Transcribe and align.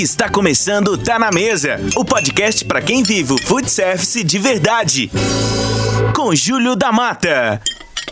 Está 0.00 0.30
começando 0.30 0.96
Tá 0.96 1.18
na 1.18 1.28
Mesa, 1.32 1.76
o 1.96 2.04
podcast 2.04 2.64
para 2.64 2.80
quem 2.80 3.02
vive 3.02 3.32
o 3.32 3.42
food 3.42 3.68
service 3.68 4.22
de 4.22 4.38
verdade. 4.38 5.10
Com 6.14 6.32
Júlio 6.32 6.76
da 6.76 6.92
Mata. 6.92 7.60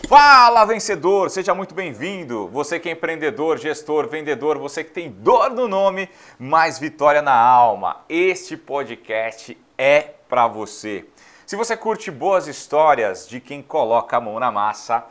Fala, 0.05 0.65
vencedor! 0.65 1.29
Seja 1.29 1.55
muito 1.55 1.73
bem-vindo. 1.73 2.49
Você 2.49 2.77
que 2.77 2.89
é 2.89 2.91
empreendedor, 2.91 3.57
gestor, 3.57 4.09
vendedor, 4.09 4.57
você 4.57 4.83
que 4.83 4.91
tem 4.91 5.09
dor 5.09 5.51
no 5.51 5.65
nome, 5.65 6.09
mais 6.37 6.77
vitória 6.77 7.21
na 7.21 7.33
alma. 7.33 8.01
Este 8.09 8.57
podcast 8.57 9.57
é 9.77 10.09
para 10.27 10.45
você. 10.45 11.05
Se 11.45 11.55
você 11.55 11.77
curte 11.77 12.11
boas 12.11 12.47
histórias 12.47 13.29
de 13.29 13.39
quem 13.39 13.61
coloca 13.61 14.17
a 14.17 14.19
mão 14.19 14.37
na 14.41 14.51
massa, 14.51 15.05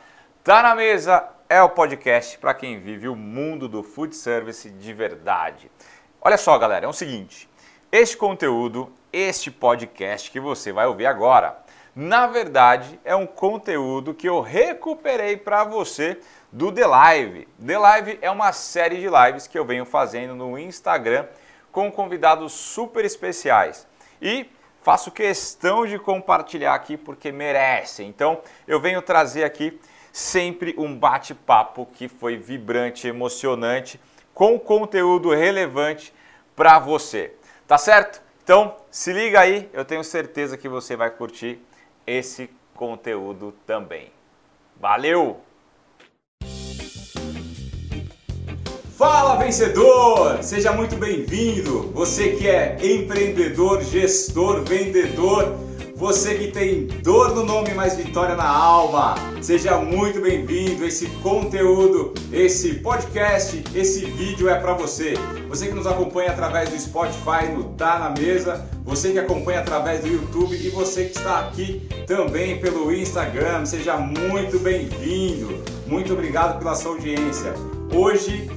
Tá 0.44 0.62
na 0.62 0.74
Mesa 0.74 1.26
é 1.48 1.62
o 1.62 1.70
podcast 1.70 2.36
para 2.38 2.52
quem 2.52 2.80
vive 2.80 3.08
o 3.08 3.16
mundo 3.16 3.66
do 3.66 3.82
food 3.82 4.14
service 4.14 4.68
de 4.68 4.92
verdade. 4.92 5.70
Olha 6.26 6.36
só, 6.36 6.58
galera, 6.58 6.86
é 6.86 6.88
o 6.88 6.92
seguinte: 6.92 7.48
este 7.92 8.16
conteúdo, 8.16 8.92
este 9.12 9.48
podcast 9.48 10.28
que 10.28 10.40
você 10.40 10.72
vai 10.72 10.84
ouvir 10.84 11.06
agora, 11.06 11.56
na 11.94 12.26
verdade 12.26 12.98
é 13.04 13.14
um 13.14 13.28
conteúdo 13.28 14.12
que 14.12 14.28
eu 14.28 14.40
recuperei 14.40 15.36
para 15.36 15.62
você 15.62 16.18
do 16.50 16.72
The 16.72 16.84
Live. 16.84 17.48
The 17.64 17.78
Live 17.78 18.18
é 18.20 18.28
uma 18.28 18.52
série 18.52 18.96
de 18.96 19.06
lives 19.08 19.46
que 19.46 19.56
eu 19.56 19.64
venho 19.64 19.84
fazendo 19.84 20.34
no 20.34 20.58
Instagram 20.58 21.26
com 21.70 21.92
convidados 21.92 22.52
super 22.52 23.04
especiais. 23.04 23.86
E 24.20 24.50
faço 24.82 25.12
questão 25.12 25.86
de 25.86 25.96
compartilhar 25.96 26.74
aqui 26.74 26.96
porque 26.96 27.30
merecem. 27.30 28.08
Então, 28.08 28.40
eu 28.66 28.80
venho 28.80 29.00
trazer 29.00 29.44
aqui 29.44 29.80
sempre 30.12 30.74
um 30.76 30.92
bate-papo 30.92 31.86
que 31.94 32.08
foi 32.08 32.36
vibrante, 32.36 33.06
emocionante, 33.06 34.00
com 34.34 34.58
conteúdo 34.58 35.30
relevante 35.30 36.15
para 36.56 36.78
você. 36.78 37.34
Tá 37.68 37.76
certo? 37.76 38.22
Então, 38.42 38.76
se 38.90 39.12
liga 39.12 39.40
aí, 39.40 39.68
eu 39.72 39.84
tenho 39.84 40.02
certeza 40.02 40.56
que 40.56 40.68
você 40.68 40.96
vai 40.96 41.10
curtir 41.10 41.60
esse 42.06 42.48
conteúdo 42.74 43.52
também. 43.66 44.10
Valeu! 44.80 45.40
Fala 48.96 49.36
vencedor! 49.36 50.42
Seja 50.42 50.72
muito 50.72 50.96
bem-vindo! 50.96 51.90
Você 51.92 52.36
que 52.36 52.48
é 52.48 52.78
empreendedor, 52.80 53.82
gestor, 53.82 54.62
vendedor, 54.62 55.58
você 55.96 56.34
que 56.34 56.48
tem 56.48 56.86
dor 57.02 57.34
no 57.34 57.42
nome, 57.42 57.72
mas 57.72 57.96
vitória 57.96 58.36
na 58.36 58.46
alma, 58.46 59.14
seja 59.40 59.78
muito 59.78 60.20
bem-vindo. 60.20 60.84
Esse 60.84 61.06
conteúdo, 61.22 62.12
esse 62.30 62.74
podcast, 62.74 63.64
esse 63.74 64.04
vídeo 64.04 64.46
é 64.50 64.56
para 64.56 64.74
você. 64.74 65.14
Você 65.48 65.68
que 65.68 65.74
nos 65.74 65.86
acompanha 65.86 66.32
através 66.32 66.68
do 66.68 66.78
Spotify, 66.78 67.50
no 67.50 67.64
Tá 67.76 67.98
na 67.98 68.10
Mesa, 68.10 68.68
você 68.84 69.12
que 69.12 69.18
acompanha 69.18 69.60
através 69.60 70.00
do 70.02 70.08
YouTube 70.08 70.54
e 70.54 70.68
você 70.68 71.06
que 71.06 71.16
está 71.16 71.40
aqui 71.40 71.88
também 72.06 72.60
pelo 72.60 72.92
Instagram, 72.92 73.64
seja 73.64 73.96
muito 73.96 74.58
bem-vindo. 74.58 75.64
Muito 75.86 76.12
obrigado 76.12 76.58
pela 76.58 76.74
sua 76.74 76.92
audiência. 76.92 77.54
Hoje 77.90 78.50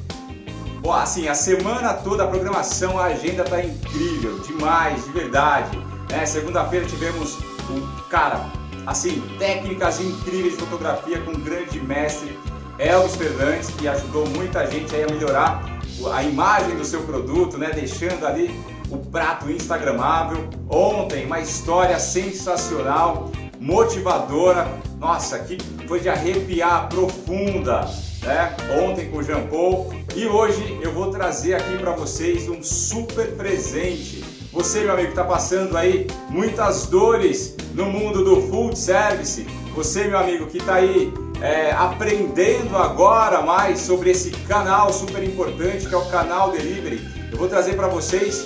assim, 0.93 1.27
a 1.27 1.35
semana 1.35 1.93
toda 1.93 2.23
a 2.23 2.27
programação, 2.27 2.97
a 2.97 3.05
agenda 3.05 3.43
tá 3.43 3.63
incrível, 3.63 4.39
demais, 4.39 5.05
de 5.05 5.11
verdade. 5.11 5.88
Né? 6.11 6.25
Segunda-feira 6.25 6.85
tivemos 6.85 7.37
um 7.69 7.85
cara, 8.09 8.45
assim, 8.85 9.21
técnicas 9.37 9.99
incríveis 9.99 10.53
de 10.53 10.59
fotografia 10.59 11.19
com 11.21 11.31
o 11.31 11.37
grande 11.37 11.79
mestre 11.79 12.37
Elvis 12.79 13.15
Fernandes, 13.15 13.69
que 13.71 13.87
ajudou 13.87 14.27
muita 14.29 14.65
gente 14.69 14.95
a 14.95 15.05
melhorar 15.07 15.79
a 16.13 16.23
imagem 16.23 16.77
do 16.77 16.85
seu 16.85 17.01
produto, 17.03 17.57
né? 17.57 17.71
Deixando 17.73 18.25
ali 18.25 18.49
o 18.89 18.97
prato 18.97 19.51
instagramável. 19.51 20.49
Ontem, 20.69 21.25
uma 21.25 21.41
história 21.41 21.99
sensacional, 21.99 23.31
motivadora. 23.59 24.67
Nossa, 24.97 25.39
que 25.39 25.57
foi 25.87 25.99
de 25.99 26.07
arrepiar, 26.07 26.87
profunda, 26.87 27.81
né? 28.23 28.55
Ontem 28.81 29.09
com 29.09 29.17
o 29.17 29.23
Jean 29.23 29.45
Paul. 29.47 29.93
E 30.15 30.25
hoje 30.25 30.79
eu 30.81 30.93
vou 30.93 31.11
trazer 31.11 31.55
aqui 31.55 31.77
para 31.77 31.91
vocês 31.91 32.47
um 32.47 32.63
super 32.63 33.35
presente 33.35 34.23
você, 34.51 34.81
meu 34.81 34.93
amigo, 34.93 35.09
está 35.09 35.23
passando 35.23 35.77
aí 35.77 36.07
muitas 36.29 36.87
dores 36.87 37.55
no 37.75 37.85
mundo 37.85 38.23
do 38.23 38.41
food 38.47 38.77
service. 38.77 39.43
Você, 39.75 40.05
meu 40.05 40.17
amigo, 40.17 40.47
que 40.47 40.57
está 40.57 40.75
aí 40.75 41.13
é, 41.39 41.71
aprendendo 41.71 42.75
agora 42.75 43.41
mais 43.43 43.79
sobre 43.79 44.09
esse 44.09 44.31
canal 44.47 44.91
super 44.91 45.23
importante 45.23 45.87
que 45.87 45.93
é 45.93 45.97
o 45.97 46.05
canal 46.09 46.51
Delivery. 46.51 46.99
Eu 47.31 47.37
vou 47.37 47.47
trazer 47.47 47.75
para 47.75 47.87
vocês 47.87 48.45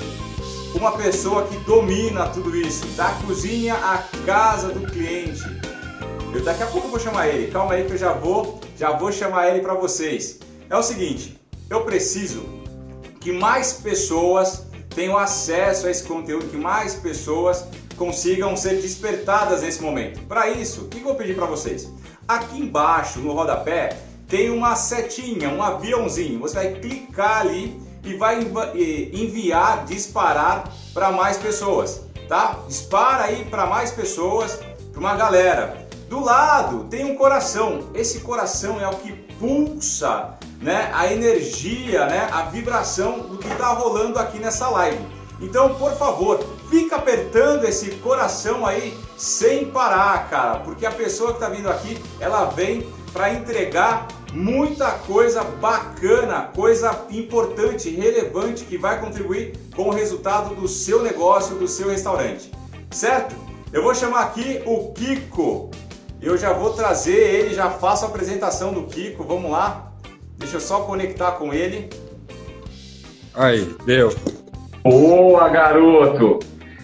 uma 0.75 0.91
pessoa 0.91 1.47
que 1.47 1.56
domina 1.59 2.28
tudo 2.28 2.56
isso, 2.56 2.85
da 2.97 3.09
cozinha 3.25 3.75
à 3.75 4.03
casa 4.25 4.70
do 4.70 4.81
cliente. 4.81 5.41
Eu 6.34 6.44
daqui 6.44 6.64
a 6.64 6.68
pouco 6.68 6.90
vou 6.90 7.00
chamar 7.00 7.30
ele. 7.30 7.50
Calma 7.50 7.75
aí 7.75 7.85
que 7.85 7.94
eu 7.94 7.97
já 7.97 8.12
vou, 8.12 8.59
já 8.78 8.91
vou 8.91 9.12
chamar 9.12 9.47
ele 9.50 9.62
para 9.62 9.74
vocês. 9.74 10.40
É 10.70 10.75
o 10.75 10.84
seguinte, 10.84 11.40
eu 11.70 11.85
preciso 11.85 12.44
que 13.22 13.31
mais 13.31 13.74
pessoas 13.74 14.66
tenham 14.94 15.18
acesso 15.18 15.88
a 15.88 15.92
esse 15.92 16.04
conteúdo, 16.04 16.48
que 16.48 16.58
mais 16.58 16.96
pessoas 16.96 17.66
consigam 17.98 18.56
ser 18.56 18.81
despertadas 18.81 19.62
nesse 19.62 19.81
momento. 19.81 20.20
Para 20.28 20.50
isso, 20.50 20.81
o 20.81 20.88
que 20.88 21.00
eu 21.00 21.04
vou 21.04 21.16
pedir 21.16 21.36
para 21.36 21.46
vocês? 21.46 21.90
Aqui 22.28 22.59
embaixo, 22.59 23.20
no 23.20 23.34
rodapé, 23.34 23.98
tem 24.28 24.50
uma 24.50 24.76
setinha, 24.76 25.50
um 25.50 25.62
aviãozinho. 25.62 26.40
Você 26.40 26.56
vai 26.56 26.74
clicar 26.74 27.42
ali 27.42 27.80
e 28.03 28.16
vai 28.16 28.40
enviar, 29.14 29.86
disparar 29.86 30.72
para 30.94 31.12
mais 31.12 31.38
pessoas, 31.38 32.02
tá? 32.28 32.59
Dispara 32.68 33.26
aí 33.26 33.46
para 33.46 33.66
mais 33.66 33.92
pessoas, 33.92 34.59
para 34.92 35.00
uma 35.00 35.16
galera. 35.16 35.88
Do 36.09 36.20
lado 36.20 36.86
tem 36.86 37.06
um 37.06 37.16
coração. 37.16 37.90
Esse 37.94 38.20
coração 38.20 38.80
é 38.80 38.88
o 38.88 38.96
que 38.96 39.12
pulsa 39.40 40.38
né, 40.63 40.90
a 40.94 41.12
energia, 41.12 42.06
né, 42.06 42.29
a 42.31 42.44
vibração 42.44 43.19
do 43.19 43.38
que 43.38 43.47
está 43.50 43.68
rolando 43.74 44.18
aqui 44.18 44.40
nessa 44.40 44.69
live. 44.69 45.06
Então, 45.41 45.75
por 45.75 45.91
favor, 45.96 46.40
fica 46.69 46.96
apertando 46.96 47.66
esse 47.66 47.91
coração 47.97 48.66
aí 48.66 48.97
sem 49.18 49.66
parar, 49.66 50.29
cara, 50.29 50.59
porque 50.59 50.85
a 50.85 50.91
pessoa 50.91 51.31
que 51.31 51.35
está 51.35 51.50
vindo 51.50 51.69
aqui, 51.69 52.02
ela 52.19 52.46
vem 52.46 52.88
para 53.12 53.34
entregar 53.34 54.07
muita 54.31 54.90
coisa 54.91 55.44
bacana, 55.44 56.50
coisa 56.56 57.06
importante, 57.12 57.90
relevante 57.90 58.63
que 58.63 58.78
vai 58.78 59.00
contribuir 59.02 59.53
com 59.75 59.90
o 59.90 59.94
resultado 59.94 60.56
do 60.56 60.68
seu 60.68 61.03
negócio, 61.03 61.57
do 61.57 61.68
seu 61.68 61.90
restaurante. 61.90 62.50
Certo? 62.90 63.35
Eu 63.72 63.84
vou 63.84 63.94
chamar 63.94 64.22
aqui 64.22 64.63
o 64.66 64.94
Kiko. 64.94 65.69
Eu 66.22 66.38
já 66.38 66.53
vou 66.53 66.72
trazer 66.73 67.18
ele, 67.18 67.53
já 67.53 67.69
faço 67.69 68.06
a 68.06 68.07
apresentação 68.07 68.72
do 68.72 68.84
Kiko. 68.84 69.23
Vamos 69.23 69.52
lá. 69.52 69.93
Deixa 70.44 70.58
eu 70.58 70.62
só 70.62 70.81
conectar 70.81 71.31
com 71.31 71.54
ele. 71.54 71.90
Aí, 73.34 73.66
deu. 73.86 74.14
Boa, 74.84 75.48
garoto! 75.48 76.40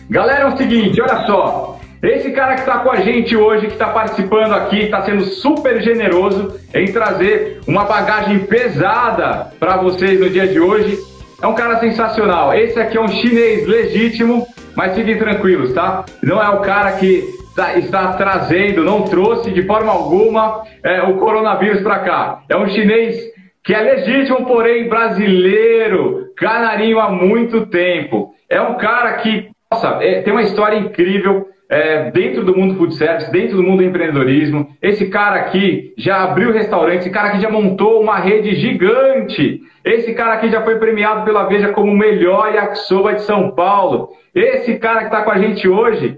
Galera, 0.09 0.45
é 0.45 0.47
o 0.47 0.55
seguinte, 0.55 1.01
olha 1.01 1.25
só. 1.25 1.77
Esse 2.01 2.31
cara 2.31 2.53
que 2.53 2.61
está 2.61 2.79
com 2.79 2.89
a 2.89 3.01
gente 3.01 3.35
hoje, 3.35 3.67
que 3.67 3.73
está 3.73 3.89
participando 3.89 4.53
aqui, 4.53 4.83
está 4.83 5.03
sendo 5.03 5.25
super 5.25 5.81
generoso 5.81 6.57
em 6.73 6.89
trazer 6.89 7.59
uma 7.67 7.83
bagagem 7.83 8.39
pesada 8.39 9.51
para 9.59 9.75
vocês 9.75 10.17
no 10.17 10.29
dia 10.29 10.47
de 10.47 10.57
hoje. 10.57 10.97
É 11.41 11.45
um 11.45 11.53
cara 11.53 11.81
sensacional. 11.81 12.53
Esse 12.53 12.79
aqui 12.79 12.97
é 12.97 13.01
um 13.01 13.09
chinês 13.09 13.67
legítimo, 13.67 14.47
mas 14.73 14.95
fiquem 14.95 15.17
tranquilos, 15.17 15.73
tá? 15.73 16.05
Não 16.23 16.41
é 16.41 16.49
o 16.49 16.61
cara 16.61 16.93
que 16.93 17.25
está, 17.49 17.77
está 17.77 18.13
trazendo, 18.13 18.85
não 18.85 19.01
trouxe 19.01 19.51
de 19.51 19.63
forma 19.63 19.91
alguma 19.91 20.63
é, 20.81 21.01
o 21.03 21.17
coronavírus 21.17 21.81
para 21.81 21.99
cá. 21.99 22.41
É 22.47 22.55
um 22.55 22.69
chinês 22.69 23.37
que 23.63 23.73
é 23.73 23.81
legítimo, 23.81 24.45
porém 24.45 24.87
brasileiro, 24.87 26.33
canarinho 26.35 26.99
há 26.99 27.09
muito 27.09 27.65
tempo. 27.67 28.33
É 28.49 28.61
um 28.61 28.75
cara 28.75 29.13
que, 29.17 29.49
nossa, 29.71 29.99
é, 30.01 30.21
tem 30.21 30.33
uma 30.33 30.41
história 30.41 30.77
incrível 30.77 31.47
é, 31.69 32.09
dentro 32.09 32.43
do 32.43 32.57
mundo 32.57 32.75
food 32.75 32.95
service, 32.95 33.31
dentro 33.31 33.57
do 33.57 33.63
mundo 33.63 33.77
do 33.77 33.83
empreendedorismo. 33.83 34.75
Esse 34.81 35.07
cara 35.09 35.39
aqui 35.41 35.93
já 35.97 36.23
abriu 36.23 36.51
restaurante, 36.51 37.01
esse 37.01 37.11
cara 37.11 37.29
aqui 37.29 37.41
já 37.41 37.49
montou 37.49 38.01
uma 38.01 38.17
rede 38.17 38.55
gigante. 38.55 39.61
Esse 39.85 40.13
cara 40.13 40.33
aqui 40.33 40.49
já 40.49 40.63
foi 40.63 40.79
premiado 40.79 41.23
pela 41.23 41.43
Veja 41.43 41.69
como 41.69 41.91
o 41.91 41.97
melhor 41.97 42.53
yakisoba 42.53 43.13
de 43.13 43.21
São 43.21 43.51
Paulo. 43.51 44.09
Esse 44.33 44.79
cara 44.79 45.01
que 45.01 45.05
está 45.05 45.21
com 45.21 45.31
a 45.31 45.37
gente 45.37 45.67
hoje 45.67 46.17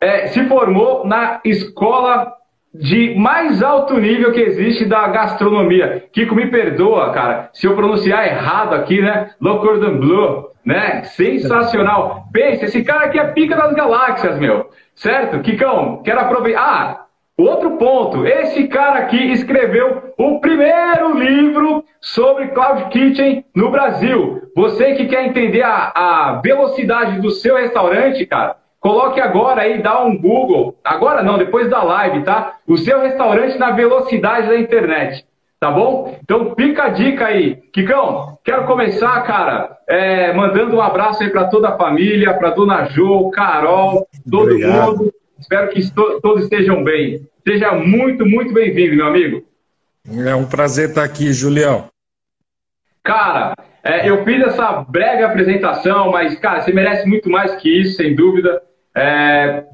é, 0.00 0.26
se 0.26 0.44
formou 0.44 1.06
na 1.06 1.40
escola 1.44 2.32
de 2.74 3.14
mais 3.16 3.62
alto 3.62 3.98
nível 3.98 4.32
que 4.32 4.40
existe 4.40 4.84
da 4.84 5.08
gastronomia. 5.08 6.04
Kiko, 6.12 6.34
me 6.34 6.46
perdoa, 6.46 7.12
cara, 7.12 7.50
se 7.52 7.66
eu 7.66 7.74
pronunciar 7.74 8.26
errado 8.26 8.74
aqui, 8.74 9.00
né? 9.00 9.30
Le 9.40 9.58
Cordon 9.58 9.98
Bleu, 9.98 10.48
né? 10.64 11.02
Sensacional. 11.04 12.24
Pensa, 12.32 12.64
esse 12.64 12.82
cara 12.82 13.06
aqui 13.06 13.18
é 13.18 13.24
pica 13.28 13.56
das 13.56 13.72
galáxias, 13.74 14.38
meu. 14.38 14.70
Certo? 14.94 15.40
Kikão, 15.40 16.02
quero 16.02 16.20
aproveitar. 16.20 16.62
Ah, 16.62 17.02
Outro 17.36 17.78
ponto, 17.78 18.26
esse 18.26 18.68
cara 18.68 18.98
aqui 19.00 19.32
escreveu 19.32 20.12
o 20.18 20.38
primeiro 20.38 21.18
livro 21.18 21.82
sobre 21.98 22.48
Cloud 22.48 22.90
Kitchen 22.90 23.44
no 23.56 23.70
Brasil. 23.70 24.42
Você 24.54 24.94
que 24.94 25.06
quer 25.06 25.26
entender 25.26 25.62
a, 25.62 25.92
a 25.94 26.40
velocidade 26.42 27.20
do 27.22 27.30
seu 27.30 27.56
restaurante, 27.56 28.26
cara, 28.26 28.56
coloque 28.82 29.20
agora 29.20 29.62
aí, 29.62 29.80
dá 29.80 30.04
um 30.04 30.18
Google. 30.18 30.76
Agora 30.84 31.22
não, 31.22 31.38
depois 31.38 31.70
da 31.70 31.82
live, 31.82 32.24
tá? 32.24 32.56
O 32.66 32.76
seu 32.76 33.00
restaurante 33.00 33.56
na 33.56 33.70
velocidade 33.70 34.48
da 34.48 34.58
internet. 34.58 35.24
Tá 35.58 35.70
bom? 35.70 36.18
Então 36.20 36.52
fica 36.56 36.86
a 36.86 36.88
dica 36.88 37.26
aí. 37.26 37.54
Kikão, 37.72 38.36
quero 38.44 38.66
começar, 38.66 39.22
cara, 39.22 39.78
é, 39.88 40.32
mandando 40.32 40.76
um 40.76 40.82
abraço 40.82 41.22
aí 41.22 41.30
para 41.30 41.46
toda 41.46 41.68
a 41.68 41.78
família, 41.78 42.34
para 42.34 42.50
dona 42.50 42.86
Jo, 42.86 43.30
Carol, 43.30 44.04
todo 44.28 44.50
Obrigado. 44.50 44.98
mundo. 44.98 45.14
Espero 45.38 45.70
que 45.70 45.80
todos 45.92 46.42
estejam 46.42 46.82
bem. 46.82 47.28
Seja 47.46 47.72
muito, 47.72 48.26
muito 48.26 48.52
bem-vindo, 48.52 48.96
meu 48.96 49.06
amigo. 49.06 49.44
É 50.26 50.34
um 50.34 50.44
prazer 50.44 50.88
estar 50.88 51.04
aqui, 51.04 51.32
Julião. 51.32 51.86
Cara, 53.04 53.54
é, 53.84 54.08
eu 54.08 54.24
fiz 54.24 54.42
essa 54.42 54.84
breve 54.88 55.22
apresentação, 55.22 56.10
mas, 56.10 56.34
cara, 56.36 56.60
você 56.60 56.72
merece 56.72 57.08
muito 57.08 57.30
mais 57.30 57.54
que 57.56 57.68
isso, 57.68 57.96
sem 57.96 58.14
dúvida. 58.14 58.60
É, 58.96 59.64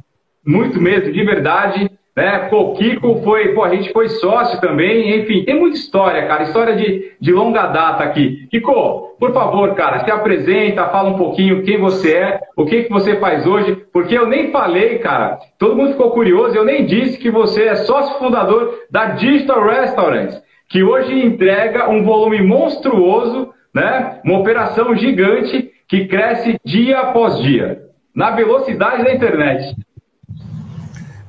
muito 0.47 0.81
mesmo, 0.81 1.13
de 1.13 1.25
verdade. 1.25 1.91
Né? 2.19 2.49
Pô, 2.51 2.73
Kiko 2.73 3.23
foi, 3.23 3.55
pô, 3.55 3.63
a 3.63 3.73
gente 3.73 3.93
foi 3.93 4.09
sócio 4.09 4.61
também, 4.61 5.21
enfim, 5.21 5.45
tem 5.45 5.57
muita 5.57 5.77
história, 5.77 6.27
cara, 6.27 6.43
história 6.43 6.75
de, 6.75 7.13
de 7.21 7.33
longa 7.33 7.67
data 7.67 8.03
aqui. 8.03 8.49
Kiko, 8.51 9.17
por 9.21 9.33
favor, 9.33 9.73
cara, 9.77 10.05
se 10.05 10.11
apresenta, 10.11 10.89
fala 10.89 11.11
um 11.11 11.17
pouquinho 11.17 11.63
quem 11.63 11.79
você 11.79 12.17
é, 12.17 12.41
o 12.57 12.65
que, 12.65 12.83
que 12.83 12.91
você 12.91 13.21
faz 13.21 13.47
hoje, 13.47 13.77
porque 13.93 14.19
eu 14.19 14.27
nem 14.27 14.51
falei, 14.51 14.99
cara, 14.99 15.39
todo 15.61 15.77
mundo 15.77 15.93
ficou 15.93 16.11
curioso, 16.11 16.57
eu 16.57 16.65
nem 16.65 16.85
disse 16.85 17.19
que 17.19 17.31
você 17.31 17.67
é 17.67 17.77
sócio 17.77 18.19
fundador 18.19 18.75
da 18.91 19.11
Digital 19.11 19.65
Restaurants, 19.65 20.43
que 20.69 20.83
hoje 20.83 21.25
entrega 21.25 21.89
um 21.89 22.03
volume 22.03 22.43
monstruoso, 22.43 23.51
né? 23.73 24.21
Uma 24.25 24.41
operação 24.41 24.93
gigante 24.97 25.71
que 25.87 26.07
cresce 26.07 26.59
dia 26.65 26.99
após 26.99 27.39
dia, 27.39 27.81
na 28.15 28.31
velocidade 28.31 29.05
da 29.05 29.13
internet. 29.13 29.77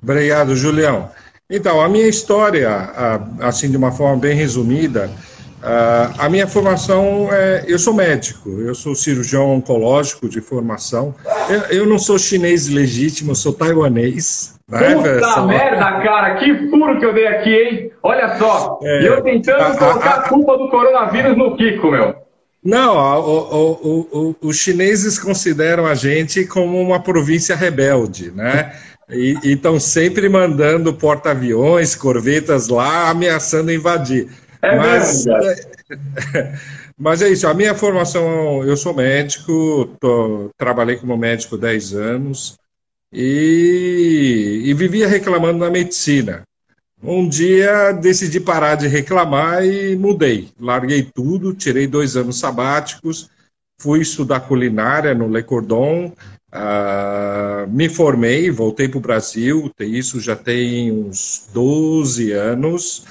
Obrigado, 0.02 0.56
Julião. 0.56 1.10
Então, 1.50 1.82
a 1.82 1.90
minha 1.90 2.08
história, 2.08 2.70
assim, 3.42 3.70
de 3.72 3.78
uma 3.78 3.92
forma 3.92 4.18
bem 4.18 4.36
resumida, 4.36 5.10
a 6.18 6.30
minha 6.30 6.48
formação 6.48 7.28
é. 7.32 7.66
Eu 7.68 7.78
sou 7.78 7.94
médico, 7.94 8.50
eu 8.62 8.74
sou 8.74 8.96
cirurgião 8.96 9.56
oncológico 9.56 10.30
de 10.30 10.42
formação. 10.42 11.14
Eu, 11.70 11.86
não 11.86 12.00
sou 12.00 12.18
chinês 12.18 12.70
legítimo, 12.70 13.32
eu 13.32 13.36
sou 13.36 13.52
taiwanês. 13.52 14.58
Né, 14.70 14.94
Puta 14.94 15.42
merda, 15.48 16.00
cara, 16.02 16.36
que 16.36 16.70
furo 16.70 17.00
que 17.00 17.06
eu 17.06 17.14
dei 17.14 17.26
aqui, 17.26 17.50
hein? 17.50 17.92
Olha 18.04 18.38
só, 18.38 18.80
é, 18.84 19.08
eu 19.08 19.22
tentando 19.24 19.64
a, 19.64 19.76
colocar 19.76 20.10
a, 20.10 20.20
a, 20.20 20.30
culpa 20.30 20.58
do 20.58 20.70
coronavírus 20.70 21.36
no 21.36 21.58
Kiko, 21.58 21.90
meu. 21.90 22.16
Não, 22.64 22.96
o, 22.98 23.56
o, 23.56 24.10
o, 24.12 24.36
os 24.48 24.58
chineses 24.58 25.18
consideram 25.18 25.86
a 25.86 25.96
gente 25.96 26.46
como 26.46 26.80
uma 26.82 27.02
província 27.02 27.56
rebelde, 27.56 28.32
né? 28.32 28.78
E 29.10 29.38
estão 29.44 29.80
sempre 29.80 30.30
mandando 30.30 30.94
porta-aviões, 30.94 31.96
corvetas 31.96 32.68
lá, 32.68 33.10
ameaçando 33.10 33.72
invadir. 33.72 34.30
É 34.62 34.76
mas, 34.76 35.26
mas 36.98 37.22
é 37.22 37.30
isso, 37.30 37.48
a 37.48 37.54
minha 37.54 37.74
formação, 37.74 38.64
eu 38.64 38.76
sou 38.76 38.94
médico, 38.94 39.96
tô, 40.00 40.52
trabalhei 40.58 40.98
como 40.98 41.18
médico 41.18 41.58
10 41.58 41.94
anos 41.94 42.58
e, 43.12 44.64
e 44.66 44.74
vivia 44.74 45.08
reclamando 45.08 45.60
na 45.60 45.72
medicina. 45.72 46.44
Um 47.02 47.28
dia 47.28 47.92
decidi 47.94 48.40
parar 48.40 48.76
de 48.76 48.88
reclamar 48.88 49.66
e 49.66 49.96
mudei. 49.96 50.50
Larguei 50.60 51.04
tudo, 51.04 51.54
tirei 51.54 51.88
dois 51.88 52.18
anos 52.18 52.40
sabáticos, 52.40 53.30
fui 53.80 54.02
estudar 54.02 54.42
culinária 54.42 55.14
no 55.14 55.28
Le 55.28 55.44
Cordon, 55.44 56.14
Uh, 56.52 57.70
me 57.70 57.88
formei, 57.88 58.50
voltei 58.50 58.88
para 58.88 58.98
o 58.98 59.02
Brasil, 59.02 59.72
isso 59.80 60.20
já 60.20 60.36
tem 60.36 60.92
uns 60.92 61.48
12 61.54 62.32
anos, 62.32 63.06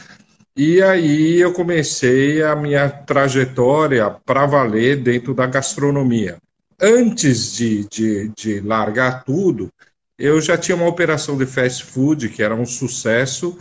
e 0.56 0.82
aí 0.82 1.40
eu 1.40 1.52
comecei 1.52 2.42
a 2.42 2.56
minha 2.56 2.90
trajetória 2.90 4.10
para 4.26 4.44
valer 4.44 4.96
dentro 4.96 5.34
da 5.34 5.46
gastronomia. 5.46 6.38
Antes 6.80 7.52
de, 7.52 7.84
de, 7.88 8.32
de 8.36 8.60
largar 8.60 9.22
tudo, 9.22 9.68
eu 10.18 10.40
já 10.40 10.58
tinha 10.58 10.74
uma 10.74 10.88
operação 10.88 11.38
de 11.38 11.46
fast 11.46 11.84
food 11.84 12.28
que 12.30 12.42
era 12.42 12.56
um 12.56 12.66
sucesso 12.66 13.56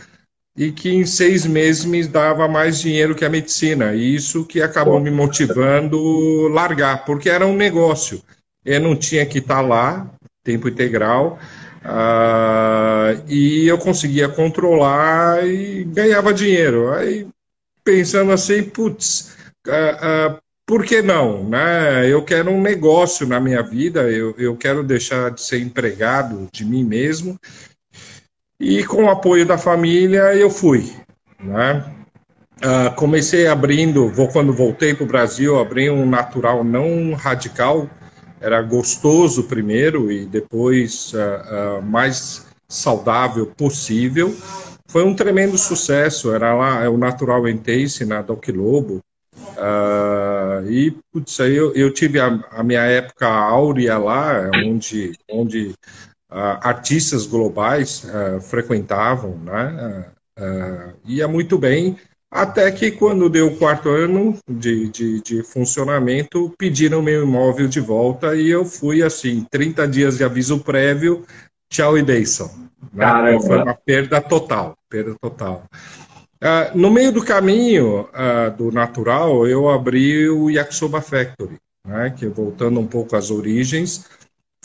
e 0.58 0.72
que 0.72 0.90
em 0.90 1.06
seis 1.06 1.46
meses 1.46 1.86
me 1.86 2.06
dava 2.06 2.46
mais 2.48 2.80
dinheiro 2.80 3.14
que 3.14 3.24
a 3.24 3.30
medicina. 3.30 3.94
E 3.94 4.14
isso 4.14 4.44
que 4.44 4.60
acabou 4.60 5.00
me 5.00 5.10
motivando 5.10 6.48
largar, 6.48 7.06
porque 7.06 7.30
era 7.30 7.46
um 7.46 7.56
negócio 7.56 8.20
eu 8.68 8.80
não 8.80 8.94
tinha 8.94 9.24
que 9.24 9.38
estar 9.38 9.62
lá, 9.62 10.10
tempo 10.44 10.68
integral, 10.68 11.38
uh, 11.82 13.24
e 13.26 13.66
eu 13.66 13.78
conseguia 13.78 14.28
controlar 14.28 15.46
e 15.46 15.84
ganhava 15.84 16.34
dinheiro. 16.34 16.92
Aí, 16.92 17.26
pensando 17.82 18.30
assim, 18.30 18.62
putz, 18.62 19.34
uh, 19.66 20.32
uh, 20.34 20.38
por 20.66 20.84
que 20.84 21.00
não? 21.00 21.48
Né? 21.48 22.06
Eu 22.06 22.22
quero 22.22 22.50
um 22.50 22.60
negócio 22.60 23.26
na 23.26 23.40
minha 23.40 23.62
vida, 23.62 24.02
eu, 24.10 24.34
eu 24.36 24.54
quero 24.54 24.82
deixar 24.82 25.30
de 25.30 25.40
ser 25.40 25.60
empregado 25.60 26.46
de 26.52 26.62
mim 26.62 26.84
mesmo, 26.84 27.40
e 28.60 28.84
com 28.84 29.04
o 29.04 29.10
apoio 29.10 29.46
da 29.46 29.56
família 29.56 30.34
eu 30.34 30.50
fui. 30.50 30.92
Né? 31.40 31.84
Uh, 32.58 32.92
comecei 32.96 33.46
abrindo, 33.46 34.08
vou, 34.08 34.28
quando 34.28 34.52
voltei 34.52 34.92
para 34.92 35.04
o 35.04 35.08
Brasil, 35.08 35.58
abri 35.58 35.88
um 35.88 36.08
natural 36.08 36.64
não 36.64 37.14
radical, 37.14 37.88
era 38.40 38.60
gostoso 38.62 39.44
primeiro 39.44 40.10
e 40.10 40.26
depois 40.26 41.12
uh, 41.12 41.78
uh, 41.78 41.82
mais 41.82 42.46
saudável 42.68 43.46
possível. 43.46 44.34
Foi 44.88 45.04
um 45.04 45.14
tremendo 45.14 45.56
sucesso, 45.56 46.34
era 46.34 46.54
lá 46.54 46.82
é 46.82 46.88
o 46.88 46.96
Natural 46.96 47.42
Taste 47.58 48.04
na 48.04 48.22
Doc 48.22 48.48
Lobo. 48.48 49.00
E 50.66 50.94
putz, 51.12 51.38
eu, 51.40 51.74
eu 51.74 51.92
tive 51.92 52.18
a, 52.18 52.40
a, 52.50 52.62
minha 52.62 52.80
época 52.82 53.26
áurea 53.26 53.98
lá, 53.98 54.50
onde, 54.64 55.12
onde 55.30 55.74
artistas 56.30 57.26
globais 57.26 58.04
frequentavam, 58.42 59.38
né? 59.38 60.04
ia 61.06 61.26
muito 61.26 61.58
bem, 61.58 61.96
até 62.30 62.70
que 62.70 62.90
quando 62.90 63.30
deu 63.30 63.48
o 63.48 63.56
quarto 63.56 63.88
ano 63.88 64.38
de, 64.48 64.88
de, 64.88 65.22
de, 65.22 65.42
funcionamento, 65.42 66.54
pediram 66.58 67.00
meu 67.00 67.22
imóvel 67.22 67.66
de 67.66 67.80
volta 67.80 68.36
e 68.36 68.50
eu 68.50 68.64
fui 68.66 69.02
assim, 69.02 69.46
30 69.50 69.88
dias 69.88 70.18
de 70.18 70.24
aviso 70.24 70.60
prévio, 70.60 71.24
tchau 71.70 71.96
e 71.96 72.02
benção. 72.02 72.50
Né? 72.92 73.06
Foi 73.40 73.62
uma 73.62 73.74
perda 73.74 74.20
total, 74.20 74.76
perda 74.90 75.14
total. 75.20 75.64
Uh, 76.36 76.76
no 76.76 76.90
meio 76.90 77.10
do 77.10 77.24
caminho 77.24 78.02
uh, 78.02 78.54
do 78.56 78.70
natural, 78.70 79.46
eu 79.46 79.68
abri 79.68 80.28
o 80.28 80.50
Yakisoba 80.50 81.00
Factory, 81.00 81.56
né? 81.84 82.14
que 82.16 82.26
voltando 82.26 82.78
um 82.78 82.86
pouco 82.86 83.16
às 83.16 83.30
origens, 83.30 84.04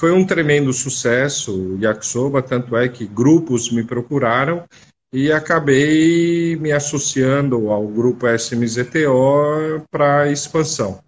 foi 0.03 0.11
um 0.11 0.25
tremendo 0.25 0.73
sucesso 0.73 1.55
o 1.55 1.79
Yakisoba, 1.81 2.41
tanto 2.41 2.75
é 2.75 2.89
que 2.89 3.07
grupos 3.07 3.71
me 3.71 3.85
procuraram 3.85 4.65
e 5.13 5.31
acabei 5.31 6.57
me 6.57 6.73
associando 6.73 7.69
ao 7.69 7.87
grupo 7.87 8.27
SMZTO 8.27 9.85
para 9.89 10.29
expansão. 10.29 10.99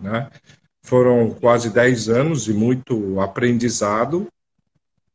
Né? 0.00 0.30
Foram 0.82 1.28
quase 1.28 1.68
10 1.68 2.08
anos 2.08 2.44
de 2.44 2.54
muito 2.54 3.20
aprendizado. 3.20 4.26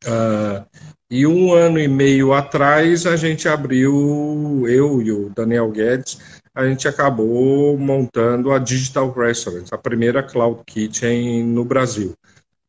Uh, 0.05 0.63
e 1.09 1.25
um 1.25 1.51
ano 1.53 1.79
e 1.79 1.87
meio 1.87 2.33
atrás 2.33 3.07
a 3.07 3.15
gente 3.15 3.49
abriu, 3.49 4.63
eu 4.67 5.01
e 5.01 5.11
o 5.11 5.31
Daniel 5.35 5.71
Guedes, 5.71 6.19
a 6.53 6.67
gente 6.67 6.87
acabou 6.87 7.79
montando 7.79 8.51
a 8.51 8.59
Digital 8.59 9.11
Restaurant, 9.11 9.65
a 9.71 9.77
primeira 9.79 10.21
Cloud 10.21 10.61
Kitchen 10.67 11.43
no 11.45 11.65
Brasil. 11.65 12.13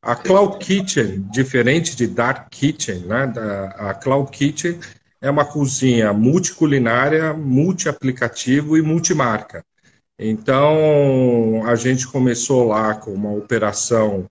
A 0.04 0.14
Cloud 0.14 0.58
Kitchen, 0.58 1.26
diferente 1.32 1.96
de 1.96 2.06
Dark 2.06 2.50
Kitchen, 2.50 3.06
né? 3.06 3.32
a 3.78 3.94
Cloud 3.94 4.30
Kitchen 4.30 4.78
é 5.18 5.30
uma 5.30 5.46
cozinha 5.46 6.12
multiculinária, 6.12 7.32
multi-aplicativo 7.32 8.76
e 8.76 8.82
multimarca. 8.82 9.64
Então, 10.18 11.62
a 11.64 11.74
gente 11.74 12.06
começou 12.06 12.68
lá 12.68 12.94
com 12.94 13.14
uma 13.14 13.32
operação 13.32 14.26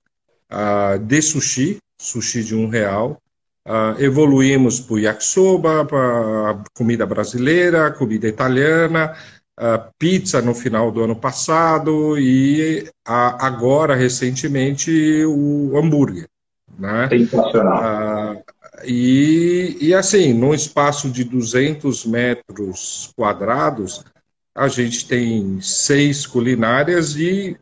uh, 0.52 1.00
de 1.00 1.20
sushi, 1.24 1.80
sushi 2.00 2.44
de 2.44 2.56
um 2.56 2.68
real. 2.68 3.20
Uh, 3.66 4.00
evoluímos 4.00 4.80
para 4.80 4.94
o 4.94 5.00
yakisoba, 5.00 5.86
para 5.86 6.64
comida 6.76 7.04
brasileira, 7.08 7.90
comida 7.92 8.28
italiana, 8.28 9.16
pizza 9.98 10.42
no 10.42 10.54
final 10.54 10.92
do 10.92 11.04
ano 11.04 11.16
passado 11.16 12.18
e 12.18 12.90
agora, 13.06 13.96
recentemente, 13.96 14.92
o 15.26 15.78
hambúrguer. 15.78 16.28
Né? 16.78 17.08
Sensacional. 17.10 18.44
E, 18.84 19.78
e 19.80 19.94
assim, 19.94 20.34
num 20.34 20.54
espaço 20.54 21.10
de 21.10 21.24
200 21.24 22.06
metros 22.06 23.12
quadrados, 23.16 24.04
a 24.56 24.68
gente 24.68 25.08
tem 25.08 25.60
seis 25.62 26.26
culinárias 26.26 27.16
e 27.16 27.56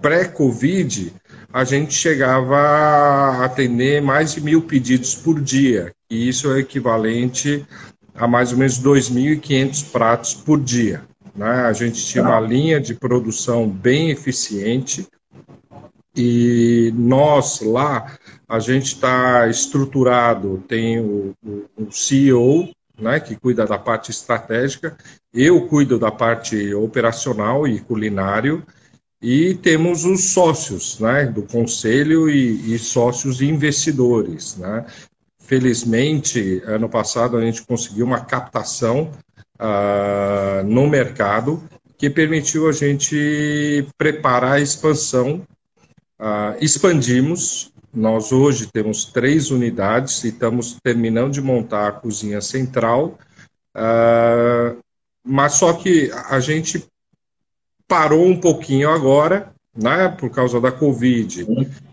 pré-Covid 0.00 1.12
a 1.52 1.64
gente 1.64 1.94
chegava 1.94 2.56
a 2.56 3.44
atender 3.44 4.02
mais 4.02 4.34
de 4.34 4.40
mil 4.40 4.62
pedidos 4.62 5.14
por 5.14 5.40
dia, 5.40 5.92
e 6.10 6.28
isso 6.28 6.52
é 6.52 6.60
equivalente 6.60 7.66
a 8.14 8.26
mais 8.26 8.52
ou 8.52 8.58
menos 8.58 8.78
2.500 8.80 9.90
pratos 9.90 10.34
por 10.34 10.60
dia. 10.60 11.02
Né? 11.38 11.46
A 11.46 11.72
gente 11.72 12.04
tinha 12.04 12.24
uma 12.24 12.40
linha 12.40 12.80
de 12.80 12.94
produção 12.94 13.68
bem 13.68 14.10
eficiente 14.10 15.06
e 16.16 16.92
nós 16.96 17.60
lá, 17.60 18.18
a 18.48 18.58
gente 18.58 18.86
está 18.86 19.46
estruturado, 19.46 20.64
tem 20.66 20.98
o, 20.98 21.32
o, 21.76 21.92
CEO, 21.92 22.68
né, 22.98 23.20
que 23.20 23.36
cuida 23.36 23.64
da 23.64 23.78
parte 23.78 24.10
estratégica, 24.10 24.98
eu 25.32 25.68
cuido 25.68 25.96
da 25.96 26.10
parte 26.10 26.74
operacional 26.74 27.68
e 27.68 27.78
culinário, 27.78 28.64
e 29.22 29.54
temos 29.54 30.04
os 30.04 30.30
sócios 30.30 30.98
né, 30.98 31.26
do 31.26 31.44
conselho 31.44 32.28
e, 32.28 32.74
e 32.74 32.78
sócios 32.80 33.40
investidores. 33.40 34.56
Né? 34.56 34.86
Felizmente, 35.38 36.60
ano 36.64 36.88
passado 36.88 37.36
a 37.36 37.40
gente 37.40 37.64
conseguiu 37.64 38.06
uma 38.06 38.24
captação 38.24 39.12
uh, 39.58 40.64
no 40.64 40.86
mercado 40.86 41.62
que 41.96 42.08
permitiu 42.08 42.68
a 42.68 42.72
gente 42.72 43.86
preparar 43.98 44.52
a 44.52 44.60
expansão. 44.60 45.42
Uh, 46.18 46.54
expandimos, 46.60 47.72
nós 47.92 48.30
hoje 48.32 48.68
temos 48.72 49.04
três 49.06 49.50
unidades 49.50 50.22
e 50.22 50.28
estamos 50.28 50.78
terminando 50.82 51.32
de 51.32 51.40
montar 51.40 51.88
a 51.88 51.92
cozinha 51.92 52.40
central, 52.40 53.18
uh, 53.76 54.78
mas 55.24 55.54
só 55.54 55.72
que 55.72 56.10
a 56.28 56.38
gente 56.38 56.86
parou 57.86 58.24
um 58.24 58.38
pouquinho 58.38 58.90
agora, 58.90 59.52
né, 59.74 60.08
por 60.08 60.30
causa 60.30 60.60
da 60.60 60.72
Covid 60.72 61.46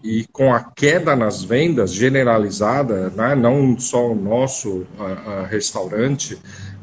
e 0.04 0.26
com 0.32 0.54
a 0.54 0.64
queda 0.64 1.16
nas 1.16 1.44
vendas 1.44 1.94
generalizada, 1.94 3.10
né, 3.12 3.36
não 3.36 3.78
só 3.80 4.12
o 4.12 4.16
nosso 4.16 4.88
restaurante, 5.50 6.38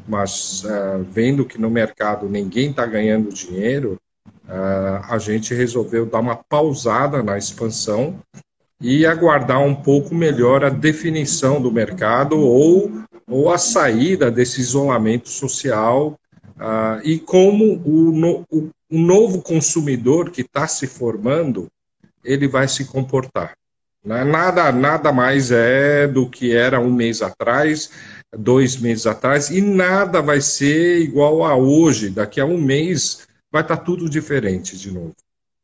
mas 0.07 0.63
uh, 0.63 1.03
vendo 1.09 1.45
que 1.45 1.59
no 1.59 1.69
mercado 1.69 2.27
ninguém 2.27 2.69
está 2.69 2.85
ganhando 2.85 3.33
dinheiro, 3.33 3.97
uh, 4.45 5.05
a 5.09 5.17
gente 5.17 5.53
resolveu 5.53 6.05
dar 6.05 6.19
uma 6.19 6.35
pausada 6.35 7.23
na 7.23 7.37
expansão 7.37 8.19
e 8.81 9.05
aguardar 9.05 9.61
um 9.61 9.75
pouco 9.75 10.13
melhor 10.13 10.63
a 10.63 10.69
definição 10.69 11.61
do 11.61 11.71
mercado 11.71 12.37
ou, 12.37 12.91
ou 13.27 13.51
a 13.51 13.57
saída 13.57 14.29
desse 14.29 14.59
isolamento 14.59 15.29
social 15.29 16.19
uh, 16.57 17.01
e 17.03 17.17
como 17.19 17.81
o, 17.85 18.11
no, 18.11 18.45
o, 18.51 18.69
o 18.89 18.97
novo 18.99 19.41
consumidor 19.41 20.31
que 20.31 20.41
está 20.41 20.67
se 20.67 20.87
formando 20.87 21.67
ele 22.23 22.47
vai 22.47 22.67
se 22.67 22.85
comportar. 22.85 23.53
Né? 24.03 24.23
Nada, 24.23 24.71
nada 24.71 25.11
mais 25.11 25.51
é 25.51 26.07
do 26.07 26.29
que 26.29 26.55
era 26.55 26.79
um 26.79 26.91
mês 26.91 27.21
atrás, 27.21 27.89
dois 28.37 28.79
meses 28.79 29.05
atrás, 29.05 29.49
e 29.49 29.61
nada 29.61 30.21
vai 30.21 30.41
ser 30.41 30.99
igual 30.99 31.43
a 31.43 31.55
hoje. 31.55 32.09
Daqui 32.09 32.39
a 32.39 32.45
um 32.45 32.57
mês 32.57 33.27
vai 33.51 33.61
estar 33.61 33.77
tá 33.77 33.83
tudo 33.83 34.09
diferente 34.09 34.77
de 34.77 34.93
novo. 34.93 35.13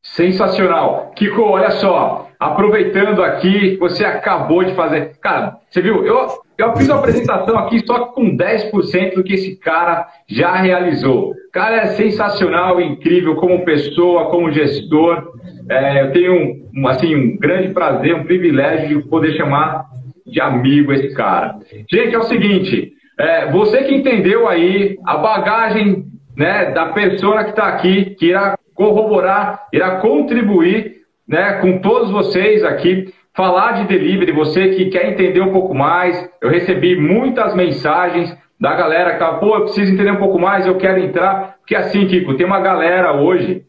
Sensacional. 0.02 1.12
Kiko, 1.16 1.42
olha 1.42 1.72
só, 1.72 2.30
aproveitando 2.40 3.22
aqui, 3.22 3.76
você 3.78 4.06
acabou 4.06 4.64
de 4.64 4.74
fazer. 4.74 5.18
Cara, 5.22 5.58
você 5.70 5.82
viu? 5.82 6.06
Eu, 6.06 6.40
eu 6.58 6.76
fiz 6.76 6.88
uma 6.88 7.00
apresentação 7.00 7.58
aqui 7.58 7.86
só 7.86 8.06
com 8.06 8.36
10% 8.36 9.16
do 9.16 9.24
que 9.24 9.34
esse 9.34 9.58
cara 9.58 10.08
já 10.28 10.56
realizou. 10.56 11.34
Cara 11.52 11.78
é 11.78 11.88
sensacional, 11.88 12.80
incrível 12.80 13.36
como 13.36 13.66
pessoa, 13.66 14.30
como 14.30 14.52
gestor. 14.52 15.34
É, 15.70 16.04
eu 16.04 16.12
tenho 16.14 16.70
um, 16.74 16.88
assim, 16.88 17.16
um 17.16 17.38
grande 17.38 17.74
prazer, 17.74 18.16
um 18.16 18.24
privilégio 18.24 19.02
de 19.02 19.08
poder 19.10 19.36
chamar 19.36 19.86
de 20.30 20.42
amigo 20.42 20.94
esse 20.94 21.14
cara. 21.14 21.56
Gente, 21.92 22.16
é 22.16 22.18
o 22.18 22.24
seguinte, 22.24 22.94
é, 23.20 23.52
você 23.52 23.84
que 23.84 23.96
entendeu 23.96 24.48
aí 24.48 24.98
a 25.06 25.18
bagagem 25.18 26.06
né, 26.38 26.72
da 26.72 26.88
pessoa 26.88 27.44
que 27.44 27.50
está 27.50 27.68
aqui, 27.68 28.16
que 28.18 28.28
irá 28.28 28.58
corroborar, 28.74 29.68
irá 29.74 29.98
contribuir 29.98 31.00
né, 31.28 31.54
com 31.62 31.80
todos 31.80 32.12
vocês 32.12 32.64
aqui, 32.64 33.14
falar 33.36 33.74
de 33.74 33.88
delivery, 33.88 34.32
você 34.32 34.70
que 34.70 34.86
quer 34.86 35.10
entender 35.10 35.42
um 35.42 35.52
pouco 35.52 35.74
mais, 35.74 36.30
eu 36.42 36.50
recebi 36.50 36.96
muitas 36.96 37.54
mensagens 37.56 38.36
da 38.60 38.76
galera 38.76 39.14
que 39.14 39.20
fala, 39.20 39.38
pô, 39.38 39.56
eu 39.56 39.62
preciso 39.62 39.94
entender 39.94 40.12
um 40.12 40.18
pouco 40.18 40.40
mais, 40.40 40.66
eu 40.66 40.78
quero 40.78 41.00
entrar, 41.00 41.56
porque 41.60 41.76
assim, 41.76 42.08
Kiko, 42.08 42.36
tem 42.36 42.46
uma 42.46 42.60
galera 42.60 43.14
hoje 43.14 43.64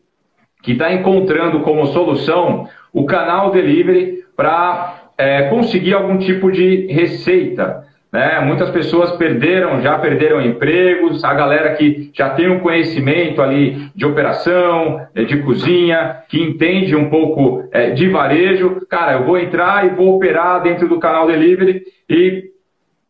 que 0.63 0.73
está 0.73 0.93
encontrando 0.93 1.61
como 1.61 1.87
solução 1.87 2.69
o 2.93 3.05
canal 3.05 3.51
delivery 3.51 4.25
para 4.37 5.00
é, 5.21 5.43
conseguir 5.51 5.93
algum 5.93 6.17
tipo 6.17 6.51
de 6.51 6.87
receita. 6.87 7.85
Né? 8.11 8.41
Muitas 8.41 8.71
pessoas 8.71 9.13
perderam, 9.13 9.83
já 9.83 9.99
perderam 9.99 10.41
empregos, 10.41 11.23
a 11.23 11.35
galera 11.35 11.75
que 11.75 12.11
já 12.15 12.31
tem 12.31 12.49
um 12.49 12.61
conhecimento 12.61 13.43
ali 13.43 13.91
de 13.95 14.07
operação, 14.07 15.07
é, 15.15 15.25
de 15.25 15.43
cozinha, 15.43 16.23
que 16.27 16.43
entende 16.43 16.97
um 16.97 17.11
pouco 17.11 17.69
é, 17.71 17.91
de 17.91 18.09
varejo, 18.09 18.81
cara, 18.89 19.13
eu 19.13 19.25
vou 19.25 19.39
entrar 19.39 19.87
e 19.87 19.91
vou 19.91 20.17
operar 20.17 20.63
dentro 20.63 20.89
do 20.89 20.99
canal 20.99 21.27
delivery 21.27 21.83
e 22.09 22.45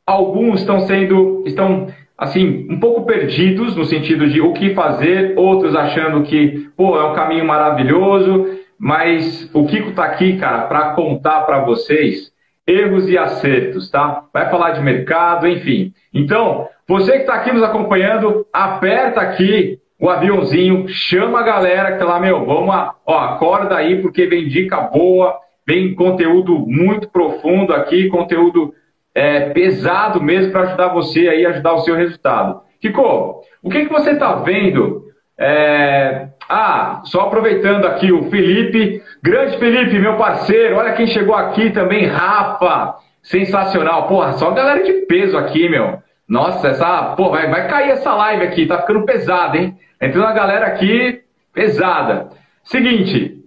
alguns 0.04 0.60
estão 0.60 0.80
sendo, 0.80 1.44
estão 1.46 1.86
assim, 2.18 2.66
um 2.68 2.80
pouco 2.80 3.06
perdidos 3.06 3.76
no 3.76 3.84
sentido 3.84 4.28
de 4.28 4.40
o 4.40 4.52
que 4.52 4.74
fazer, 4.74 5.34
outros 5.38 5.76
achando 5.76 6.22
que, 6.24 6.68
pô, 6.76 6.98
é 6.98 7.04
um 7.04 7.14
caminho 7.14 7.46
maravilhoso, 7.46 8.59
mas 8.80 9.50
o 9.52 9.66
Kiko 9.66 9.90
está 9.90 10.04
aqui, 10.04 10.38
cara, 10.38 10.62
para 10.62 10.94
contar 10.94 11.42
para 11.42 11.60
vocês 11.60 12.32
erros 12.66 13.10
e 13.10 13.18
acertos, 13.18 13.90
tá? 13.90 14.24
Vai 14.32 14.48
falar 14.48 14.70
de 14.70 14.80
mercado, 14.80 15.46
enfim. 15.46 15.92
Então, 16.14 16.66
você 16.88 17.12
que 17.12 17.18
está 17.18 17.34
aqui 17.34 17.52
nos 17.52 17.62
acompanhando, 17.62 18.46
aperta 18.50 19.20
aqui 19.20 19.78
o 20.00 20.08
aviãozinho, 20.08 20.88
chama 20.88 21.40
a 21.40 21.42
galera 21.42 21.92
que 21.92 21.98
tá 21.98 22.06
lá, 22.06 22.18
meu, 22.18 22.46
vamos, 22.46 22.74
ó, 23.04 23.18
acorda 23.18 23.76
aí, 23.76 24.00
porque 24.00 24.26
vem 24.26 24.48
dica 24.48 24.80
boa, 24.80 25.38
vem 25.66 25.94
conteúdo 25.94 26.58
muito 26.66 27.06
profundo 27.10 27.74
aqui, 27.74 28.08
conteúdo 28.08 28.72
é, 29.14 29.50
pesado 29.50 30.22
mesmo 30.22 30.52
para 30.52 30.62
ajudar 30.62 30.88
você 30.88 31.28
aí, 31.28 31.44
ajudar 31.44 31.74
o 31.74 31.80
seu 31.80 31.94
resultado. 31.94 32.62
Kiko, 32.80 33.42
o 33.62 33.68
que, 33.68 33.84
que 33.84 33.92
você 33.92 34.12
está 34.12 34.36
vendo? 34.36 35.04
É... 35.38 36.28
Ah, 36.52 37.02
só 37.04 37.20
aproveitando 37.20 37.86
aqui 37.86 38.10
o 38.10 38.28
Felipe, 38.28 39.00
grande 39.22 39.56
Felipe, 39.56 40.00
meu 40.00 40.16
parceiro, 40.16 40.78
olha 40.78 40.94
quem 40.94 41.06
chegou 41.06 41.32
aqui 41.32 41.70
também, 41.70 42.06
Rafa, 42.06 42.96
sensacional, 43.22 44.08
porra, 44.08 44.32
só 44.32 44.50
galera 44.50 44.82
de 44.82 44.92
peso 45.06 45.38
aqui, 45.38 45.68
meu. 45.68 46.02
Nossa, 46.28 46.66
essa, 46.66 47.14
pô, 47.16 47.30
vai, 47.30 47.48
vai 47.48 47.68
cair 47.68 47.90
essa 47.90 48.12
live 48.16 48.42
aqui, 48.42 48.66
tá 48.66 48.78
ficando 48.78 49.04
pesada, 49.04 49.58
hein? 49.58 49.76
Entrando 50.02 50.26
a 50.26 50.32
galera 50.32 50.66
aqui 50.66 51.20
pesada. 51.54 52.30
Seguinte, 52.64 53.38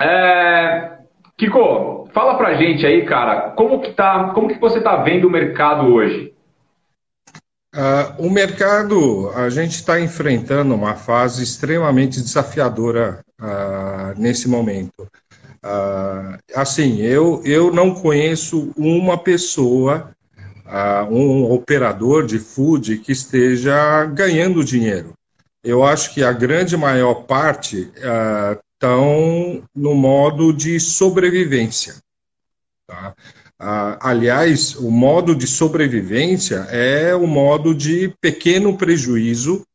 é... 0.00 0.92
Kiko, 1.36 2.08
fala 2.12 2.36
pra 2.36 2.54
gente 2.54 2.86
aí, 2.86 3.04
cara, 3.04 3.50
como 3.56 3.80
que 3.80 3.90
tá, 3.90 4.30
como 4.34 4.46
que 4.46 4.60
você 4.60 4.80
tá 4.80 4.94
vendo 4.94 5.26
o 5.26 5.30
mercado 5.30 5.92
hoje? 5.92 6.32
Uh, 7.76 8.26
o 8.26 8.30
mercado, 8.30 9.30
a 9.34 9.50
gente 9.50 9.72
está 9.72 10.00
enfrentando 10.00 10.74
uma 10.74 10.94
fase 10.94 11.42
extremamente 11.42 12.22
desafiadora 12.22 13.22
uh, 13.38 14.18
nesse 14.18 14.48
momento. 14.48 15.02
Uh, 15.62 16.38
assim, 16.54 17.02
eu, 17.02 17.42
eu 17.44 17.70
não 17.70 17.94
conheço 17.94 18.72
uma 18.78 19.18
pessoa, 19.18 20.10
um 21.10 21.52
operador 21.52 22.26
de 22.26 22.38
food 22.38 22.96
que 22.98 23.12
esteja 23.12 24.06
ganhando 24.06 24.64
dinheiro. 24.64 25.12
Eu 25.62 25.84
acho 25.84 26.14
que 26.14 26.24
a 26.24 26.32
grande 26.32 26.76
maior 26.76 27.24
parte 27.24 27.92
estão 28.74 29.62
no 29.74 29.94
modo 29.94 30.52
de 30.52 30.80
sobrevivência. 30.80 31.96
Tá? 32.86 33.14
Ah, 33.58 33.98
aliás, 34.00 34.74
o 34.76 34.90
modo 34.90 35.34
de 35.34 35.46
sobrevivência 35.46 36.66
é 36.70 37.14
o 37.14 37.26
modo 37.26 37.74
de 37.74 38.12
pequeno 38.20 38.76
prejuízo 38.76 39.66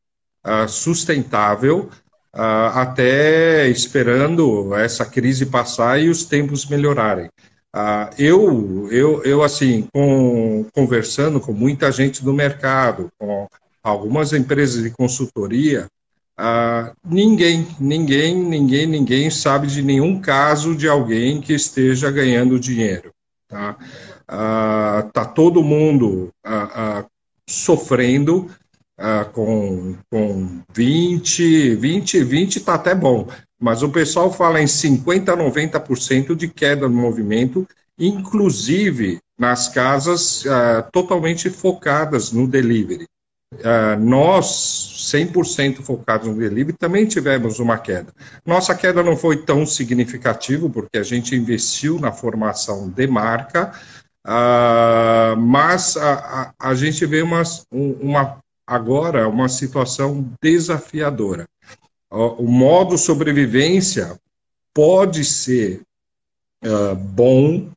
ah, 0.44 0.68
sustentável 0.68 1.90
ah, 2.34 2.82
até 2.82 3.68
esperando 3.70 4.76
essa 4.76 5.06
crise 5.06 5.46
passar 5.48 6.00
e 6.00 6.10
os 6.10 6.24
tempos 6.26 6.66
melhorarem. 6.68 7.30
Ah, 7.74 8.10
eu, 8.20 8.88
eu, 8.92 9.24
eu, 9.24 9.44
assim, 9.44 9.88
com, 9.94 10.66
conversando 10.74 11.40
com 11.40 11.54
muita 11.54 11.92
gente 11.92 12.24
do 12.24 12.34
mercado, 12.34 13.10
com 13.18 13.48
algumas 13.84 14.34
empresas 14.34 14.84
de 14.84 14.92
consultoria, 14.92 15.88
ah, 16.38 16.94
ninguém, 17.04 17.68
ninguém, 17.80 18.36
ninguém, 18.36 18.86
ninguém 18.86 19.30
sabe 19.30 19.68
de 19.68 19.82
nenhum 19.82 20.20
caso 20.20 20.76
de 20.76 20.88
alguém 20.88 21.42
que 21.42 21.54
esteja 21.54 22.12
ganhando 22.12 22.60
dinheiro. 22.60 23.12
Tá? 23.52 23.76
está 25.08 25.26
todo 25.26 25.62
mundo 25.62 26.30
sofrendo 27.46 28.50
com, 29.34 29.98
com 30.10 30.62
20, 30.74 31.76
20, 31.76 32.24
20 32.24 32.56
está 32.56 32.76
até 32.76 32.96
bom, 32.96 33.28
mas 33.60 33.84
o 33.84 33.90
pessoal 33.90 34.32
fala 34.32 34.62
em 34.62 34.66
50% 34.66 35.30
a 35.30 35.38
90% 35.38 36.34
de 36.34 36.48
queda 36.48 36.88
no 36.88 36.96
movimento, 36.96 37.68
inclusive 38.00 39.20
nas 39.38 39.68
casas 39.68 40.46
uh, 40.46 40.84
totalmente 40.92 41.50
focadas 41.50 42.32
no 42.32 42.48
delivery. 42.48 43.06
Uh, 43.54 44.00
nós, 44.00 44.46
100% 45.14 45.82
focados 45.82 46.26
no 46.26 46.36
delivery, 46.36 46.72
também 46.78 47.06
tivemos 47.06 47.60
uma 47.60 47.78
queda. 47.78 48.14
Nossa 48.46 48.74
queda 48.74 49.04
não 49.04 49.18
foi 49.18 49.44
tão 49.44 49.66
significativa, 49.66 50.70
porque 50.70 50.98
a 50.98 51.04
gente 51.04 51.36
investiu 51.36 52.00
na 52.00 52.14
formação 52.14 52.90
de 52.90 53.06
marca, 53.08 53.74
uh, 54.26 55.36
mas 55.36 55.98
a, 55.98 56.14
a, 56.60 56.70
a, 56.70 56.74
gente 56.76 57.06
vê 57.06 57.22
uma, 57.22 57.44
uma, 57.70 58.38
agora 58.66 59.28
uma 59.28 59.50
situação 59.50 60.34
desafiadora. 60.42 61.46
O, 62.10 62.46
o 62.46 62.48
modo 62.48 62.98
sobrevivência 62.98 64.18
pode 64.74 65.26
ser 65.26 65.82
uh, 66.64 66.96
bom 66.96 67.70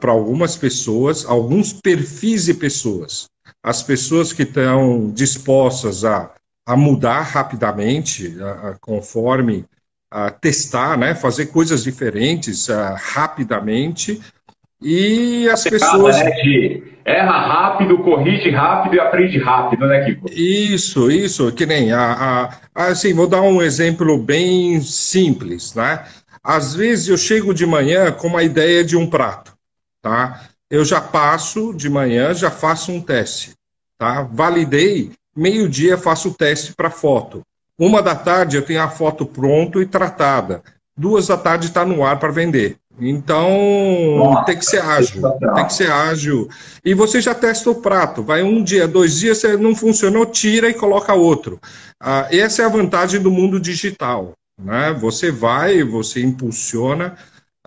para 0.00 0.12
algumas 0.12 0.54
pessoas, 0.54 1.24
alguns 1.24 1.72
perfis 1.72 2.44
de 2.44 2.52
pessoas 2.52 3.26
as 3.66 3.82
pessoas 3.82 4.32
que 4.32 4.44
estão 4.44 5.10
dispostas 5.10 6.04
a, 6.04 6.30
a 6.64 6.76
mudar 6.76 7.22
rapidamente, 7.22 8.40
a, 8.40 8.68
a, 8.68 8.74
conforme 8.80 9.64
a 10.08 10.30
testar, 10.30 10.96
né, 10.96 11.16
fazer 11.16 11.46
coisas 11.46 11.82
diferentes 11.82 12.68
rapidamente, 12.96 14.20
e 14.80 15.48
as 15.48 15.64
pessoas. 15.64 16.16
Né, 16.16 16.30
de 16.30 16.82
erra 17.04 17.38
rápido, 17.40 17.98
corrige 17.98 18.50
rápido 18.50 18.94
e 18.94 19.00
aprende 19.00 19.36
rápido, 19.38 19.84
né, 19.88 20.04
Kiko? 20.04 20.30
Isso, 20.30 21.10
isso, 21.10 21.50
que 21.50 21.66
nem 21.66 21.92
a, 21.92 22.48
a, 22.72 22.84
assim, 22.86 23.12
vou 23.12 23.26
dar 23.26 23.42
um 23.42 23.60
exemplo 23.60 24.16
bem 24.16 24.80
simples, 24.80 25.74
né? 25.74 26.04
Às 26.42 26.72
vezes 26.72 27.08
eu 27.08 27.16
chego 27.16 27.52
de 27.52 27.66
manhã 27.66 28.12
com 28.12 28.28
uma 28.28 28.44
ideia 28.44 28.84
de 28.84 28.96
um 28.96 29.10
prato, 29.10 29.52
tá? 30.00 30.40
Eu 30.70 30.84
já 30.84 31.00
passo 31.00 31.72
de 31.72 31.88
manhã, 31.88 32.34
já 32.34 32.50
faço 32.50 32.92
um 32.92 33.00
teste. 33.00 33.54
Tá? 33.98 34.22
Validei, 34.22 35.12
meio-dia 35.34 35.96
faço 35.96 36.30
o 36.30 36.34
teste 36.34 36.74
para 36.74 36.90
foto. 36.90 37.42
Uma 37.78 38.02
da 38.02 38.14
tarde 38.14 38.56
eu 38.56 38.62
tenho 38.62 38.82
a 38.82 38.88
foto 38.88 39.26
pronta 39.26 39.80
e 39.80 39.86
tratada. 39.86 40.62
Duas 40.96 41.26
da 41.26 41.36
tarde 41.36 41.66
está 41.66 41.84
no 41.84 42.04
ar 42.04 42.18
para 42.18 42.32
vender. 42.32 42.76
Então 42.98 43.50
Nossa, 44.16 44.44
tem 44.46 44.58
que 44.58 44.64
ser 44.64 44.80
ágil, 44.80 45.22
tem 45.54 45.66
que 45.66 45.74
ser 45.74 45.90
ágil. 45.90 46.48
E 46.82 46.94
você 46.94 47.20
já 47.20 47.34
testa 47.34 47.70
o 47.70 47.82
prato. 47.82 48.22
Vai 48.22 48.42
um 48.42 48.64
dia, 48.64 48.88
dois 48.88 49.18
dias, 49.18 49.38
você 49.38 49.56
não 49.56 49.74
funcionou, 49.74 50.24
tira 50.24 50.70
e 50.70 50.74
coloca 50.74 51.12
outro. 51.12 51.60
Ah, 52.00 52.26
essa 52.30 52.62
é 52.62 52.64
a 52.64 52.70
vantagem 52.70 53.20
do 53.20 53.30
mundo 53.30 53.60
digital. 53.60 54.32
Né? 54.58 54.96
Você 54.98 55.30
vai, 55.30 55.82
você 55.82 56.22
impulsiona 56.22 57.16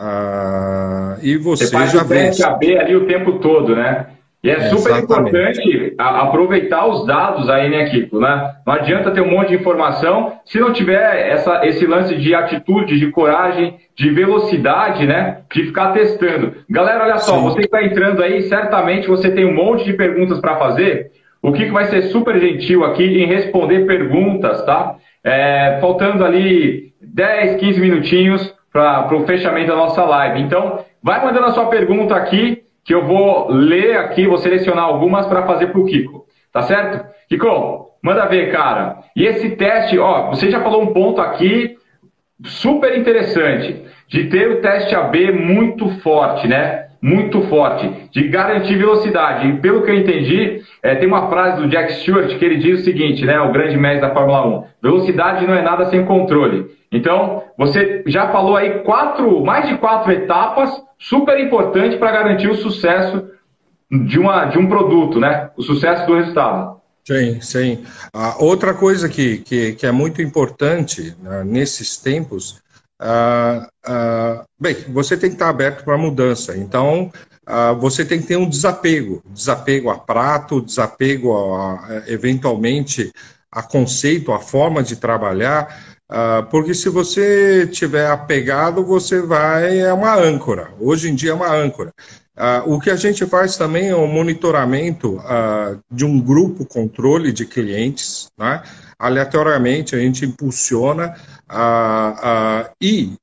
ah, 0.01 1.17
e 1.21 1.35
você, 1.35 1.65
você 1.65 1.75
faz 1.75 1.91
já 1.91 2.03
vê. 2.03 2.31
AB 2.41 2.77
ali 2.77 2.95
o 2.95 3.05
tempo 3.05 3.33
todo, 3.33 3.75
né? 3.75 4.07
E 4.41 4.49
é, 4.49 4.53
é 4.53 4.59
super 4.69 4.91
exatamente. 4.91 5.29
importante 5.29 5.93
aproveitar 5.97 6.87
os 6.87 7.05
dados 7.05 7.49
aí, 7.49 7.69
né, 7.69 7.89
Kiko? 7.89 8.21
Né? 8.21 8.53
Não 8.65 8.73
adianta 8.73 9.11
ter 9.11 9.19
um 9.19 9.29
monte 9.29 9.49
de 9.49 9.55
informação 9.55 10.39
se 10.45 10.57
não 10.57 10.71
tiver 10.71 11.29
essa, 11.29 11.65
esse 11.67 11.85
lance 11.85 12.15
de 12.15 12.33
atitude, 12.33 12.97
de 12.97 13.11
coragem, 13.11 13.75
de 13.93 14.09
velocidade, 14.09 15.05
né? 15.05 15.39
De 15.53 15.63
ficar 15.65 15.91
testando. 15.91 16.53
Galera, 16.69 17.03
olha 17.03 17.17
só, 17.17 17.35
Sim. 17.35 17.43
você 17.43 17.59
que 17.59 17.65
está 17.65 17.83
entrando 17.83 18.23
aí, 18.23 18.43
certamente 18.43 19.09
você 19.09 19.29
tem 19.29 19.45
um 19.45 19.53
monte 19.53 19.83
de 19.83 19.91
perguntas 19.91 20.39
para 20.39 20.55
fazer. 20.55 21.11
O 21.41 21.51
Kiko 21.51 21.73
vai 21.73 21.85
ser 21.85 22.03
super 22.03 22.39
gentil 22.39 22.85
aqui 22.85 23.03
em 23.03 23.25
responder 23.25 23.85
perguntas, 23.85 24.63
tá? 24.63 24.95
É, 25.21 25.77
faltando 25.81 26.23
ali 26.23 26.93
10, 27.01 27.57
15 27.57 27.81
minutinhos 27.81 28.58
para 28.71 29.15
o 29.15 29.25
fechamento 29.25 29.67
da 29.67 29.75
nossa 29.75 30.03
live. 30.03 30.41
Então, 30.41 30.79
vai 31.01 31.23
mandando 31.23 31.47
a 31.47 31.51
sua 31.51 31.67
pergunta 31.67 32.15
aqui, 32.15 32.63
que 32.83 32.93
eu 32.93 33.05
vou 33.05 33.49
ler 33.51 33.97
aqui, 33.97 34.27
vou 34.27 34.37
selecionar 34.37 34.85
algumas 34.85 35.25
para 35.27 35.45
fazer 35.45 35.67
para 35.67 35.79
o 35.79 35.85
Kiko. 35.85 36.25
Tá 36.51 36.61
certo? 36.63 37.05
Kiko, 37.27 37.91
manda 38.01 38.25
ver, 38.25 38.51
cara. 38.51 38.99
E 39.15 39.25
esse 39.25 39.51
teste, 39.51 39.97
ó, 39.97 40.29
você 40.29 40.49
já 40.49 40.61
falou 40.61 40.81
um 40.81 40.93
ponto 40.93 41.21
aqui 41.21 41.77
super 42.43 42.97
interessante, 42.97 43.85
de 44.07 44.25
ter 44.25 44.49
o 44.49 44.61
teste 44.61 44.95
AB 44.95 45.31
muito 45.31 45.89
forte, 45.99 46.47
né? 46.47 46.88
Muito 47.01 47.41
forte, 47.43 48.09
de 48.11 48.27
garantir 48.27 48.77
velocidade. 48.77 49.47
E 49.47 49.57
pelo 49.59 49.83
que 49.83 49.91
eu 49.91 49.95
entendi, 49.95 50.61
é, 50.83 50.95
tem 50.95 51.07
uma 51.07 51.29
frase 51.29 51.61
do 51.61 51.69
Jack 51.69 51.93
Stewart 51.93 52.37
que 52.37 52.43
ele 52.43 52.57
diz 52.57 52.81
o 52.81 52.83
seguinte, 52.83 53.25
né? 53.25 53.39
O 53.39 53.53
grande 53.53 53.77
mestre 53.77 54.01
da 54.01 54.13
Fórmula 54.13 54.45
1: 54.47 54.63
velocidade 54.83 55.47
não 55.47 55.53
é 55.53 55.61
nada 55.61 55.85
sem 55.89 56.03
controle. 56.05 56.67
Então, 56.91 57.43
você 57.57 58.03
já 58.07 58.29
falou 58.31 58.57
aí 58.57 58.79
quatro, 58.79 59.43
mais 59.45 59.69
de 59.69 59.77
quatro 59.77 60.11
etapas 60.11 60.69
super 60.97 61.39
importantes 61.39 61.97
para 61.97 62.11
garantir 62.11 62.49
o 62.49 62.55
sucesso 62.55 63.29
de, 63.89 64.19
uma, 64.19 64.45
de 64.45 64.57
um 64.57 64.67
produto, 64.67 65.19
né? 65.19 65.49
O 65.55 65.63
sucesso 65.63 66.05
do 66.05 66.15
resultado. 66.15 66.79
Sim, 67.05 67.41
sim. 67.41 67.83
Ah, 68.13 68.35
outra 68.39 68.73
coisa 68.73 69.09
que, 69.09 69.39
que, 69.39 69.73
que, 69.73 69.85
é 69.85 69.91
muito 69.91 70.21
importante 70.21 71.15
né, 71.21 71.43
nesses 71.43 71.97
tempos, 71.97 72.61
ah, 72.99 73.69
ah, 73.85 74.45
bem, 74.59 74.75
você 74.89 75.15
tem 75.15 75.29
que 75.29 75.35
estar 75.35 75.49
aberto 75.49 75.83
para 75.83 75.95
a 75.95 75.97
mudança. 75.97 76.55
Então, 76.57 77.11
você 77.79 78.05
tem 78.05 78.21
que 78.21 78.27
ter 78.27 78.37
um 78.37 78.47
desapego, 78.47 79.23
desapego 79.25 79.89
a 79.89 79.97
prato, 79.97 80.61
desapego 80.61 81.33
a, 81.55 82.03
eventualmente 82.07 83.11
a 83.51 83.63
conceito, 83.63 84.31
a 84.31 84.39
forma 84.39 84.83
de 84.83 84.95
trabalhar. 84.95 85.97
Porque 86.51 86.75
se 86.75 86.89
você 86.89 87.65
tiver 87.65 88.07
apegado, 88.07 88.85
você 88.85 89.19
vai, 89.21 89.79
é 89.79 89.91
uma 89.91 90.15
âncora. 90.15 90.71
Hoje 90.79 91.09
em 91.09 91.15
dia 91.15 91.31
é 91.31 91.33
uma 91.33 91.51
âncora. 91.51 91.91
Uh, 92.39 92.75
o 92.75 92.79
que 92.79 92.89
a 92.89 92.95
gente 92.95 93.25
faz 93.25 93.57
também 93.57 93.89
é 93.89 93.95
um 93.95 94.07
monitoramento 94.07 95.17
uh, 95.17 95.77
de 95.91 96.05
um 96.05 96.21
grupo 96.21 96.65
controle 96.65 97.33
de 97.33 97.45
clientes, 97.45 98.31
né? 98.37 98.63
Aleatoriamente 98.99 99.95
a 99.95 99.99
gente 99.99 100.25
impulsiona 100.25 101.15
e 102.81 103.13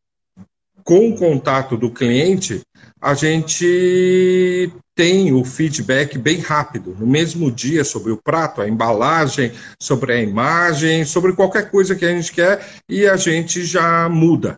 com 0.82 1.10
o 1.10 1.16
contato 1.16 1.76
do 1.76 1.90
cliente, 1.90 2.62
a 3.02 3.12
gente 3.12 4.70
tem 4.94 5.32
o 5.32 5.44
feedback 5.44 6.16
bem 6.16 6.38
rápido, 6.38 6.96
no 6.98 7.06
mesmo 7.06 7.50
dia, 7.50 7.84
sobre 7.84 8.12
o 8.12 8.16
prato, 8.16 8.62
a 8.62 8.68
embalagem, 8.68 9.52
sobre 9.82 10.12
a 10.12 10.22
imagem, 10.22 11.04
sobre 11.04 11.32
qualquer 11.32 11.70
coisa 11.70 11.96
que 11.96 12.04
a 12.04 12.10
gente 12.10 12.32
quer, 12.32 12.64
e 12.88 13.04
a 13.04 13.16
gente 13.16 13.64
já 13.64 14.08
muda. 14.08 14.54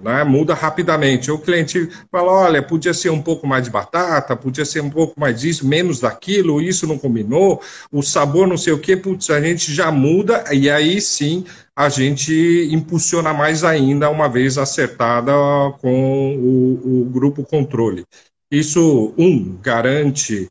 Né? 0.00 0.22
Muda 0.22 0.54
rapidamente. 0.54 1.30
O 1.30 1.38
cliente 1.38 1.88
fala: 2.10 2.30
olha, 2.30 2.62
podia 2.62 2.94
ser 2.94 3.10
um 3.10 3.20
pouco 3.20 3.46
mais 3.46 3.64
de 3.64 3.70
batata, 3.70 4.36
podia 4.36 4.64
ser 4.64 4.80
um 4.80 4.90
pouco 4.90 5.18
mais 5.18 5.40
disso, 5.40 5.66
menos 5.66 6.00
daquilo, 6.00 6.60
isso 6.60 6.86
não 6.86 6.98
combinou, 6.98 7.60
o 7.90 8.02
sabor 8.02 8.46
não 8.46 8.56
sei 8.56 8.72
o 8.72 8.78
que, 8.78 8.96
putz, 8.96 9.28
a 9.30 9.40
gente 9.40 9.74
já 9.74 9.90
muda, 9.90 10.44
e 10.52 10.70
aí 10.70 11.00
sim 11.00 11.44
a 11.74 11.88
gente 11.88 12.68
impulsiona 12.72 13.32
mais 13.32 13.62
ainda, 13.64 14.10
uma 14.10 14.28
vez 14.28 14.58
acertada 14.58 15.32
com 15.80 16.36
o, 16.36 17.02
o 17.02 17.04
grupo 17.04 17.44
controle. 17.44 18.04
Isso, 18.50 19.14
um, 19.16 19.56
garante, 19.60 20.48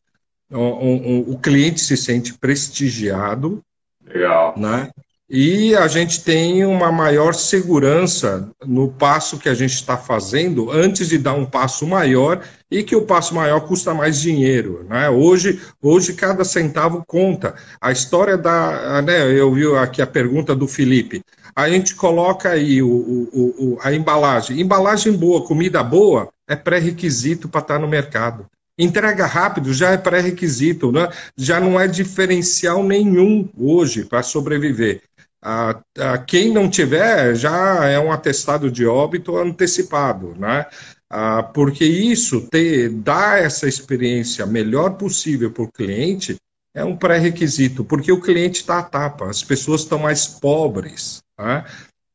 um, 0.52 0.60
um, 0.60 1.20
o 1.32 1.38
cliente 1.38 1.82
se 1.82 1.98
sente 1.98 2.34
prestigiado. 2.38 3.62
Legal. 4.06 4.54
Né? 4.58 4.90
E 5.30 5.76
a 5.76 5.90
gente 5.90 6.24
tem 6.24 6.64
uma 6.64 6.90
maior 6.90 7.34
segurança 7.34 8.50
no 8.66 8.88
passo 8.88 9.38
que 9.38 9.50
a 9.50 9.54
gente 9.54 9.74
está 9.74 9.98
fazendo 9.98 10.72
antes 10.72 11.10
de 11.10 11.18
dar 11.18 11.34
um 11.34 11.46
passo 11.46 11.86
maior 11.86 12.42
e 12.72 12.82
que 12.82 12.96
o 12.96 13.02
passo 13.02 13.36
maior 13.36 13.60
custa 13.68 13.94
mais 13.94 14.22
dinheiro. 14.22 14.86
Né? 14.88 15.10
Hoje, 15.10 15.62
hoje 15.82 16.14
cada 16.14 16.46
centavo 16.46 17.04
conta. 17.06 17.56
A 17.82 17.92
história 17.92 18.38
da. 18.38 19.02
Né, 19.02 19.34
eu 19.38 19.54
vi 19.54 19.66
aqui 19.76 20.02
a 20.02 20.08
pergunta 20.08 20.56
do 20.56 20.66
Felipe. 20.66 21.22
A 21.54 21.70
gente 21.70 21.94
coloca 21.94 22.52
aí 22.52 22.82
o, 22.82 22.88
o, 22.88 23.56
o 23.58 23.78
a 23.82 23.94
embalagem. 23.94 24.62
Embalagem 24.62 25.12
boa, 25.12 25.46
comida 25.46 25.84
boa, 25.84 26.30
é 26.48 26.56
pré-requisito 26.56 27.50
para 27.50 27.60
estar 27.60 27.74
tá 27.74 27.80
no 27.82 27.88
mercado. 27.88 28.46
Entrega 28.80 29.26
rápido 29.26 29.74
já 29.74 29.90
é 29.90 29.98
pré-requisito, 29.98 30.92
né? 30.92 31.10
já 31.36 31.60
não 31.60 31.80
é 31.80 31.88
diferencial 31.88 32.84
nenhum 32.84 33.50
hoje 33.58 34.06
para 34.06 34.22
sobreviver. 34.22 35.02
Ah, 35.42 35.82
ah, 36.00 36.18
quem 36.18 36.52
não 36.52 36.70
tiver 36.70 37.36
já 37.36 37.86
é 37.86 38.00
um 38.00 38.12
atestado 38.12 38.72
de 38.72 38.86
óbito 38.86 39.38
antecipado, 39.38 40.36
né? 40.38 40.66
Ah, 41.10 41.44
porque 41.44 41.86
isso 41.86 42.48
ter, 42.50 42.90
dar 42.90 43.42
essa 43.42 43.68
experiência 43.68 44.46
melhor 44.46 44.98
possível 44.98 45.52
para 45.52 45.64
o 45.64 45.72
cliente 45.72 46.36
é 46.76 46.84
um 46.84 46.96
pré-requisito, 46.96 47.84
porque 47.84 48.12
o 48.12 48.22
cliente 48.22 48.60
está 48.62 48.80
à 48.80 48.84
tapa, 48.84 49.30
as 49.30 49.44
pessoas 49.44 49.82
estão 49.82 50.00
mais 50.00 50.28
pobres, 50.28 51.22
né? 51.40 51.66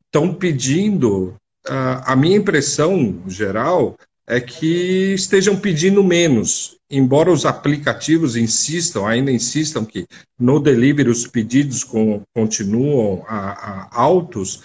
estão 0.05 0.33
pedindo. 0.33 1.35
Ah, 1.67 2.13
a 2.13 2.15
minha 2.15 2.37
impressão 2.37 3.23
geral 3.27 3.97
é 4.27 4.39
que 4.39 5.13
estejam 5.13 5.57
pedindo 5.57 6.03
menos 6.03 6.77
embora 6.95 7.31
os 7.31 7.45
aplicativos 7.45 8.35
insistam, 8.35 9.05
ainda 9.07 9.31
insistam 9.31 9.83
que 9.83 10.05
no 10.39 10.59
delivery 10.59 11.09
os 11.09 11.25
pedidos 11.25 11.83
com, 11.83 12.21
continuam 12.35 13.25
a, 13.27 13.37
a 13.37 13.89
altos, 13.91 14.61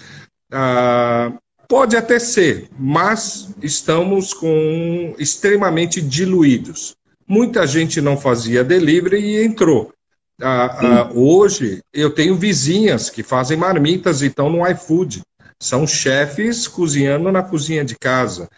ah, 0.52 1.32
pode 1.66 1.96
até 1.96 2.18
ser, 2.18 2.68
mas 2.78 3.50
estamos 3.62 4.34
com 4.34 5.14
extremamente 5.18 6.00
diluídos. 6.00 6.94
Muita 7.26 7.66
gente 7.66 8.00
não 8.00 8.16
fazia 8.16 8.64
delivery 8.64 9.18
e 9.18 9.44
entrou. 9.44 9.92
Ah, 10.40 10.78
ah, 10.80 11.10
hoje 11.12 11.80
eu 11.92 12.10
tenho 12.10 12.36
vizinhas 12.36 13.10
que 13.10 13.22
fazem 13.22 13.56
marmitas 13.56 14.22
e 14.22 14.26
estão 14.26 14.48
no 14.48 14.66
iFood. 14.66 15.22
São 15.60 15.86
chefes 15.86 16.68
cozinhando 16.68 17.32
na 17.32 17.42
cozinha 17.42 17.84
de 17.84 17.96
casa. 17.98 18.48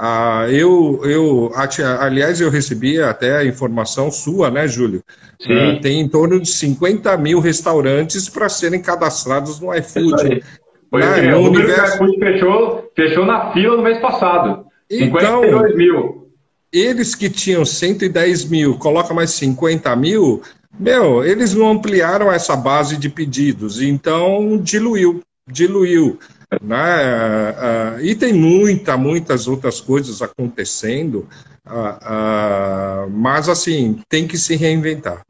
Ah, 0.00 0.46
eu, 0.48 1.00
eu, 1.02 1.50
aliás, 1.98 2.40
eu 2.40 2.48
recebi 2.50 3.02
até 3.02 3.38
a 3.38 3.44
informação 3.44 4.12
sua, 4.12 4.48
né, 4.48 4.68
Júlio? 4.68 5.02
Ah, 5.42 5.80
tem 5.82 6.00
em 6.00 6.08
torno 6.08 6.40
de 6.40 6.48
50 6.48 7.16
mil 7.16 7.40
restaurantes 7.40 8.28
para 8.28 8.48
serem 8.48 8.80
cadastrados 8.80 9.58
no 9.58 9.74
iFood. 9.74 10.40
Foi 10.88 11.00
né? 11.00 11.34
o 11.34 11.40
universo... 11.48 12.00
o 12.00 12.06
iFood 12.06 12.18
fechou, 12.20 12.92
fechou 12.94 13.26
na 13.26 13.52
fila 13.52 13.76
no 13.76 13.82
mês 13.82 13.98
passado. 13.98 14.66
Então, 14.88 15.42
52 15.42 15.76
mil. 15.76 16.28
Eles 16.72 17.16
que 17.16 17.28
tinham 17.28 17.64
110 17.64 18.44
mil, 18.48 18.78
coloca 18.78 19.12
mais 19.12 19.30
50 19.30 19.96
mil, 19.96 20.42
meu, 20.78 21.24
eles 21.24 21.54
não 21.54 21.72
ampliaram 21.72 22.30
essa 22.30 22.54
base 22.54 22.96
de 22.96 23.08
pedidos, 23.08 23.82
então 23.82 24.56
diluiu, 24.62 25.22
diluiu. 25.50 26.20
Né? 26.62 27.50
Uh, 27.50 28.00
e 28.00 28.14
tem 28.14 28.32
muita, 28.32 28.96
muitas 28.96 29.46
outras 29.46 29.80
coisas 29.80 30.22
acontecendo, 30.22 31.28
uh, 31.66 33.10
mas 33.10 33.48
assim, 33.48 34.00
tem 34.08 34.26
que 34.26 34.38
se 34.38 34.56
reinventar. 34.56 35.22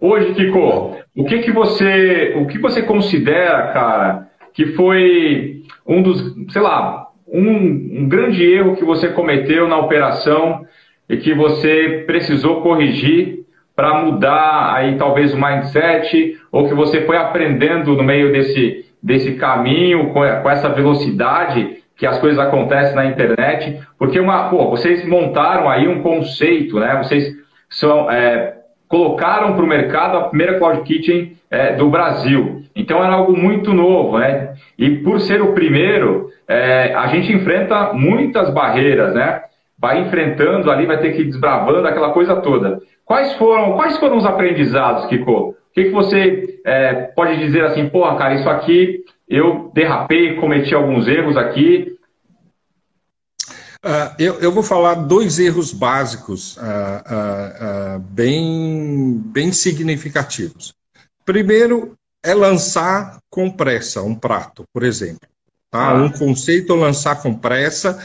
Hoje, 0.00 0.32
Kiko, 0.34 0.96
o 1.16 1.24
que, 1.24 1.40
que 1.40 1.50
você, 1.50 2.34
o 2.36 2.46
que 2.46 2.58
você 2.58 2.82
considera, 2.82 3.72
cara, 3.72 4.28
que 4.54 4.66
foi 4.66 5.64
um 5.84 6.00
dos, 6.00 6.52
sei 6.52 6.62
lá, 6.62 7.08
um, 7.26 8.02
um 8.02 8.08
grande 8.08 8.44
erro 8.44 8.76
que 8.76 8.84
você 8.84 9.08
cometeu 9.08 9.66
na 9.66 9.78
operação 9.78 10.64
e 11.08 11.16
que 11.16 11.34
você 11.34 12.04
precisou 12.06 12.62
corrigir 12.62 13.44
para 13.74 14.04
mudar 14.04 14.74
aí 14.74 14.96
talvez 14.96 15.34
o 15.34 15.40
mindset 15.40 16.38
ou 16.52 16.68
que 16.68 16.74
você 16.74 17.04
foi 17.04 17.16
aprendendo 17.16 17.96
no 17.96 18.02
meio 18.02 18.32
desse 18.32 18.87
desse 19.02 19.34
caminho, 19.34 20.08
com, 20.08 20.20
com 20.20 20.50
essa 20.50 20.68
velocidade 20.68 21.78
que 21.96 22.06
as 22.06 22.18
coisas 22.18 22.38
acontecem 22.38 22.94
na 22.94 23.06
internet, 23.06 23.80
porque 23.98 24.20
uma, 24.20 24.48
pô, 24.48 24.70
vocês 24.70 25.06
montaram 25.06 25.68
aí 25.68 25.88
um 25.88 26.00
conceito, 26.00 26.78
né? 26.78 26.96
Vocês 26.96 27.34
são, 27.68 28.08
é, 28.10 28.54
colocaram 28.86 29.54
para 29.54 29.64
o 29.64 29.68
mercado 29.68 30.16
a 30.16 30.28
primeira 30.28 30.58
Cloud 30.58 30.82
Kitchen 30.82 31.32
é, 31.50 31.74
do 31.74 31.90
Brasil. 31.90 32.62
Então 32.74 33.02
era 33.02 33.14
algo 33.14 33.36
muito 33.36 33.72
novo, 33.72 34.18
né? 34.18 34.54
E 34.78 34.90
por 34.98 35.20
ser 35.20 35.42
o 35.42 35.52
primeiro, 35.52 36.30
é, 36.46 36.94
a 36.94 37.08
gente 37.08 37.32
enfrenta 37.32 37.92
muitas 37.92 38.48
barreiras, 38.50 39.12
né? 39.14 39.42
Vai 39.76 40.00
enfrentando 40.00 40.70
ali, 40.70 40.86
vai 40.86 40.98
ter 40.98 41.12
que 41.12 41.22
ir 41.22 41.26
desbravando 41.26 41.86
aquela 41.86 42.12
coisa 42.12 42.36
toda. 42.36 42.78
Quais 43.04 43.34
foram, 43.34 43.72
quais 43.72 43.98
foram 43.98 44.16
os 44.16 44.26
aprendizados, 44.26 45.06
Kiko? 45.06 45.56
Que, 45.74 45.84
que 45.84 45.90
você 45.90 46.60
é, 46.64 46.94
pode 47.14 47.38
dizer 47.38 47.64
assim, 47.64 47.88
porra, 47.88 48.16
cara, 48.16 48.34
isso 48.34 48.48
aqui 48.48 49.04
eu 49.28 49.70
derrapei, 49.74 50.36
cometi 50.36 50.74
alguns 50.74 51.06
erros 51.06 51.36
aqui? 51.36 51.98
Uh, 53.84 54.10
eu, 54.18 54.40
eu, 54.40 54.50
vou 54.50 54.62
falar 54.62 54.94
dois 54.94 55.38
erros 55.38 55.72
básicos 55.72 56.56
uh, 56.56 56.60
uh, 56.60 57.98
bem, 58.00 59.22
bem 59.26 59.52
significativos. 59.52 60.74
Primeiro 61.24 61.94
é 62.24 62.34
lançar 62.34 63.18
com 63.30 63.48
pressa 63.48 64.02
um 64.02 64.16
prato, 64.16 64.64
por 64.72 64.82
exemplo. 64.82 65.28
Tá? 65.70 65.94
Um 65.94 66.10
conceito 66.10 66.74
lançar 66.74 67.22
com 67.22 67.34
pressa, 67.34 68.02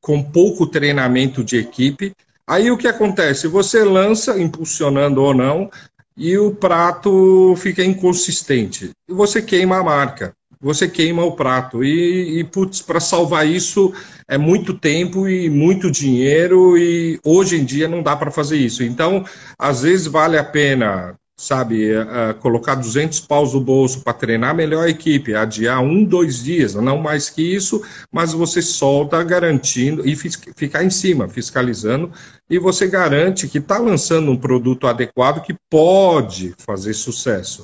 com 0.00 0.22
pouco 0.22 0.66
treinamento 0.66 1.42
de 1.42 1.56
equipe, 1.56 2.14
Aí 2.50 2.68
o 2.68 2.76
que 2.76 2.88
acontece? 2.88 3.46
Você 3.46 3.84
lança, 3.84 4.36
impulsionando 4.40 5.22
ou 5.22 5.32
não, 5.32 5.70
e 6.16 6.36
o 6.36 6.50
prato 6.50 7.54
fica 7.56 7.84
inconsistente. 7.84 8.90
E 9.08 9.12
você 9.12 9.40
queima 9.40 9.78
a 9.78 9.84
marca, 9.84 10.32
você 10.60 10.88
queima 10.88 11.24
o 11.24 11.36
prato. 11.36 11.84
E, 11.84 12.40
e 12.40 12.42
putz, 12.42 12.82
para 12.82 12.98
salvar 12.98 13.46
isso 13.46 13.94
é 14.26 14.36
muito 14.36 14.74
tempo 14.74 15.28
e 15.28 15.48
muito 15.48 15.92
dinheiro, 15.92 16.76
e 16.76 17.20
hoje 17.24 17.54
em 17.54 17.64
dia 17.64 17.86
não 17.86 18.02
dá 18.02 18.16
para 18.16 18.32
fazer 18.32 18.56
isso. 18.56 18.82
Então, 18.82 19.24
às 19.56 19.82
vezes 19.82 20.08
vale 20.08 20.36
a 20.36 20.42
pena 20.42 21.14
sabe, 21.40 21.90
uh, 21.96 22.34
colocar 22.38 22.74
200 22.74 23.18
paus 23.20 23.54
no 23.54 23.60
bolso 23.62 24.02
para 24.02 24.12
treinar 24.12 24.54
melhor 24.54 24.84
a 24.84 24.90
equipe, 24.90 25.34
adiar 25.34 25.80
um, 25.82 26.04
dois 26.04 26.44
dias, 26.44 26.74
não 26.74 26.98
mais 26.98 27.30
que 27.30 27.40
isso, 27.40 27.82
mas 28.12 28.34
você 28.34 28.60
solta 28.60 29.22
garantindo 29.24 30.06
e 30.06 30.14
ficar 30.14 30.84
em 30.84 30.90
cima, 30.90 31.28
fiscalizando, 31.28 32.12
e 32.48 32.58
você 32.58 32.86
garante 32.86 33.48
que 33.48 33.56
está 33.56 33.78
lançando 33.78 34.30
um 34.30 34.36
produto 34.36 34.86
adequado 34.86 35.42
que 35.42 35.54
pode 35.70 36.54
fazer 36.58 36.92
sucesso. 36.92 37.62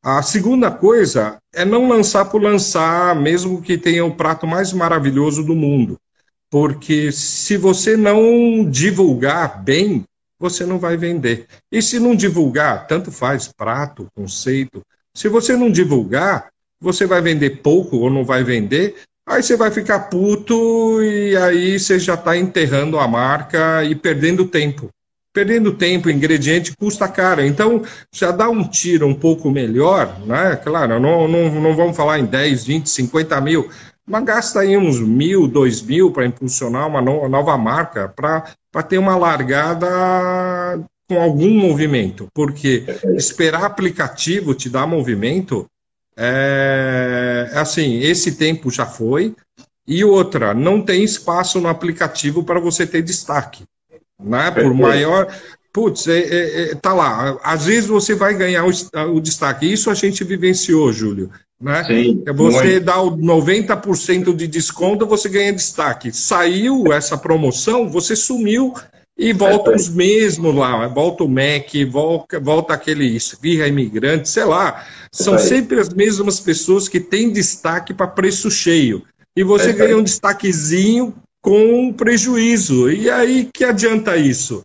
A 0.00 0.22
segunda 0.22 0.70
coisa 0.70 1.38
é 1.52 1.64
não 1.64 1.88
lançar 1.88 2.26
por 2.26 2.40
lançar, 2.40 3.16
mesmo 3.16 3.60
que 3.60 3.76
tenha 3.76 4.04
o 4.04 4.14
prato 4.14 4.46
mais 4.46 4.72
maravilhoso 4.72 5.42
do 5.42 5.56
mundo. 5.56 5.98
Porque 6.48 7.10
se 7.10 7.56
você 7.56 7.96
não 7.96 8.64
divulgar 8.70 9.62
bem, 9.64 10.04
você 10.40 10.64
não 10.64 10.78
vai 10.78 10.96
vender. 10.96 11.46
E 11.70 11.82
se 11.82 12.00
não 12.00 12.16
divulgar, 12.16 12.86
tanto 12.86 13.12
faz, 13.12 13.46
prato, 13.46 14.08
conceito. 14.14 14.80
Se 15.14 15.28
você 15.28 15.54
não 15.54 15.70
divulgar, 15.70 16.48
você 16.80 17.06
vai 17.06 17.20
vender 17.20 17.60
pouco 17.62 17.98
ou 17.98 18.10
não 18.10 18.24
vai 18.24 18.42
vender, 18.42 18.96
aí 19.28 19.42
você 19.42 19.54
vai 19.54 19.70
ficar 19.70 20.00
puto 20.08 21.02
e 21.02 21.36
aí 21.36 21.78
você 21.78 21.98
já 21.98 22.14
está 22.14 22.36
enterrando 22.36 22.98
a 22.98 23.06
marca 23.06 23.84
e 23.84 23.94
perdendo 23.94 24.46
tempo. 24.46 24.88
Perdendo 25.32 25.74
tempo, 25.74 26.10
ingrediente 26.10 26.74
custa 26.76 27.06
caro. 27.06 27.44
Então, 27.44 27.82
já 28.12 28.32
dá 28.32 28.48
um 28.48 28.66
tiro 28.66 29.06
um 29.06 29.14
pouco 29.14 29.48
melhor, 29.50 30.18
né? 30.26 30.56
Claro, 30.56 30.98
não, 30.98 31.28
não, 31.28 31.60
não 31.60 31.76
vamos 31.76 31.96
falar 31.96 32.18
em 32.18 32.24
10, 32.24 32.64
20, 32.64 32.88
50 32.88 33.40
mil, 33.40 33.70
mas 34.04 34.24
gasta 34.24 34.60
aí 34.60 34.76
uns 34.76 34.98
mil, 34.98 35.46
dois 35.46 35.80
mil 35.82 36.10
para 36.10 36.26
impulsionar 36.26 36.88
uma 36.88 37.00
nova 37.00 37.56
marca, 37.56 38.08
para 38.08 38.44
ter 38.86 38.98
uma 38.98 39.16
largada 39.16 39.88
com 41.08 41.20
algum 41.20 41.50
movimento. 41.50 42.28
Porque 42.32 42.84
esperar 43.16 43.64
aplicativo 43.64 44.54
te 44.54 44.68
dar 44.68 44.86
movimento, 44.86 45.66
é 46.16 47.50
assim, 47.54 48.00
esse 48.00 48.32
tempo 48.32 48.70
já 48.70 48.86
foi. 48.86 49.34
E 49.86 50.04
outra, 50.04 50.54
não 50.54 50.80
tem 50.80 51.02
espaço 51.02 51.60
no 51.60 51.68
aplicativo 51.68 52.44
para 52.44 52.60
você 52.60 52.86
ter 52.86 53.02
destaque. 53.02 53.64
Né? 54.22 54.50
Por 54.50 54.72
maior. 54.72 55.26
Putz, 55.72 56.06
é, 56.08 56.18
é, 56.18 56.62
é, 56.62 56.74
tá 56.74 56.92
lá. 56.92 57.38
Às 57.42 57.66
vezes 57.66 57.88
você 57.88 58.14
vai 58.14 58.34
ganhar 58.34 58.64
o, 58.64 58.70
o 59.14 59.20
destaque. 59.20 59.72
Isso 59.72 59.90
a 59.90 59.94
gente 59.94 60.22
vivenciou, 60.24 60.92
Júlio. 60.92 61.30
Né? 61.60 61.84
Sim, 61.84 62.24
você 62.34 62.70
muito. 62.70 62.84
dá 62.84 63.02
o 63.02 63.16
90% 63.16 64.34
de 64.34 64.46
desconto, 64.46 65.06
você 65.06 65.28
ganha 65.28 65.52
destaque. 65.52 66.10
Saiu 66.10 66.90
essa 66.90 67.18
promoção, 67.18 67.88
você 67.88 68.16
sumiu 68.16 68.72
e 69.18 69.34
volta 69.34 69.72
é, 69.72 69.76
os 69.76 69.90
mesmos 69.90 70.54
lá. 70.54 70.88
Volta 70.88 71.24
o 71.24 71.28
MEC, 71.28 71.84
volta, 71.84 72.40
volta 72.40 72.72
aquele 72.72 73.04
esfirra 73.14 73.68
imigrante, 73.68 74.30
sei 74.30 74.44
lá. 74.44 74.86
São 75.12 75.34
é, 75.34 75.38
sempre 75.38 75.78
as 75.78 75.90
mesmas 75.90 76.40
pessoas 76.40 76.88
que 76.88 76.98
têm 76.98 77.30
destaque 77.30 77.92
para 77.92 78.06
preço 78.06 78.50
cheio. 78.50 79.02
E 79.36 79.44
você 79.44 79.70
é, 79.70 79.74
ganha 79.74 79.98
um 79.98 80.02
destaquezinho 80.02 81.14
com 81.42 81.92
prejuízo. 81.92 82.90
E 82.90 83.10
aí 83.10 83.50
que 83.52 83.64
adianta 83.64 84.16
isso? 84.16 84.62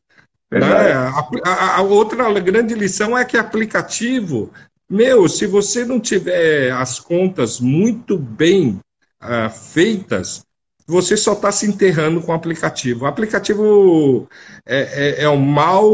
Né? 0.49 0.93
A, 0.93 1.27
a, 1.43 1.77
a, 1.77 1.81
outra 1.81 2.31
grande 2.39 2.73
lição 2.73 3.17
é 3.17 3.25
que 3.25 3.37
aplicativo 3.37 4.51
meu, 4.95 5.27
se 5.27 5.45
você 5.45 5.83
não 5.83 5.99
tiver 5.99 6.71
as 6.71 6.99
contas 6.99 7.59
muito 7.59 8.17
bem 8.17 8.79
uh, 9.21 9.49
feitas, 9.49 10.45
você 10.87 11.17
só 11.17 11.33
está 11.33 11.51
se 11.51 11.67
enterrando 11.67 12.21
com 12.21 12.31
o 12.31 12.35
aplicativo. 12.35 13.05
O 13.05 13.07
aplicativo 13.07 14.27
é, 14.65 15.19
é, 15.21 15.23
é 15.23 15.29
um 15.29 15.37
mal 15.37 15.89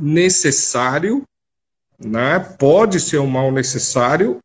necessário, 0.00 1.22
né? 1.98 2.38
pode 2.58 3.00
ser 3.00 3.18
um 3.18 3.26
mal 3.26 3.50
necessário, 3.52 4.38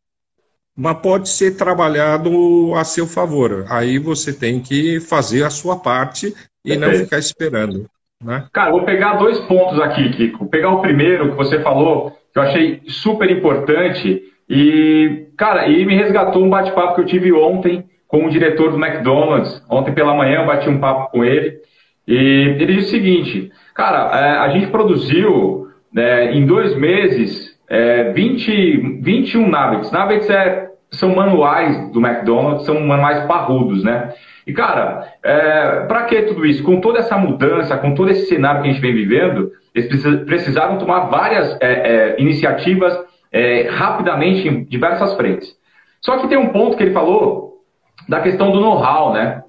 mas 0.76 0.98
pode 0.98 1.28
ser 1.28 1.56
trabalhado 1.56 2.74
a 2.74 2.84
seu 2.84 3.06
favor. 3.06 3.64
Aí 3.68 3.98
você 3.98 4.32
tem 4.32 4.60
que 4.60 5.00
fazer 5.00 5.44
a 5.44 5.50
sua 5.50 5.78
parte 5.78 6.34
e 6.64 6.76
não 6.76 6.92
ficar 6.92 7.18
esperando. 7.18 7.88
Né? 8.22 8.46
Cara, 8.52 8.72
vou 8.72 8.84
pegar 8.84 9.14
dois 9.14 9.38
pontos 9.40 9.80
aqui, 9.80 10.10
Kiko. 10.10 10.38
Vou 10.40 10.48
pegar 10.48 10.70
o 10.70 10.82
primeiro 10.82 11.30
que 11.30 11.36
você 11.36 11.62
falou 11.62 12.19
que 12.32 12.38
eu 12.38 12.42
achei 12.42 12.80
super 12.86 13.30
importante 13.30 14.22
e, 14.48 15.26
cara, 15.36 15.68
e 15.68 15.84
me 15.84 15.94
resgatou 15.94 16.44
um 16.44 16.50
bate-papo 16.50 16.94
que 16.94 17.00
eu 17.00 17.06
tive 17.06 17.32
ontem 17.32 17.84
com 18.08 18.24
o 18.24 18.30
diretor 18.30 18.72
do 18.72 18.84
McDonald's. 18.84 19.64
Ontem 19.70 19.92
pela 19.92 20.14
manhã 20.14 20.40
eu 20.40 20.46
bati 20.46 20.68
um 20.68 20.78
papo 20.78 21.12
com 21.12 21.24
ele 21.24 21.58
E 22.06 22.14
ele 22.58 22.74
disse 22.74 22.88
o 22.88 22.90
seguinte, 22.90 23.52
cara, 23.74 24.10
é, 24.18 24.38
a 24.38 24.48
gente 24.48 24.66
produziu 24.68 25.68
né, 25.92 26.32
em 26.32 26.44
dois 26.44 26.74
meses 26.76 27.56
é, 27.68 28.12
20, 28.12 29.00
21 29.00 29.48
nuggets. 29.48 29.92
Nuggets 29.92 30.28
é, 30.28 30.70
são 30.90 31.14
manuais 31.14 31.92
do 31.92 32.04
McDonald's, 32.04 32.66
são 32.66 32.80
manuais 32.80 33.24
parrudos, 33.26 33.84
né? 33.84 34.12
E, 34.46 34.52
cara, 34.52 35.12
é, 35.22 35.84
para 35.86 36.04
que 36.04 36.22
tudo 36.22 36.46
isso? 36.46 36.62
Com 36.62 36.80
toda 36.80 36.98
essa 36.98 37.16
mudança, 37.16 37.76
com 37.76 37.94
todo 37.94 38.10
esse 38.10 38.26
cenário 38.26 38.62
que 38.62 38.68
a 38.68 38.72
gente 38.72 38.80
vem 38.82 38.94
vivendo, 38.94 39.52
eles 39.74 39.88
precisaram 40.24 40.78
tomar 40.78 41.06
várias 41.06 41.56
é, 41.60 41.66
é, 41.72 42.20
iniciativas 42.20 42.98
é, 43.32 43.68
rapidamente 43.68 44.48
em 44.48 44.64
diversas 44.64 45.14
frentes. 45.14 45.54
Só 46.00 46.18
que 46.18 46.28
tem 46.28 46.38
um 46.38 46.48
ponto 46.48 46.76
que 46.76 46.82
ele 46.82 46.92
falou 46.92 47.60
da 48.08 48.20
questão 48.20 48.50
do 48.50 48.60
know-how, 48.60 49.12
né? 49.12 49.42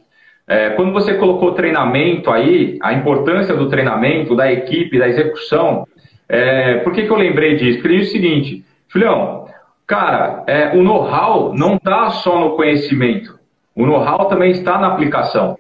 É, 0.48 0.72
quando 0.72 0.92
você 0.92 1.14
colocou 1.14 1.54
treinamento 1.54 2.30
aí, 2.30 2.78
a 2.82 2.94
importância 2.94 3.56
do 3.56 3.70
treinamento, 3.70 4.36
da 4.36 4.52
equipe, 4.52 5.00
da 5.00 5.08
execução, 5.08 5.88
é, 6.28 6.80
por 6.80 6.92
que, 6.92 7.04
que 7.04 7.10
eu 7.10 7.18
lembrei 7.18 7.56
disso? 7.56 7.78
Porque 7.78 7.88
ele 7.88 8.00
diz 8.00 8.10
o 8.10 8.12
seguinte, 8.12 8.66
filhão, 8.90 9.46
cara, 9.88 10.44
o 10.74 10.84
know-how 10.84 11.54
não 11.56 11.76
está 11.76 12.10
só 12.10 12.38
no 12.40 12.56
conhecimento, 12.56 13.40
o 13.76 13.86
know-how 13.86 14.26
também 14.26 14.52
está 14.52 14.78
na 14.78 14.88
aplicação. 14.88 15.58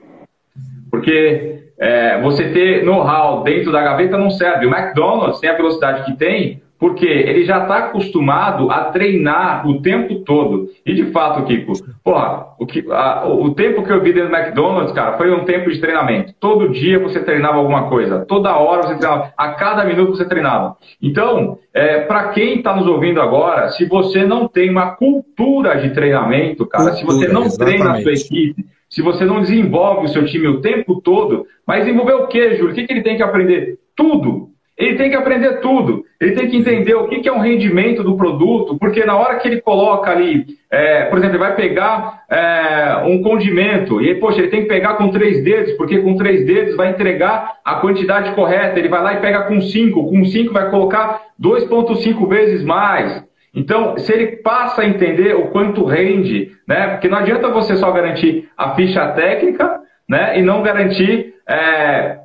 Porque 0.90 1.64
é, 1.80 2.22
você 2.22 2.50
ter 2.50 2.84
know-how 2.84 3.44
dentro 3.44 3.72
da 3.72 3.82
gaveta 3.82 4.18
não 4.18 4.30
serve. 4.30 4.68
O 4.68 4.70
McDonald's 4.70 5.40
tem 5.40 5.50
a 5.50 5.56
velocidade 5.56 6.06
que 6.06 6.18
tem 6.18 6.61
porque 6.82 7.06
ele 7.06 7.46
já 7.46 7.62
está 7.62 7.78
acostumado 7.78 8.72
a 8.72 8.86
treinar 8.86 9.68
o 9.68 9.84
tempo 9.84 10.16
todo. 10.22 10.68
E 10.84 10.96
de 10.96 11.12
fato, 11.12 11.46
Kiko, 11.46 11.74
porra, 12.04 12.48
o, 12.60 12.66
que, 12.66 12.84
a, 12.90 13.28
o 13.28 13.54
tempo 13.54 13.84
que 13.84 13.94
eu 13.94 14.02
vi 14.02 14.12
dentro 14.12 14.32
do 14.32 14.36
McDonald's, 14.36 14.92
cara, 14.92 15.16
foi 15.16 15.32
um 15.32 15.46
tempo 15.46 15.70
de 15.70 15.80
treinamento. 15.80 16.34
Todo 16.40 16.70
dia 16.70 16.98
você 16.98 17.20
treinava 17.20 17.58
alguma 17.58 17.88
coisa, 17.88 18.26
toda 18.26 18.58
hora 18.58 18.82
você 18.82 18.96
treinava, 18.96 19.32
a 19.38 19.50
cada 19.50 19.86
minuto 19.86 20.16
você 20.18 20.26
treinava. 20.26 20.76
Então, 21.00 21.60
é, 21.72 22.00
para 22.02 22.30
quem 22.30 22.56
está 22.56 22.76
nos 22.76 22.88
ouvindo 22.88 23.22
agora, 23.22 23.70
se 23.70 23.86
você 23.86 24.26
não 24.26 24.48
tem 24.48 24.68
uma 24.72 24.96
cultura 24.96 25.80
de 25.80 25.92
treinamento, 25.92 26.66
cara, 26.66 26.86
cultura, 26.86 27.00
se 27.00 27.06
você 27.06 27.28
não 27.28 27.44
exatamente. 27.44 27.78
treina 27.78 27.92
a 27.92 28.02
sua 28.02 28.14
equipe, 28.14 28.66
se 28.90 29.04
você 29.04 29.24
não 29.24 29.40
desenvolve 29.40 30.08
o 30.08 30.10
seu 30.10 30.26
time 30.26 30.48
o 30.48 30.62
tempo 30.62 31.00
todo, 31.00 31.46
mas 31.66 31.86
desenvolver 31.86 32.14
o 32.14 32.28
quê, 32.28 32.56
Júlio? 32.56 32.72
O 32.72 32.74
que, 32.74 32.88
que 32.88 32.92
ele 32.92 33.04
tem 33.04 33.18
que 33.18 33.24
aprender? 33.24 33.78
Tudo. 33.96 34.51
Ele 34.78 34.96
tem 34.96 35.10
que 35.10 35.16
aprender 35.16 35.60
tudo. 35.60 36.04
Ele 36.20 36.36
tem 36.36 36.50
que 36.50 36.58
entender 36.58 36.96
o 36.96 37.08
que 37.08 37.28
é 37.28 37.34
um 37.34 37.40
rendimento 37.40 38.04
do 38.04 38.16
produto, 38.16 38.78
porque 38.78 39.04
na 39.06 39.18
hora 39.18 39.38
que 39.38 39.48
ele 39.48 39.62
coloca 39.62 40.12
ali, 40.12 40.46
é, 40.70 41.06
por 41.06 41.18
exemplo, 41.18 41.36
ele 41.36 41.44
vai 41.44 41.56
pegar 41.56 42.24
é, 42.30 43.04
um 43.06 43.22
condimento, 43.22 44.02
e 44.02 44.16
poxa, 44.16 44.40
ele 44.40 44.50
tem 44.50 44.62
que 44.62 44.68
pegar 44.68 44.96
com 44.96 45.10
três 45.10 45.44
dedos, 45.44 45.74
porque 45.74 46.00
com 46.00 46.16
três 46.16 46.46
dedos 46.46 46.76
vai 46.76 46.90
entregar 46.90 47.58
a 47.66 47.76
quantidade 47.76 48.34
correta. 48.34 48.78
Ele 48.78 48.88
vai 48.88 49.02
lá 49.02 49.14
e 49.14 49.20
pega 49.20 49.44
com 49.44 49.60
cinco, 49.62 50.10
com 50.10 50.24
cinco 50.26 50.54
vai 50.54 50.70
colocar 50.70 51.22
2,5 51.42 52.28
vezes 52.28 52.64
mais. 52.64 53.24
Então, 53.54 53.98
se 53.98 54.14
ele 54.14 54.38
passa 54.38 54.82
a 54.82 54.86
entender 54.86 55.36
o 55.36 55.48
quanto 55.48 55.84
rende, 55.84 56.52
né? 56.68 56.88
Porque 56.88 57.10
não 57.10 57.18
adianta 57.18 57.50
você 57.50 57.76
só 57.76 57.92
garantir 57.92 58.50
a 58.58 58.76
ficha 58.76 59.06
técnica, 59.10 59.82
né? 60.08 60.40
E 60.40 60.42
não 60.42 60.64
garantir 60.64 61.34
é, 61.48 62.21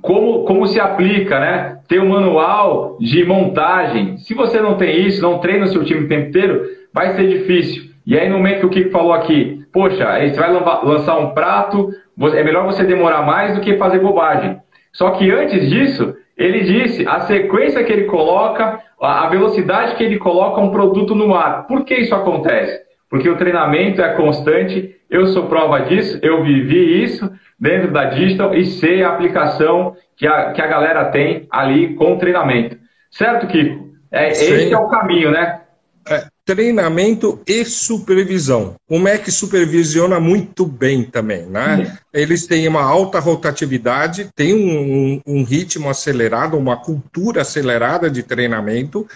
como, 0.00 0.44
como 0.44 0.66
se 0.66 0.80
aplica, 0.80 1.38
né? 1.38 1.78
Ter 1.86 2.00
um 2.00 2.08
manual 2.08 2.96
de 2.98 3.24
montagem. 3.24 4.16
Se 4.18 4.34
você 4.34 4.60
não 4.60 4.76
tem 4.76 5.06
isso, 5.06 5.22
não 5.22 5.38
treina 5.38 5.66
o 5.66 5.68
seu 5.68 5.84
time 5.84 6.04
o 6.04 6.08
tempo 6.08 6.28
inteiro, 6.28 6.62
vai 6.92 7.14
ser 7.14 7.28
difícil. 7.28 7.92
E 8.06 8.18
aí, 8.18 8.28
no 8.28 8.38
momento 8.38 8.60
que 8.60 8.66
o 8.66 8.70
Kiko 8.70 8.90
falou 8.90 9.12
aqui, 9.12 9.64
poxa, 9.72 10.18
você 10.20 10.40
vai 10.40 10.50
lançar 10.84 11.18
um 11.18 11.30
prato, 11.30 11.90
é 12.34 12.42
melhor 12.42 12.64
você 12.64 12.84
demorar 12.84 13.22
mais 13.22 13.54
do 13.54 13.60
que 13.60 13.76
fazer 13.76 14.00
bobagem. 14.00 14.58
Só 14.92 15.10
que 15.10 15.30
antes 15.30 15.68
disso, 15.70 16.14
ele 16.36 16.60
disse 16.60 17.06
a 17.06 17.20
sequência 17.20 17.84
que 17.84 17.92
ele 17.92 18.04
coloca, 18.04 18.80
a 19.00 19.28
velocidade 19.28 19.94
que 19.94 20.02
ele 20.04 20.18
coloca 20.18 20.60
um 20.60 20.70
produto 20.70 21.14
no 21.14 21.34
ar. 21.34 21.66
Por 21.66 21.84
que 21.84 21.94
isso 21.94 22.14
acontece? 22.14 22.80
Porque 23.08 23.28
o 23.28 23.36
treinamento 23.36 24.02
é 24.02 24.14
constante, 24.14 24.96
eu 25.12 25.26
sou 25.26 25.46
prova 25.46 25.80
disso, 25.80 26.18
eu 26.22 26.42
vivi 26.42 27.04
isso, 27.04 27.30
dentro 27.60 27.92
da 27.92 28.06
Digital 28.06 28.54
e 28.54 28.64
sei 28.64 29.02
a 29.02 29.10
aplicação 29.10 29.94
que 30.16 30.26
a, 30.26 30.52
que 30.52 30.62
a 30.62 30.66
galera 30.66 31.04
tem 31.10 31.46
ali 31.50 31.94
com 31.94 32.14
o 32.14 32.18
treinamento. 32.18 32.78
Certo, 33.10 33.46
Kiko? 33.46 33.92
É, 34.10 34.30
esse 34.30 34.72
é 34.72 34.78
o 34.78 34.88
caminho, 34.88 35.30
né? 35.30 35.60
É, 36.08 36.26
treinamento 36.46 37.40
e 37.46 37.62
supervisão. 37.64 38.74
O 38.88 38.98
MEC 38.98 39.30
supervisiona 39.30 40.18
muito 40.18 40.64
bem 40.64 41.04
também, 41.04 41.44
né? 41.46 41.96
Eles 42.12 42.46
têm 42.46 42.66
uma 42.66 42.82
alta 42.82 43.20
rotatividade, 43.20 44.30
tem 44.34 44.54
um, 44.54 44.80
um, 44.80 45.40
um, 45.40 45.44
ritmo 45.44 45.90
acelerado, 45.90 46.56
uma 46.56 46.76
cultura 46.76 47.42
acelerada 47.42 48.10
de 48.10 48.22
treinamento, 48.22 49.06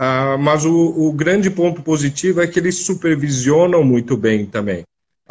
uh, 0.00 0.38
mas 0.38 0.64
o, 0.64 1.08
o 1.08 1.12
grande 1.12 1.50
ponto 1.50 1.82
positivo 1.82 2.40
é 2.40 2.46
que 2.46 2.58
eles 2.58 2.84
supervisionam 2.84 3.84
muito 3.84 4.16
bem 4.16 4.46
também. 4.46 4.82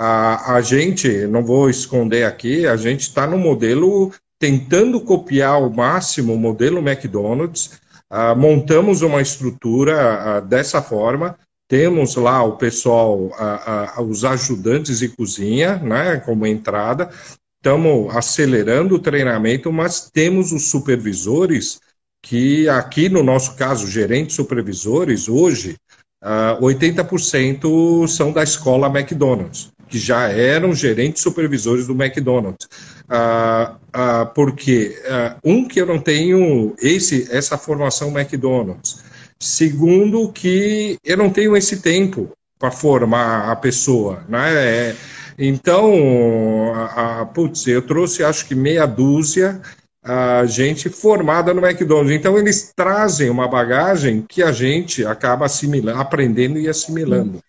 A, 0.04 0.56
a 0.56 0.62
gente, 0.62 1.28
não 1.28 1.46
vou 1.46 1.70
esconder 1.70 2.24
aqui, 2.24 2.66
a 2.66 2.76
gente 2.76 3.02
está 3.02 3.28
no 3.28 3.38
modelo 3.38 4.12
tentando 4.40 5.00
copiar 5.00 5.54
ao 5.54 5.70
máximo 5.70 6.34
o 6.34 6.40
modelo 6.40 6.80
McDonald's. 6.80 7.80
Uh, 8.10 8.36
montamos 8.36 9.04
uma 9.04 9.22
estrutura 9.22 10.40
uh, 10.42 10.48
dessa 10.48 10.82
forma. 10.82 11.38
Temos 11.68 12.16
lá 12.16 12.44
o 12.44 12.58
pessoal, 12.58 13.16
uh, 13.28 14.02
os 14.02 14.26
ajudantes 14.26 14.98
de 14.98 15.10
cozinha, 15.10 15.76
né, 15.78 16.18
como 16.18 16.48
entrada. 16.48 17.12
Estamos 17.58 18.16
acelerando 18.16 18.96
o 18.96 19.00
treinamento, 19.00 19.72
mas 19.72 20.10
temos 20.10 20.52
os 20.52 20.72
supervisores 20.72 21.80
que 22.24 22.68
aqui 22.68 23.08
no 23.08 23.22
nosso 23.22 23.56
caso, 23.56 23.86
gerentes 23.86 24.36
supervisores, 24.36 25.30
hoje, 25.30 25.78
uh, 26.24 26.60
80% 26.60 28.08
são 28.08 28.34
da 28.34 28.42
escola 28.42 28.88
McDonald's 28.88 29.72
que 29.92 30.00
já 30.00 30.30
eram 30.30 30.74
gerentes 30.74 31.22
supervisores 31.22 31.86
do 31.86 31.94
McDonald's. 31.94 32.68
Ah, 33.10 33.76
ah, 33.92 34.26
porque, 34.34 34.98
ah, 35.06 35.36
um, 35.44 35.68
que 35.68 35.82
eu 35.82 35.86
não 35.86 36.00
tenho 36.00 36.74
esse, 36.82 37.28
essa 37.30 37.58
formação 37.58 38.18
McDonald's. 38.18 39.04
Segundo, 39.38 40.32
que 40.32 40.98
eu 41.04 41.18
não 41.18 41.30
tenho 41.30 41.58
esse 41.58 41.82
tempo 41.82 42.32
para 42.58 42.72
formar 42.72 43.52
a 43.52 43.56
pessoa. 43.56 44.24
Né? 44.30 44.54
É, 44.54 44.96
então, 45.38 46.74
a, 46.74 47.22
a, 47.22 47.26
putz, 47.26 47.68
eu 47.68 47.82
trouxe 47.82 48.24
acho 48.24 48.48
que 48.48 48.56
meia 48.56 48.86
dúzia 48.86 49.60
a 50.02 50.46
gente 50.46 50.90
formada 50.90 51.54
no 51.54 51.64
McDonald's. 51.66 52.16
Então, 52.16 52.38
eles 52.38 52.72
trazem 52.74 53.30
uma 53.30 53.48
bagagem 53.48 54.24
que 54.28 54.42
a 54.42 54.54
gente 54.54 55.06
acaba 55.06 55.48
assimilando, 55.48 56.00
aprendendo 56.00 56.58
e 56.58 56.70
assimilando. 56.70 57.44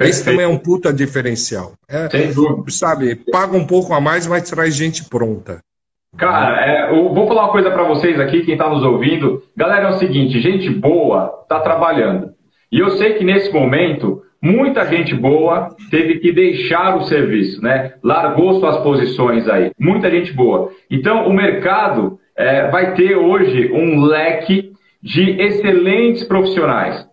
Esse 0.00 0.24
também 0.24 0.44
é 0.44 0.48
um 0.48 0.58
puta 0.58 0.92
diferencial. 0.92 1.72
É, 1.88 2.08
Sem 2.10 2.32
dúvida. 2.32 2.70
Sabe, 2.70 3.14
paga 3.30 3.56
um 3.56 3.66
pouco 3.66 3.94
a 3.94 4.00
mais, 4.00 4.26
mas 4.26 4.50
traz 4.50 4.74
gente 4.74 5.08
pronta. 5.08 5.60
Cara, 6.16 6.64
é, 6.64 6.90
eu 6.90 7.12
vou 7.12 7.26
falar 7.26 7.44
uma 7.44 7.52
coisa 7.52 7.70
para 7.70 7.82
vocês 7.82 8.18
aqui, 8.18 8.42
quem 8.42 8.54
está 8.54 8.68
nos 8.68 8.82
ouvindo. 8.82 9.42
Galera, 9.56 9.88
é 9.88 9.90
o 9.90 9.98
seguinte, 9.98 10.40
gente 10.40 10.70
boa 10.70 11.40
está 11.42 11.60
trabalhando. 11.60 12.30
E 12.72 12.78
eu 12.78 12.90
sei 12.90 13.14
que 13.14 13.24
nesse 13.24 13.52
momento, 13.52 14.22
muita 14.42 14.86
gente 14.86 15.14
boa 15.14 15.68
teve 15.90 16.18
que 16.18 16.32
deixar 16.32 16.96
o 16.96 17.04
serviço, 17.04 17.62
né? 17.62 17.94
Largou 18.02 18.58
suas 18.60 18.78
posições 18.78 19.48
aí. 19.48 19.70
Muita 19.78 20.10
gente 20.10 20.32
boa. 20.32 20.70
Então, 20.90 21.26
o 21.26 21.32
mercado 21.32 22.18
é, 22.36 22.68
vai 22.70 22.94
ter 22.94 23.14
hoje 23.14 23.70
um 23.72 24.02
leque 24.04 24.72
de 25.02 25.40
excelentes 25.40 26.24
profissionais. 26.24 27.05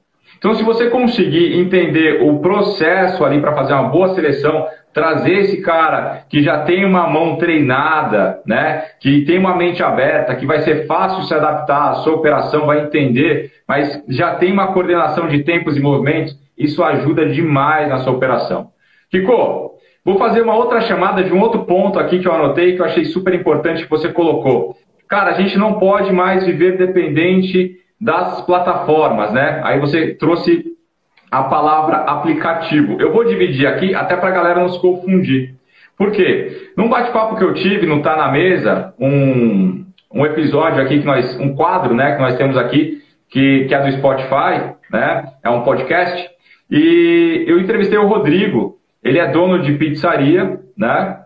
Então, 0.44 0.56
se 0.56 0.64
você 0.64 0.90
conseguir 0.90 1.58
entender 1.58 2.22
o 2.22 2.40
processo 2.40 3.24
ali 3.24 3.40
para 3.40 3.56
fazer 3.56 3.72
uma 3.72 3.88
boa 3.88 4.14
seleção, 4.14 4.68
trazer 4.94 5.36
esse 5.36 5.62
cara 5.62 6.26
que 6.30 6.44
já 6.44 6.64
tem 6.64 6.84
uma 6.84 7.08
mão 7.08 7.38
treinada, 7.38 8.42
né, 8.46 8.84
que 9.00 9.22
tem 9.22 9.40
uma 9.40 9.56
mente 9.56 9.82
aberta, 9.82 10.36
que 10.36 10.46
vai 10.46 10.60
ser 10.60 10.86
fácil 10.86 11.24
se 11.24 11.34
adaptar 11.34 11.92
à 11.92 11.94
sua 11.94 12.16
operação, 12.16 12.66
vai 12.66 12.82
entender, 12.82 13.54
mas 13.66 14.04
já 14.10 14.36
tem 14.36 14.52
uma 14.52 14.74
coordenação 14.74 15.30
de 15.30 15.46
tempos 15.46 15.78
e 15.78 15.80
movimentos, 15.80 16.38
isso 16.58 16.84
ajuda 16.84 17.26
demais 17.26 17.88
na 17.88 18.00
sua 18.00 18.12
operação. 18.12 18.68
Kiko, 19.10 19.76
vou 20.04 20.18
fazer 20.18 20.42
uma 20.42 20.58
outra 20.58 20.82
chamada 20.82 21.24
de 21.24 21.32
um 21.32 21.40
outro 21.40 21.64
ponto 21.64 21.98
aqui 21.98 22.20
que 22.20 22.28
eu 22.28 22.34
anotei 22.34 22.76
que 22.76 22.82
eu 22.82 22.86
achei 22.86 23.06
super 23.06 23.34
importante 23.34 23.86
que 23.86 23.90
você 23.90 24.10
colocou. 24.10 24.76
Cara, 25.08 25.30
a 25.30 25.42
gente 25.42 25.58
não 25.58 25.76
pode 25.76 26.12
mais 26.12 26.46
viver 26.46 26.78
dependente 26.78 27.78
das 28.04 28.42
plataformas, 28.42 29.32
né? 29.32 29.62
Aí 29.64 29.80
você 29.80 30.14
trouxe 30.16 30.74
a 31.32 31.44
palavra 31.44 31.98
aplicativo. 31.98 32.98
Eu 33.00 33.14
vou 33.14 33.24
dividir 33.24 33.66
aqui 33.66 33.96
até 33.96 34.18
para 34.18 34.28
a 34.28 34.34
galera 34.34 34.60
não 34.60 34.68
se 34.68 34.80
confundir. 34.80 35.56
Por 35.98 36.12
quê? 36.12 36.72
Num 36.76 36.90
bate-papo 36.90 37.38
que 37.38 37.44
eu 37.44 37.54
tive 37.54 37.86
no 37.86 38.02
Tá 38.02 38.18
na 38.18 38.30
Mesa, 38.30 38.94
um, 39.00 39.86
um 40.14 40.26
episódio 40.26 40.82
aqui 40.82 41.00
que 41.00 41.06
nós, 41.06 41.40
um 41.40 41.56
quadro, 41.56 41.94
né, 41.94 42.16
que 42.16 42.22
nós 42.22 42.36
temos 42.36 42.58
aqui, 42.58 43.02
que, 43.30 43.66
que 43.66 43.74
é 43.74 43.82
do 43.82 43.92
Spotify, 43.94 44.74
né? 44.92 45.32
É 45.42 45.50
um 45.50 45.62
podcast. 45.62 46.30
E 46.70 47.46
eu 47.48 47.58
entrevistei 47.58 47.98
o 47.98 48.08
Rodrigo. 48.08 48.78
Ele 49.02 49.18
é 49.18 49.32
dono 49.32 49.62
de 49.62 49.74
pizzaria, 49.74 50.60
né? 50.78 51.20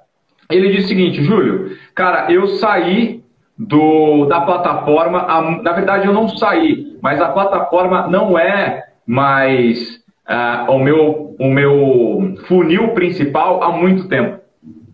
Ele 0.50 0.70
disse 0.70 0.86
o 0.86 0.88
seguinte, 0.90 1.24
Júlio, 1.24 1.76
cara, 1.96 2.32
eu 2.32 2.48
saí 2.48 3.17
do, 3.58 4.26
da 4.26 4.42
plataforma, 4.42 5.20
a, 5.20 5.42
na 5.62 5.72
verdade 5.72 6.08
eu 6.08 6.14
não 6.14 6.30
saí, 6.30 6.98
mas 7.02 7.20
a 7.20 7.30
plataforma 7.30 8.08
não 8.08 8.38
é 8.38 8.88
mais 9.06 9.98
uh, 10.30 10.72
o, 10.72 10.80
meu, 10.80 11.36
o 11.40 11.50
meu 11.50 12.36
funil 12.48 12.90
principal 12.90 13.64
há 13.64 13.72
muito 13.72 14.08
tempo. 14.08 14.40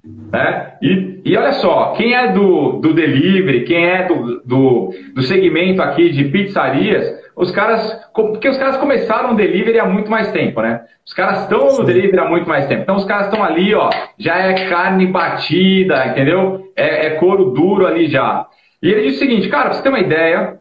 Né? 0.03 0.73
E, 0.81 1.21
e 1.23 1.37
olha 1.37 1.53
só, 1.53 1.93
quem 1.93 2.13
é 2.13 2.33
do, 2.33 2.73
do 2.73 2.93
delivery, 2.93 3.63
quem 3.63 3.85
é 3.85 4.03
do, 4.05 4.41
do, 4.43 4.93
do 5.15 5.21
segmento 5.21 5.81
aqui 5.81 6.09
de 6.09 6.25
pizzarias, 6.25 7.23
os 7.35 7.51
caras, 7.51 7.81
porque 8.13 8.49
os 8.49 8.57
caras 8.57 8.77
começaram 8.77 9.31
o 9.31 9.35
delivery 9.35 9.79
há 9.79 9.85
muito 9.85 10.11
mais 10.11 10.31
tempo, 10.31 10.61
né? 10.61 10.81
Os 11.05 11.13
caras 11.13 11.43
estão 11.43 11.77
no 11.77 11.83
delivery 11.83 12.19
há 12.19 12.29
muito 12.29 12.47
mais 12.47 12.67
tempo. 12.67 12.83
Então 12.83 12.95
os 12.95 13.05
caras 13.05 13.27
estão 13.27 13.43
ali, 13.43 13.73
ó, 13.73 13.89
já 14.17 14.37
é 14.37 14.69
carne 14.69 15.07
batida, 15.07 16.05
entendeu? 16.07 16.71
É, 16.75 17.07
é 17.07 17.09
couro 17.11 17.51
duro 17.51 17.87
ali 17.87 18.07
já. 18.07 18.45
E 18.81 18.89
ele 18.89 19.03
disse 19.03 19.17
o 19.17 19.19
seguinte, 19.19 19.49
cara, 19.49 19.65
pra 19.65 19.73
você 19.73 19.83
ter 19.83 19.89
uma 19.89 19.99
ideia, 19.99 20.59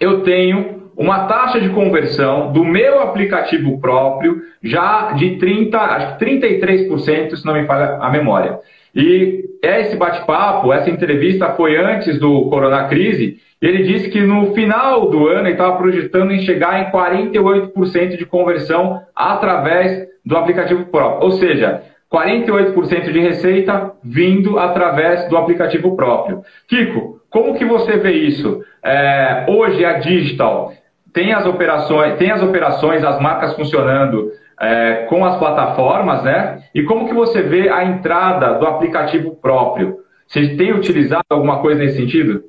eu 0.00 0.22
tenho 0.22 0.76
uma 0.96 1.26
taxa 1.26 1.60
de 1.60 1.68
conversão 1.70 2.52
do 2.52 2.64
meu 2.64 3.02
aplicativo 3.02 3.78
próprio 3.80 4.40
já 4.62 5.12
de 5.12 5.36
30, 5.36 5.78
acho 5.78 6.16
que 6.16 6.24
33%, 6.24 7.36
se 7.36 7.44
não 7.44 7.52
me 7.52 7.66
falha 7.66 7.98
a 8.00 8.10
memória. 8.10 8.58
E 8.96 9.44
esse 9.62 9.94
bate-papo, 9.94 10.72
essa 10.72 10.88
entrevista 10.88 11.50
foi 11.50 11.76
antes 11.76 12.18
do 12.18 12.48
Corona 12.48 12.88
Crise. 12.88 13.36
Ele 13.60 13.82
disse 13.82 14.08
que 14.08 14.22
no 14.22 14.54
final 14.54 15.10
do 15.10 15.28
ano 15.28 15.42
ele 15.42 15.50
estava 15.50 15.76
projetando 15.76 16.32
em 16.32 16.40
chegar 16.40 16.80
em 16.80 16.90
48% 16.90 18.16
de 18.16 18.24
conversão 18.24 19.02
através 19.14 20.08
do 20.24 20.34
aplicativo 20.34 20.86
próprio. 20.86 21.24
Ou 21.24 21.32
seja, 21.32 21.82
48% 22.10 23.12
de 23.12 23.20
receita 23.20 23.92
vindo 24.02 24.58
através 24.58 25.28
do 25.28 25.36
aplicativo 25.36 25.94
próprio. 25.94 26.40
Kiko, 26.66 27.20
como 27.28 27.54
que 27.54 27.66
você 27.66 27.98
vê 27.98 28.12
isso? 28.12 28.62
É, 28.82 29.44
hoje 29.46 29.84
a 29.84 29.98
Digital 29.98 30.72
tem 31.12 31.32
as 31.32 31.46
operações, 31.46 32.16
tem 32.16 32.30
as 32.30 32.42
operações, 32.42 33.04
as 33.04 33.20
marcas 33.20 33.54
funcionando 33.54 34.30
é, 34.60 35.06
com 35.08 35.24
as 35.24 35.38
plataformas, 35.38 36.22
né? 36.24 36.62
E 36.74 36.82
como 36.84 37.06
que 37.06 37.14
você 37.14 37.42
vê 37.42 37.68
a 37.68 37.84
entrada 37.84 38.58
do 38.58 38.66
aplicativo 38.66 39.36
próprio? 39.36 39.98
Você 40.26 40.56
tem 40.56 40.72
utilizado 40.72 41.24
alguma 41.30 41.60
coisa 41.60 41.80
nesse 41.80 41.96
sentido? 41.96 42.44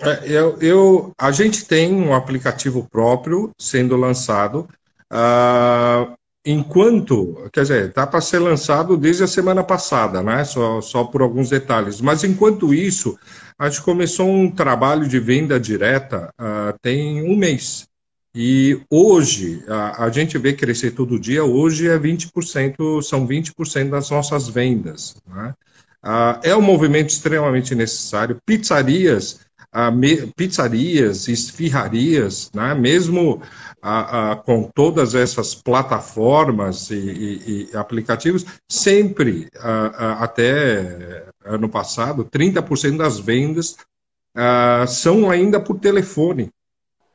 É, 0.00 0.20
eu, 0.24 0.56
eu, 0.60 1.12
a 1.18 1.32
gente 1.32 1.66
tem 1.66 1.92
um 1.92 2.14
aplicativo 2.14 2.88
próprio 2.88 3.50
sendo 3.58 3.96
lançado. 3.96 4.68
Uh, 5.12 6.14
enquanto, 6.44 7.48
quer 7.52 7.62
dizer, 7.62 7.88
está 7.88 8.06
para 8.06 8.20
ser 8.20 8.38
lançado 8.38 8.96
desde 8.96 9.24
a 9.24 9.26
semana 9.26 9.64
passada, 9.64 10.22
né? 10.22 10.44
Só, 10.44 10.80
só 10.80 11.04
por 11.04 11.22
alguns 11.22 11.50
detalhes. 11.50 12.00
Mas 12.00 12.22
enquanto 12.22 12.72
isso, 12.74 13.18
a 13.58 13.68
gente 13.68 13.82
começou 13.82 14.28
um 14.28 14.50
trabalho 14.50 15.08
de 15.08 15.18
venda 15.18 15.58
direta 15.58 16.32
uh, 16.38 16.78
tem 16.80 17.22
um 17.22 17.36
mês. 17.36 17.87
E 18.34 18.80
hoje, 18.90 19.64
a, 19.66 20.04
a, 20.04 20.10
gente 20.10 20.36
vê 20.38 20.52
crescer 20.52 20.90
todo 20.90 21.18
dia, 21.18 21.44
hoje 21.44 21.88
é 21.88 21.98
20%, 21.98 23.02
são 23.02 23.26
20% 23.26 23.90
das 23.90 24.10
nossas 24.10 24.48
vendas. 24.48 25.16
Né? 25.26 25.54
Ah, 26.02 26.38
é 26.42 26.54
um 26.54 26.62
movimento 26.62 27.08
extremamente 27.08 27.74
necessário. 27.74 28.38
Pizzarias, 28.44 29.40
ah, 29.72 29.90
me, 29.90 30.26
pizzarias, 30.36 31.26
esfirrarias, 31.26 32.50
né? 32.54 32.74
mesmo 32.74 33.42
ah, 33.80 34.40
com 34.44 34.70
todas 34.74 35.14
essas 35.14 35.54
plataformas 35.54 36.90
e, 36.90 36.94
e, 36.94 37.70
e 37.72 37.76
aplicativos, 37.76 38.44
sempre, 38.70 39.48
até 40.20 41.24
ano 41.44 41.68
passado, 41.68 42.26
30% 42.26 42.98
das 42.98 43.18
vendas 43.18 43.76
são 44.86 45.30
ainda 45.30 45.58
por 45.58 45.80
telefone 45.80 46.50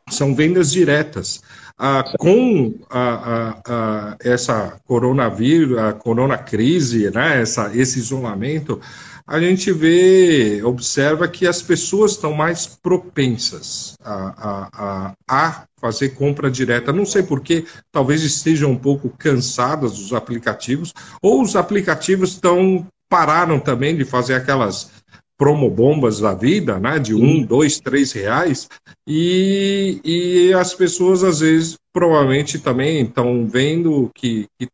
são 0.09 0.35
vendas 0.35 0.71
diretas. 0.71 1.41
Ah, 1.77 2.03
com 2.19 2.79
a, 2.89 3.57
a, 3.67 4.17
essa 4.19 4.79
coronavírus, 4.85 5.77
a 5.77 5.91
corona 5.91 6.37
crise, 6.37 7.09
né, 7.09 7.41
essa, 7.41 7.75
esse 7.75 7.97
isolamento, 7.97 8.79
a 9.25 9.39
gente 9.39 9.71
vê, 9.71 10.61
observa 10.63 11.27
que 11.27 11.47
as 11.47 11.61
pessoas 11.61 12.11
estão 12.11 12.33
mais 12.33 12.67
propensas 12.67 13.97
a, 14.03 14.69
a, 14.71 15.13
a 15.27 15.63
fazer 15.79 16.09
compra 16.09 16.51
direta. 16.51 16.93
Não 16.93 17.05
sei 17.05 17.23
porquê, 17.23 17.65
talvez 17.91 18.21
estejam 18.21 18.71
um 18.71 18.77
pouco 18.77 19.09
cansadas 19.09 19.93
dos 19.97 20.13
aplicativos, 20.13 20.93
ou 21.21 21.41
os 21.41 21.55
aplicativos 21.55 22.31
estão 22.31 22.85
pararam 23.09 23.59
também 23.59 23.95
de 23.95 24.03
fazer 24.03 24.33
aquelas 24.33 24.91
promobombas 25.38 26.19
da 26.19 26.34
vida, 26.34 26.80
né, 26.80 27.00
de 27.00 27.13
um, 27.13 27.43
dois, 27.43 27.80
três 27.80 28.12
reais, 28.12 28.69
e, 29.08 30.00
e 30.04 30.54
as 30.54 30.74
pessoas 30.74 31.24
às 31.24 31.39
vezes 31.39 31.78
provavelmente 31.91 32.60
também 32.60 33.02
estão 33.02 33.48
vendo 33.48 34.10
que, 34.15 34.48
que 34.58 34.67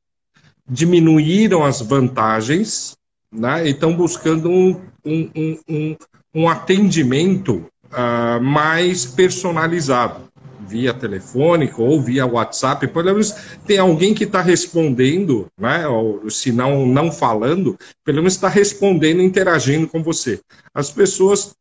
diminuíram 0.67 1.63
as 1.63 1.82
vantagens, 1.82 2.95
né, 3.32 3.67
e 3.67 3.72
estão 3.72 3.95
buscando 3.95 4.50
um, 4.50 4.82
um, 5.06 5.60
um, 5.67 5.95
um 6.34 6.50
atendimento 6.50 7.65
uh, 7.91 8.41
mais 8.41 9.06
personalizado 9.06 10.28
via 10.69 10.93
telefônico 10.93 11.82
ou 11.82 11.99
via 11.99 12.25
WhatsApp, 12.25 12.88
pelo 12.88 13.05
menos 13.05 13.34
tem 13.65 13.79
alguém 13.79 14.13
que 14.13 14.23
está 14.23 14.41
respondendo, 14.41 15.47
né? 15.58 15.88
Ou, 15.88 16.29
se 16.29 16.51
não, 16.51 16.86
não 16.86 17.12
falando, 17.12 17.77
pelo 18.05 18.17
menos 18.17 18.34
está 18.34 18.47
respondendo, 18.47 19.21
interagindo 19.21 19.88
com 19.88 20.03
você. 20.03 20.39
As 20.73 20.91
pessoas, 20.91 21.55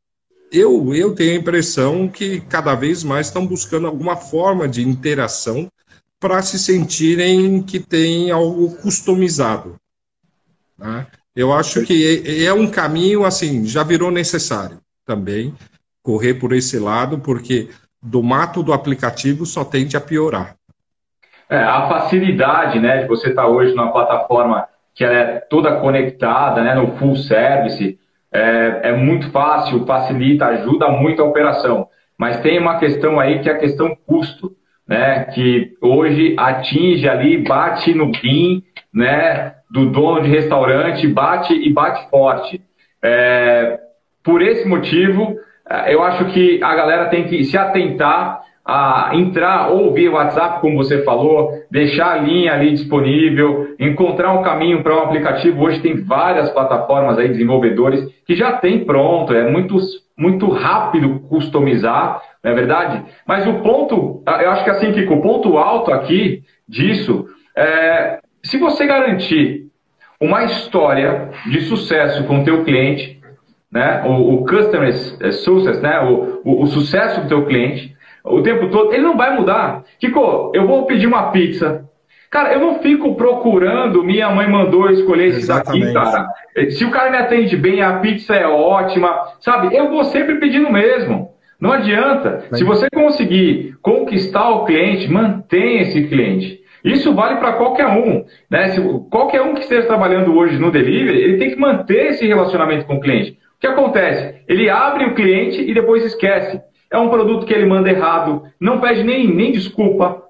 eu, 0.53 0.95
eu 0.95 1.15
tenho 1.15 1.33
a 1.33 1.41
impressão 1.41 2.09
que 2.09 2.41
cada 2.43 2.75
vez 2.75 3.03
mais 3.03 3.29
estão 3.29 3.47
buscando 3.47 3.87
alguma 3.87 4.17
forma 4.17 4.69
de 4.69 4.87
interação 4.87 5.69
para 6.21 6.43
se 6.43 6.59
sentirem 6.59 7.63
que 7.63 7.81
tem 7.81 8.31
algo 8.31 8.77
customizado. 8.77 9.77
Né? 10.77 11.07
Eu 11.35 11.53
acho 11.53 11.83
que 11.85 12.23
é, 12.27 12.45
é 12.45 12.53
um 12.53 12.69
caminho, 12.69 13.25
assim, 13.25 13.65
já 13.65 13.83
virou 13.83 14.11
necessário 14.11 14.79
também 15.07 15.55
correr 16.03 16.35
por 16.35 16.53
esse 16.53 16.79
lado, 16.79 17.19
porque 17.19 17.69
do 18.03 18.23
mato 18.23 18.63
do 18.63 18.73
aplicativo 18.73 19.45
só 19.45 19.65
tende 19.65 19.97
a 19.97 20.01
piorar. 20.01 20.57
É, 21.51 21.57
a 21.59 21.89
facilidade 21.89 22.79
né, 22.79 23.03
de 23.03 23.09
você 23.09 23.31
estar 23.31 23.43
tá 23.43 23.49
hoje 23.49 23.75
numa 23.75 23.91
plataforma 23.91 24.67
que 24.95 25.05
é 25.05 25.41
toda 25.49 25.77
conectada, 25.77 26.63
né, 26.63 26.75
no 26.75 26.97
full 26.97 27.17
service, 27.17 27.99
é, 28.33 28.81
é 28.83 28.93
muito 28.93 29.31
fácil, 29.31 29.87
facilita, 29.87 30.47
ajuda 30.47 30.89
muito 30.89 31.23
a 31.23 31.25
operação. 31.25 31.89
Mas 32.19 32.41
tem 32.41 32.59
uma 32.59 32.79
questão 32.79 33.19
aí 33.19 33.39
que 33.39 33.49
é 33.49 33.53
a 33.53 33.59
questão 33.59 33.97
custo, 34.07 34.53
né, 34.87 35.25
que 35.27 35.77
hoje 35.81 36.35
atinge 36.37 37.09
ali, 37.09 37.39
bate 37.39 37.95
no 37.95 38.11
PIN 38.11 38.63
né, 38.93 39.55
do 39.71 39.87
dono 39.87 40.23
de 40.23 40.29
restaurante, 40.29 41.07
bate 41.07 41.55
e 41.55 41.73
bate 41.73 42.11
forte. 42.11 42.61
É, 43.03 43.79
por 44.25 44.43
esse 44.43 44.67
motivo, 44.69 45.37
eu 45.87 46.03
acho 46.03 46.27
que 46.27 46.63
a 46.63 46.75
galera 46.75 47.07
tem 47.07 47.25
que 47.25 47.45
se 47.45 47.57
atentar 47.57 48.43
a 48.65 49.13
entrar 49.15 49.71
ou 49.71 49.95
via 49.95 50.11
WhatsApp, 50.11 50.61
como 50.61 50.77
você 50.77 51.03
falou, 51.03 51.51
deixar 51.71 52.13
a 52.13 52.19
linha 52.19 52.53
ali 52.53 52.73
disponível, 52.73 53.75
encontrar 53.81 54.35
um 54.35 54.43
caminho 54.43 54.83
para 54.83 54.95
um 54.95 55.05
aplicativo. 55.05 55.65
Hoje 55.65 55.81
tem 55.81 56.05
várias 56.05 56.51
plataformas 56.51 57.19
aí, 57.19 57.29
desenvolvedores, 57.29 58.07
que 58.27 58.37
já 58.37 58.53
tem 58.53 58.85
pronto, 58.85 59.33
é 59.33 59.51
muito, 59.51 59.75
muito 60.15 60.51
rápido 60.51 61.21
customizar, 61.31 62.21
não 62.45 62.53
é 62.53 62.55
verdade? 62.55 63.05
Mas 63.27 63.47
o 63.47 63.55
ponto, 63.61 64.23
eu 64.27 64.51
acho 64.51 64.65
que 64.65 64.71
assim, 64.71 64.93
Kiko, 64.93 65.15
o 65.15 65.23
ponto 65.23 65.57
alto 65.57 65.91
aqui 65.91 66.43
disso 66.69 67.27
é 67.57 68.19
se 68.43 68.59
você 68.59 68.87
garantir 68.87 69.67
uma 70.21 70.45
história 70.45 71.31
de 71.47 71.63
sucesso 71.63 72.25
com 72.25 72.41
o 72.41 72.45
teu 72.45 72.65
cliente, 72.65 73.18
né? 73.71 74.03
O, 74.07 74.35
o 74.35 74.47
customer 74.47 74.93
success, 74.95 75.81
né? 75.81 76.01
O, 76.01 76.41
o, 76.45 76.63
o, 76.63 76.67
sucesso 76.67 77.21
do 77.21 77.29
teu 77.29 77.47
cliente, 77.47 77.95
o 78.25 78.43
tempo 78.43 78.69
todo, 78.71 78.93
ele 78.93 79.03
não 79.03 79.17
vai 79.17 79.35
mudar. 79.37 79.85
Kiko, 79.99 80.53
eu 80.55 80.67
vou 80.67 80.87
pedir 80.87 81.07
uma 81.07 81.31
pizza. 81.31 81.85
Cara, 82.31 82.53
eu 82.53 82.61
não 82.61 82.81
fico 82.81 83.15
procurando, 83.15 84.05
minha 84.05 84.31
mãe 84.31 84.49
mandou 84.49 84.91
escolher 84.91 85.29
esse 85.29 85.39
Exatamente. 85.39 85.93
daqui, 85.93 85.95
cara. 85.95 86.29
Se 86.71 86.85
o 86.85 86.91
cara 86.91 87.11
me 87.11 87.17
atende 87.17 87.57
bem, 87.57 87.81
a 87.81 88.01
pizza 88.01 88.35
é 88.35 88.47
ótima, 88.47 89.09
sabe? 89.41 89.75
Eu 89.75 89.89
vou 89.89 90.05
sempre 90.05 90.37
pedindo 90.37 90.71
mesmo. 90.71 91.31
Não 91.59 91.73
adianta. 91.73 92.45
Bem. 92.51 92.59
Se 92.59 92.65
você 92.65 92.89
conseguir 92.91 93.77
conquistar 93.83 94.49
o 94.51 94.65
cliente, 94.65 95.11
mantenha 95.11 95.83
esse 95.83 96.07
cliente. 96.07 96.61
Isso 96.85 97.15
vale 97.15 97.37
para 97.37 97.55
qualquer 97.55 97.87
um. 97.87 98.25
Né? 98.51 98.69
Se, 98.69 98.81
qualquer 99.11 99.43
um 99.43 99.55
que 99.55 99.61
esteja 99.61 99.87
trabalhando 99.87 100.37
hoje 100.37 100.59
no 100.59 100.71
delivery, 100.71 101.19
ele 101.19 101.39
tem 101.39 101.51
que 101.51 101.57
manter 101.57 102.11
esse 102.11 102.27
relacionamento 102.27 102.87
com 102.87 102.97
o 102.97 103.01
cliente. 103.01 103.39
O 103.59 103.61
que 103.61 103.67
acontece? 103.67 104.43
Ele 104.49 104.71
abre 104.71 105.05
o 105.05 105.15
cliente 105.15 105.61
e 105.61 105.75
depois 105.75 106.05
esquece. 106.05 106.61
É 106.91 106.97
um 106.97 107.09
produto 107.11 107.45
que 107.45 107.53
ele 107.53 107.67
manda 107.67 107.91
errado, 107.91 108.45
não 108.61 108.81
pede 108.81 109.03
nem, 109.03 109.27
nem 109.27 109.53
desculpa. 109.53 110.23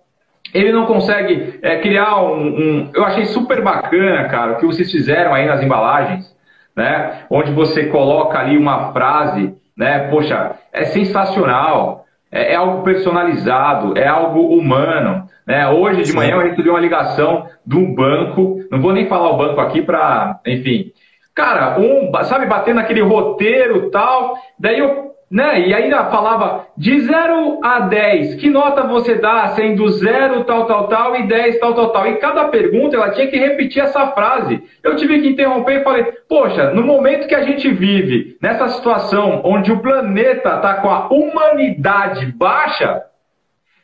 Ele 0.52 0.72
não 0.72 0.86
consegue 0.86 1.58
é, 1.62 1.76
criar 1.78 2.22
um, 2.22 2.46
um, 2.46 2.90
Eu 2.94 3.04
achei 3.04 3.26
super 3.26 3.62
bacana, 3.62 4.28
cara, 4.28 4.52
o 4.52 4.56
que 4.56 4.66
vocês 4.66 4.90
fizeram 4.90 5.34
aí 5.34 5.46
nas 5.46 5.62
embalagens. 5.62 6.34
né? 6.74 7.24
Onde 7.28 7.52
você 7.52 7.86
coloca 7.86 8.38
ali 8.38 8.56
uma 8.56 8.92
frase, 8.92 9.54
né? 9.76 10.08
Poxa, 10.08 10.54
é 10.72 10.84
sensacional, 10.84 12.06
é, 12.30 12.52
é 12.52 12.56
algo 12.56 12.82
personalizado, 12.82 13.98
é 13.98 14.06
algo 14.06 14.56
humano, 14.56 15.26
né? 15.46 15.68
Hoje 15.68 16.02
de 16.04 16.12
manhã 16.12 16.36
eu 16.36 16.40
recebi 16.40 16.70
uma 16.70 16.80
ligação 16.80 17.46
de 17.66 17.76
um 17.76 17.94
banco, 17.94 18.60
não 18.70 18.80
vou 18.80 18.92
nem 18.92 19.06
falar 19.06 19.30
o 19.30 19.36
banco 19.36 19.60
aqui 19.60 19.82
para, 19.82 20.40
enfim, 20.46 20.92
cara, 21.38 21.78
um, 21.78 22.10
sabe, 22.24 22.46
batendo 22.46 22.80
aquele 22.80 23.00
roteiro 23.00 23.90
tal, 23.90 24.36
daí 24.58 24.80
eu 24.80 25.06
né? 25.30 25.68
E 25.68 25.74
ainda 25.74 26.06
falava 26.06 26.68
de 26.74 27.00
0 27.00 27.60
a 27.62 27.80
10, 27.80 28.36
que 28.36 28.48
nota 28.48 28.86
você 28.86 29.16
dá 29.16 29.48
sendo 29.48 29.86
0 29.86 30.44
tal, 30.44 30.66
tal, 30.66 30.88
tal 30.88 31.16
e 31.16 31.26
10 31.26 31.60
tal, 31.60 31.74
tal, 31.74 31.92
tal. 31.92 32.06
E 32.06 32.16
cada 32.16 32.48
pergunta 32.48 32.96
ela 32.96 33.10
tinha 33.10 33.26
que 33.26 33.36
repetir 33.36 33.82
essa 33.82 34.06
frase. 34.12 34.62
Eu 34.82 34.96
tive 34.96 35.20
que 35.20 35.28
interromper 35.28 35.80
e 35.80 35.84
falei, 35.84 36.04
poxa, 36.26 36.70
no 36.70 36.82
momento 36.82 37.28
que 37.28 37.34
a 37.34 37.42
gente 37.42 37.70
vive 37.70 38.38
nessa 38.40 38.68
situação 38.68 39.42
onde 39.44 39.70
o 39.70 39.82
planeta 39.82 40.56
está 40.56 40.80
com 40.80 40.88
a 40.88 41.08
humanidade 41.08 42.32
baixa, 42.32 43.02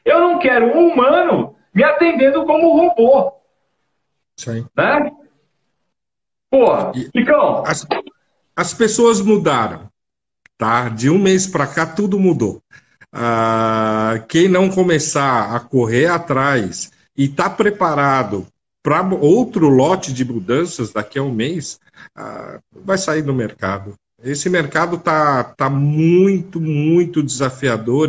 eu 0.02 0.20
não 0.20 0.38
quero 0.38 0.74
um 0.74 0.88
humano 0.88 1.54
me 1.74 1.84
atendendo 1.84 2.46
como 2.46 2.74
robô. 2.74 3.34
Sim. 4.34 4.64
Né? 4.74 5.12
Pô, 6.54 6.92
Ficão. 7.10 7.64
As, 7.66 7.86
as 8.54 8.74
pessoas 8.74 9.20
mudaram 9.20 9.88
tá? 10.58 10.88
De 10.88 11.10
um 11.10 11.18
mês 11.18 11.46
para 11.46 11.66
cá 11.66 11.86
tudo 11.86 12.18
mudou. 12.18 12.62
Ah, 13.12 14.24
quem 14.28 14.48
não 14.48 14.68
começar 14.68 15.54
a 15.54 15.60
correr 15.60 16.06
atrás 16.06 16.90
e 17.16 17.24
está 17.24 17.48
preparado 17.48 18.46
para 18.82 19.02
outro 19.14 19.68
lote 19.68 20.12
de 20.12 20.24
mudanças 20.24 20.92
daqui 20.92 21.18
a 21.18 21.22
um 21.22 21.32
mês, 21.32 21.78
ah, 22.14 22.58
vai 22.72 22.98
sair 22.98 23.22
do 23.22 23.32
mercado. 23.32 23.94
Esse 24.22 24.48
mercado 24.48 24.98
tá, 24.98 25.44
tá 25.44 25.68
muito, 25.68 26.60
muito 26.60 27.22
desafiador 27.22 28.08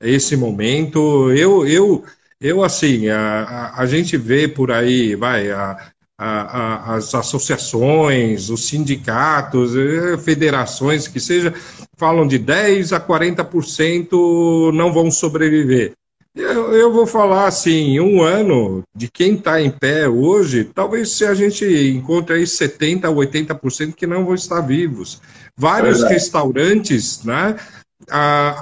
esse 0.00 0.36
momento. 0.36 1.30
Eu, 1.32 1.66
eu, 1.66 2.04
eu 2.40 2.62
assim, 2.62 3.08
a, 3.08 3.42
a, 3.42 3.82
a 3.82 3.86
gente 3.86 4.16
vê 4.16 4.46
por 4.48 4.70
aí, 4.70 5.14
vai, 5.14 5.50
a, 5.50 5.91
a, 6.22 6.92
a, 6.92 6.94
as 6.94 7.14
associações, 7.14 8.48
os 8.48 8.66
sindicatos, 8.66 9.74
eh, 9.76 10.16
federações, 10.18 11.08
que 11.08 11.18
seja, 11.18 11.52
falam 11.96 12.26
de 12.26 12.38
10 12.38 12.92
a 12.92 13.00
40% 13.00 14.72
não 14.72 14.92
vão 14.92 15.10
sobreviver. 15.10 15.92
Eu, 16.34 16.72
eu, 16.72 16.92
vou 16.92 17.06
falar 17.06 17.46
assim, 17.46 18.00
um 18.00 18.22
ano 18.22 18.82
de 18.96 19.10
quem 19.10 19.34
está 19.34 19.60
em 19.60 19.70
pé 19.70 20.08
hoje, 20.08 20.64
talvez 20.64 21.10
se 21.10 21.26
a 21.26 21.34
gente 21.34 21.64
encontre 21.90 22.36
aí 22.36 22.44
70% 22.44 23.04
a 23.04 23.10
80% 23.10 23.94
que 23.94 24.06
não 24.06 24.24
vão 24.24 24.34
estar 24.34 24.60
vivos. 24.62 25.20
Vários 25.54 26.02
restaurantes, 26.04 27.22
né? 27.24 27.56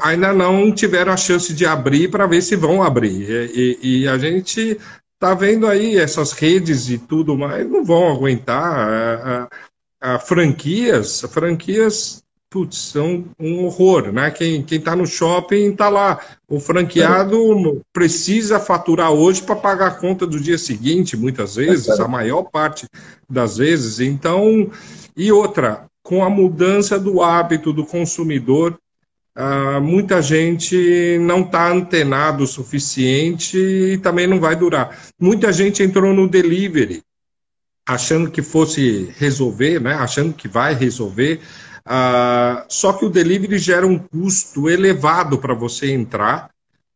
ainda 0.02 0.32
não 0.32 0.72
tiveram 0.72 1.12
a 1.12 1.16
chance 1.16 1.54
de 1.54 1.64
abrir 1.64 2.10
para 2.10 2.26
ver 2.26 2.42
se 2.42 2.56
vão 2.56 2.82
abrir. 2.82 3.30
E, 3.30 3.78
e, 3.82 4.00
e 4.00 4.08
a 4.08 4.18
gente 4.18 4.78
tá 5.20 5.34
vendo 5.34 5.66
aí 5.66 5.98
essas 5.98 6.32
redes 6.32 6.88
e 6.88 6.98
tudo 6.98 7.36
mais, 7.36 7.68
não 7.70 7.84
vão 7.84 8.10
aguentar. 8.10 8.64
A, 8.64 9.48
a, 10.00 10.14
a 10.14 10.18
franquias, 10.18 11.20
franquias, 11.30 12.24
putz, 12.48 12.78
são 12.78 13.26
um 13.38 13.66
horror, 13.66 14.10
né? 14.10 14.30
Quem, 14.30 14.62
quem 14.62 14.80
tá 14.80 14.96
no 14.96 15.06
shopping 15.06 15.76
tá 15.76 15.90
lá. 15.90 16.18
O 16.48 16.58
franqueado 16.58 17.82
precisa 17.92 18.58
faturar 18.58 19.12
hoje 19.12 19.42
para 19.42 19.54
pagar 19.54 19.86
a 19.88 19.94
conta 19.94 20.26
do 20.26 20.40
dia 20.40 20.56
seguinte, 20.56 21.18
muitas 21.18 21.56
vezes, 21.56 22.00
é. 22.00 22.02
a 22.02 22.08
maior 22.08 22.44
parte 22.44 22.88
das 23.28 23.58
vezes. 23.58 24.00
Então, 24.00 24.70
e 25.14 25.30
outra, 25.30 25.84
com 26.02 26.24
a 26.24 26.30
mudança 26.30 26.98
do 26.98 27.22
hábito 27.22 27.74
do 27.74 27.84
consumidor, 27.84 28.76
Uh, 29.36 29.80
muita 29.80 30.20
gente 30.20 31.16
não 31.20 31.42
está 31.42 31.70
antenado 31.70 32.42
o 32.44 32.48
suficiente 32.48 33.56
e 33.56 33.98
também 33.98 34.26
não 34.26 34.40
vai 34.40 34.56
durar. 34.56 34.98
Muita 35.18 35.52
gente 35.52 35.82
entrou 35.82 36.12
no 36.12 36.28
delivery 36.28 37.02
achando 37.86 38.30
que 38.30 38.42
fosse 38.42 39.12
resolver, 39.18 39.80
né? 39.80 39.94
achando 39.94 40.32
que 40.32 40.48
vai 40.48 40.74
resolver, 40.74 41.40
uh, 41.86 42.64
só 42.68 42.92
que 42.92 43.04
o 43.04 43.10
delivery 43.10 43.58
gera 43.58 43.86
um 43.86 43.98
custo 43.98 44.68
elevado 44.68 45.38
para 45.38 45.54
você 45.54 45.92
entrar. 45.92 46.50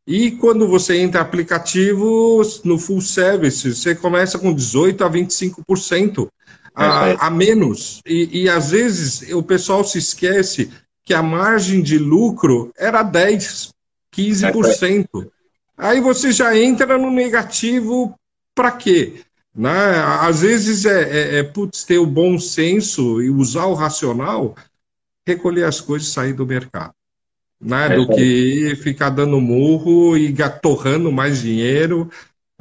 E 0.07 0.33
quando 0.33 0.69
você 0.69 0.99
entra 0.99 1.23
aplicativo 1.23 2.43
no 2.63 2.79
full 2.79 3.01
service, 3.01 3.75
você 3.75 3.95
começa 3.95 4.39
com 4.39 4.55
18% 4.55 5.01
a 5.01 5.11
25% 5.11 6.29
a, 6.75 7.27
a 7.27 7.31
menos. 7.31 8.01
E, 8.07 8.43
e 8.43 8.49
às 8.49 8.71
vezes 8.71 9.33
o 9.33 9.43
pessoal 9.43 9.83
se 9.83 9.99
esquece 9.99 10.71
que 11.05 11.13
a 11.13 11.23
margem 11.23 11.83
de 11.83 11.99
lucro 11.99 12.73
era 12.77 13.03
10, 13.03 13.75
15%. 14.15 15.31
Aí 15.77 16.01
você 16.01 16.33
já 16.33 16.57
entra 16.57 16.97
no 16.97 17.11
negativo 17.11 18.19
para 18.55 18.71
quê? 18.71 19.21
Né? 19.55 19.71
Às 20.21 20.41
vezes 20.41 20.85
é, 20.87 21.03
é, 21.03 21.39
é 21.39 21.43
putz, 21.43 21.85
ter 21.85 21.99
o 21.99 22.07
bom 22.07 22.39
senso 22.39 23.21
e 23.21 23.29
usar 23.29 23.67
o 23.67 23.75
racional, 23.75 24.55
recolher 25.27 25.65
as 25.65 25.81
coisas 25.81 26.09
e 26.09 26.13
sair 26.13 26.33
do 26.33 26.47
mercado. 26.47 26.93
Né? 27.61 27.87
É, 27.87 27.97
do 27.97 28.09
que 28.09 28.77
ficar 28.77 29.11
dando 29.11 29.41
murro 29.41 30.17
e 30.17 30.35
torrando 30.63 31.13
mais 31.13 31.43
dinheiro. 31.43 32.11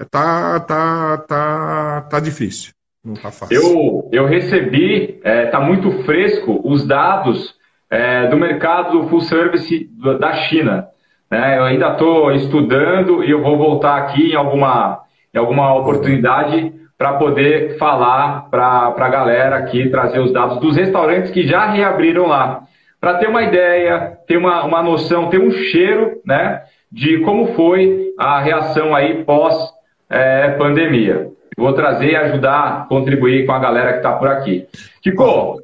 Tá, 0.10 0.60
tá, 0.60 1.18
tá, 1.20 2.02
tá 2.10 2.20
difícil. 2.20 2.74
Não 3.04 3.16
tá 3.16 3.32
fácil. 3.32 3.56
Eu, 3.56 4.10
eu 4.12 4.26
recebi, 4.26 5.20
é, 5.24 5.48
tá 5.48 5.60
muito 5.60 6.04
fresco, 6.04 6.62
os 6.64 6.86
dados 6.86 7.54
é, 7.94 8.26
do 8.26 8.36
mercado 8.38 9.08
full 9.08 9.22
service 9.22 9.88
da 10.20 10.34
China. 10.34 10.88
Né? 11.30 11.60
Eu 11.60 11.64
ainda 11.66 11.90
estou 11.90 12.32
estudando 12.32 13.24
e 13.24 13.30
eu 13.30 13.44
vou 13.44 13.56
voltar 13.56 13.98
aqui 13.98 14.32
em 14.32 14.36
alguma, 14.36 15.02
em 15.32 15.38
alguma 15.38 15.76
oportunidade 15.76 16.74
para 16.98 17.14
poder 17.14 17.78
falar 17.78 18.50
para 18.50 18.96
a 18.98 19.10
galera 19.10 19.58
aqui, 19.58 19.90
trazer 19.90 20.20
os 20.20 20.34
dados 20.34 20.58
dos 20.58 20.76
restaurantes 20.76 21.30
que 21.30 21.46
já 21.46 21.68
reabriram 21.68 22.26
lá. 22.26 22.64
Para 23.00 23.20
ter 23.20 23.30
uma 23.30 23.44
ideia, 23.44 24.18
ter 24.26 24.38
uma, 24.38 24.64
uma 24.64 24.82
noção, 24.82 25.30
ter 25.30 25.40
um 25.40 25.52
cheiro 25.52 26.20
né, 26.26 26.64
de 26.92 27.20
como 27.20 27.54
foi 27.54 28.12
a 28.18 28.40
reação 28.40 28.96
aí 28.96 29.24
pós-pandemia. 29.24 31.14
É, 31.16 31.62
vou 31.62 31.74
trazer 31.74 32.10
e 32.10 32.16
ajudar, 32.16 32.88
contribuir 32.88 33.46
com 33.46 33.52
a 33.52 33.60
galera 33.60 33.92
que 33.92 33.98
está 33.98 34.14
por 34.14 34.30
aqui. 34.30 34.66
Kiko, 35.04 35.62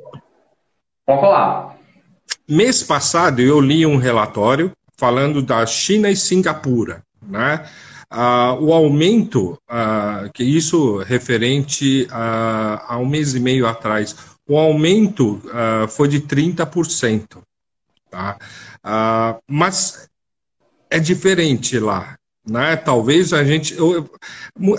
pode 1.07 1.21
falar. 1.21 1.68
Mês 2.49 2.81
passado 2.81 3.41
eu 3.41 3.61
li 3.61 3.85
um 3.85 3.97
relatório 3.97 4.71
falando 4.97 5.39
da 5.39 5.63
China 5.67 6.09
e 6.09 6.15
Singapura, 6.15 7.03
né? 7.21 7.69
Ah, 8.09 8.57
o 8.59 8.73
aumento, 8.73 9.55
ah, 9.69 10.27
que 10.33 10.43
isso 10.43 10.97
referente 10.97 12.07
a, 12.09 12.95
a, 12.95 12.97
um 12.97 13.05
mês 13.05 13.35
e 13.35 13.39
meio 13.39 13.67
atrás, 13.67 14.15
o 14.47 14.57
aumento 14.57 15.39
ah, 15.53 15.85
foi 15.87 16.07
de 16.07 16.21
30%. 16.21 17.37
Tá? 18.09 18.39
Ah, 18.83 19.37
mas 19.47 20.09
é 20.89 20.97
diferente 20.97 21.77
lá. 21.77 22.17
Né? 22.49 22.75
Talvez 22.77 23.31
a 23.31 23.43
gente. 23.43 23.75
Eu, 23.75 24.09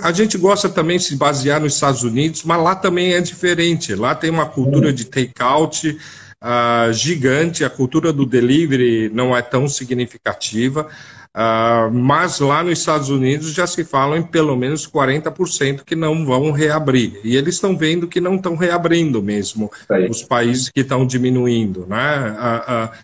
a 0.03 0.11
gente 0.11 0.37
gosta 0.37 0.69
também 0.69 0.99
de 0.99 1.05
se 1.05 1.15
basear 1.15 1.61
nos 1.61 1.75
Estados 1.75 2.03
Unidos, 2.03 2.43
mas 2.43 2.61
lá 2.61 2.75
também 2.75 3.13
é 3.13 3.21
diferente. 3.21 3.95
Lá 3.95 4.13
tem 4.13 4.29
uma 4.29 4.47
cultura 4.47 4.93
de 4.93 5.05
take-out 5.05 5.97
uh, 6.43 6.93
gigante, 6.93 7.65
a 7.65 7.71
cultura 7.71 8.13
do 8.13 8.27
delivery 8.27 9.11
não 9.13 9.37
é 9.37 9.43
tão 9.43 9.69
significativa, 9.69 10.89
uh, 11.37 11.93
mas 11.93 12.41
lá 12.41 12.63
nos 12.63 12.79
Estados 12.79 13.09
Unidos 13.11 13.53
já 13.53 13.67
se 13.67 13.85
fala 13.85 14.19
em 14.19 14.23
pelo 14.23 14.57
menos 14.57 14.87
40% 14.87 15.83
que 15.85 15.95
não 15.95 16.25
vão 16.25 16.51
reabrir. 16.51 17.21
E 17.23 17.37
eles 17.37 17.57
estão 17.57 17.77
vendo 17.77 18.09
que 18.09 18.21
não 18.21 18.37
estão 18.37 18.57
reabrindo 18.57 19.23
mesmo, 19.23 19.71
os 20.09 20.23
países 20.23 20.69
que 20.69 20.81
estão 20.81 21.07
diminuindo. 21.07 21.87
Né? 21.87 21.99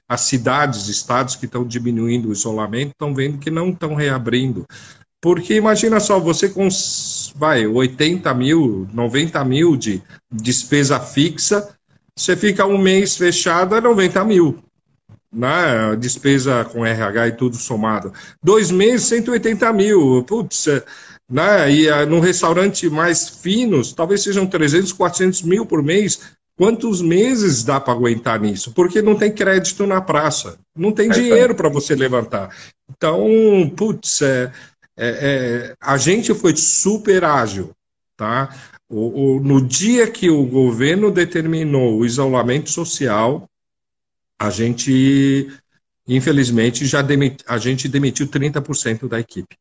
as 0.08 0.22
cidades, 0.22 0.88
estados 0.88 1.36
que 1.36 1.46
estão 1.46 1.64
diminuindo 1.64 2.28
o 2.28 2.32
isolamento, 2.32 2.90
estão 2.90 3.14
vendo 3.14 3.38
que 3.38 3.50
não 3.50 3.70
estão 3.70 3.94
reabrindo. 3.94 4.66
Porque 5.20 5.54
imagina 5.54 5.98
só, 5.98 6.20
você 6.20 6.48
com 6.48 6.68
vai, 7.34 7.66
80 7.66 8.32
mil, 8.34 8.86
90 8.92 9.44
mil 9.44 9.76
de 9.76 10.02
despesa 10.30 11.00
fixa, 11.00 11.75
você 12.16 12.36
fica 12.36 12.64
um 12.64 12.78
mês 12.78 13.16
fechado, 13.16 13.74
é 13.74 13.80
90 13.80 14.24
mil. 14.24 14.62
Né? 15.32 15.94
Despesa 15.98 16.64
com 16.64 16.86
RH 16.86 17.28
e 17.28 17.32
tudo 17.32 17.56
somado. 17.56 18.12
Dois 18.42 18.70
meses, 18.70 19.06
180 19.08 19.72
mil. 19.72 20.22
Putz, 20.24 20.66
é, 20.66 20.82
né? 21.30 21.70
E 21.70 21.90
uh, 21.90 22.06
num 22.06 22.20
restaurante 22.20 22.88
mais 22.88 23.28
finos, 23.28 23.92
talvez 23.92 24.22
sejam 24.22 24.46
300, 24.46 24.92
400 24.92 25.42
mil 25.42 25.66
por 25.66 25.82
mês. 25.82 26.36
Quantos 26.56 27.02
meses 27.02 27.62
dá 27.62 27.78
para 27.78 27.92
aguentar 27.92 28.40
nisso? 28.40 28.72
Porque 28.72 29.02
não 29.02 29.14
tem 29.14 29.30
crédito 29.30 29.86
na 29.86 30.00
praça, 30.00 30.58
não 30.74 30.90
tem 30.90 31.10
é 31.10 31.12
dinheiro 31.12 31.54
para 31.54 31.68
você 31.68 31.94
levantar. 31.94 32.48
Então, 32.88 33.28
putz, 33.76 34.22
é, 34.22 34.50
é, 34.96 35.08
é, 35.08 35.74
a 35.78 35.98
gente 35.98 36.32
foi 36.32 36.56
super 36.56 37.24
ágil, 37.24 37.72
tá? 38.16 38.48
O, 38.88 39.36
o, 39.36 39.40
no 39.40 39.60
dia 39.60 40.10
que 40.10 40.30
o 40.30 40.46
governo 40.46 41.10
determinou 41.10 41.98
o 41.98 42.06
isolamento 42.06 42.70
social, 42.70 43.48
a 44.38 44.50
gente, 44.50 45.48
infelizmente, 46.06 46.86
já 46.86 47.02
demit, 47.02 47.42
a 47.48 47.58
gente 47.58 47.88
demitiu 47.88 48.28
30% 48.28 49.08
da 49.08 49.18
equipe. 49.18 49.56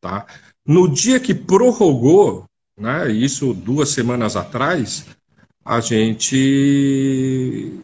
Tá? 0.00 0.24
No 0.64 0.88
dia 0.88 1.18
que 1.18 1.34
prorrogou, 1.34 2.44
né, 2.76 3.10
isso 3.10 3.52
duas 3.52 3.90
semanas 3.90 4.36
atrás, 4.36 5.04
a 5.64 5.80
gente 5.80 7.80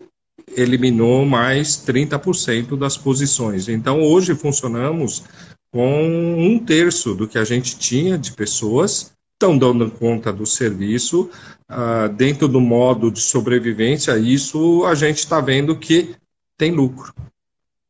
eliminou 0.57 1.26
mais 1.26 1.76
30% 1.84 2.78
das 2.78 2.97
posições. 2.97 3.68
Então, 3.68 4.01
hoje 4.01 4.34
funcionamos 4.34 5.24
com 5.70 6.39
um 6.39 6.59
terço 6.59 7.14
do 7.14 7.28
que 7.28 7.39
a 7.39 7.45
gente 7.45 7.78
tinha 7.78 8.16
de 8.16 8.32
pessoas, 8.32 9.12
estão 9.37 9.57
dando 9.57 9.91
conta 9.91 10.32
do 10.32 10.47
serviço, 10.47 11.30
uh, 11.70 12.09
dentro 12.09 12.49
do 12.49 12.61
modo 12.61 13.11
de 13.11 13.20
sobrevivência, 13.20 14.16
isso 14.18 14.84
a 14.87 14.95
gente 14.95 15.18
está 15.18 15.41
vendo 15.41 15.76
que 15.76 16.14
tem 16.57 16.72
lucro. 16.72 17.14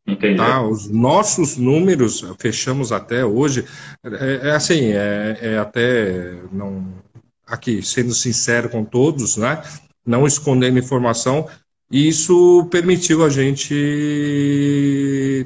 Entendi. 0.04 0.36
Tá? 0.36 0.60
Os 0.62 0.88
nossos 0.88 1.56
números, 1.56 2.24
fechamos 2.38 2.90
até 2.90 3.24
hoje, 3.24 3.64
é, 4.04 4.48
é 4.48 4.50
assim, 4.50 4.92
é, 4.92 5.38
é, 5.40 5.58
até, 5.58 6.36
não, 6.52 6.92
aqui, 7.46 7.80
sendo 7.80 8.12
sincero 8.12 8.68
com 8.68 8.84
todos, 8.84 9.36
né, 9.36 9.62
não 10.04 10.26
escondendo 10.26 10.78
informação, 10.78 11.48
isso 11.90 12.66
permitiu 12.70 13.24
a 13.24 13.28
gente 13.28 13.74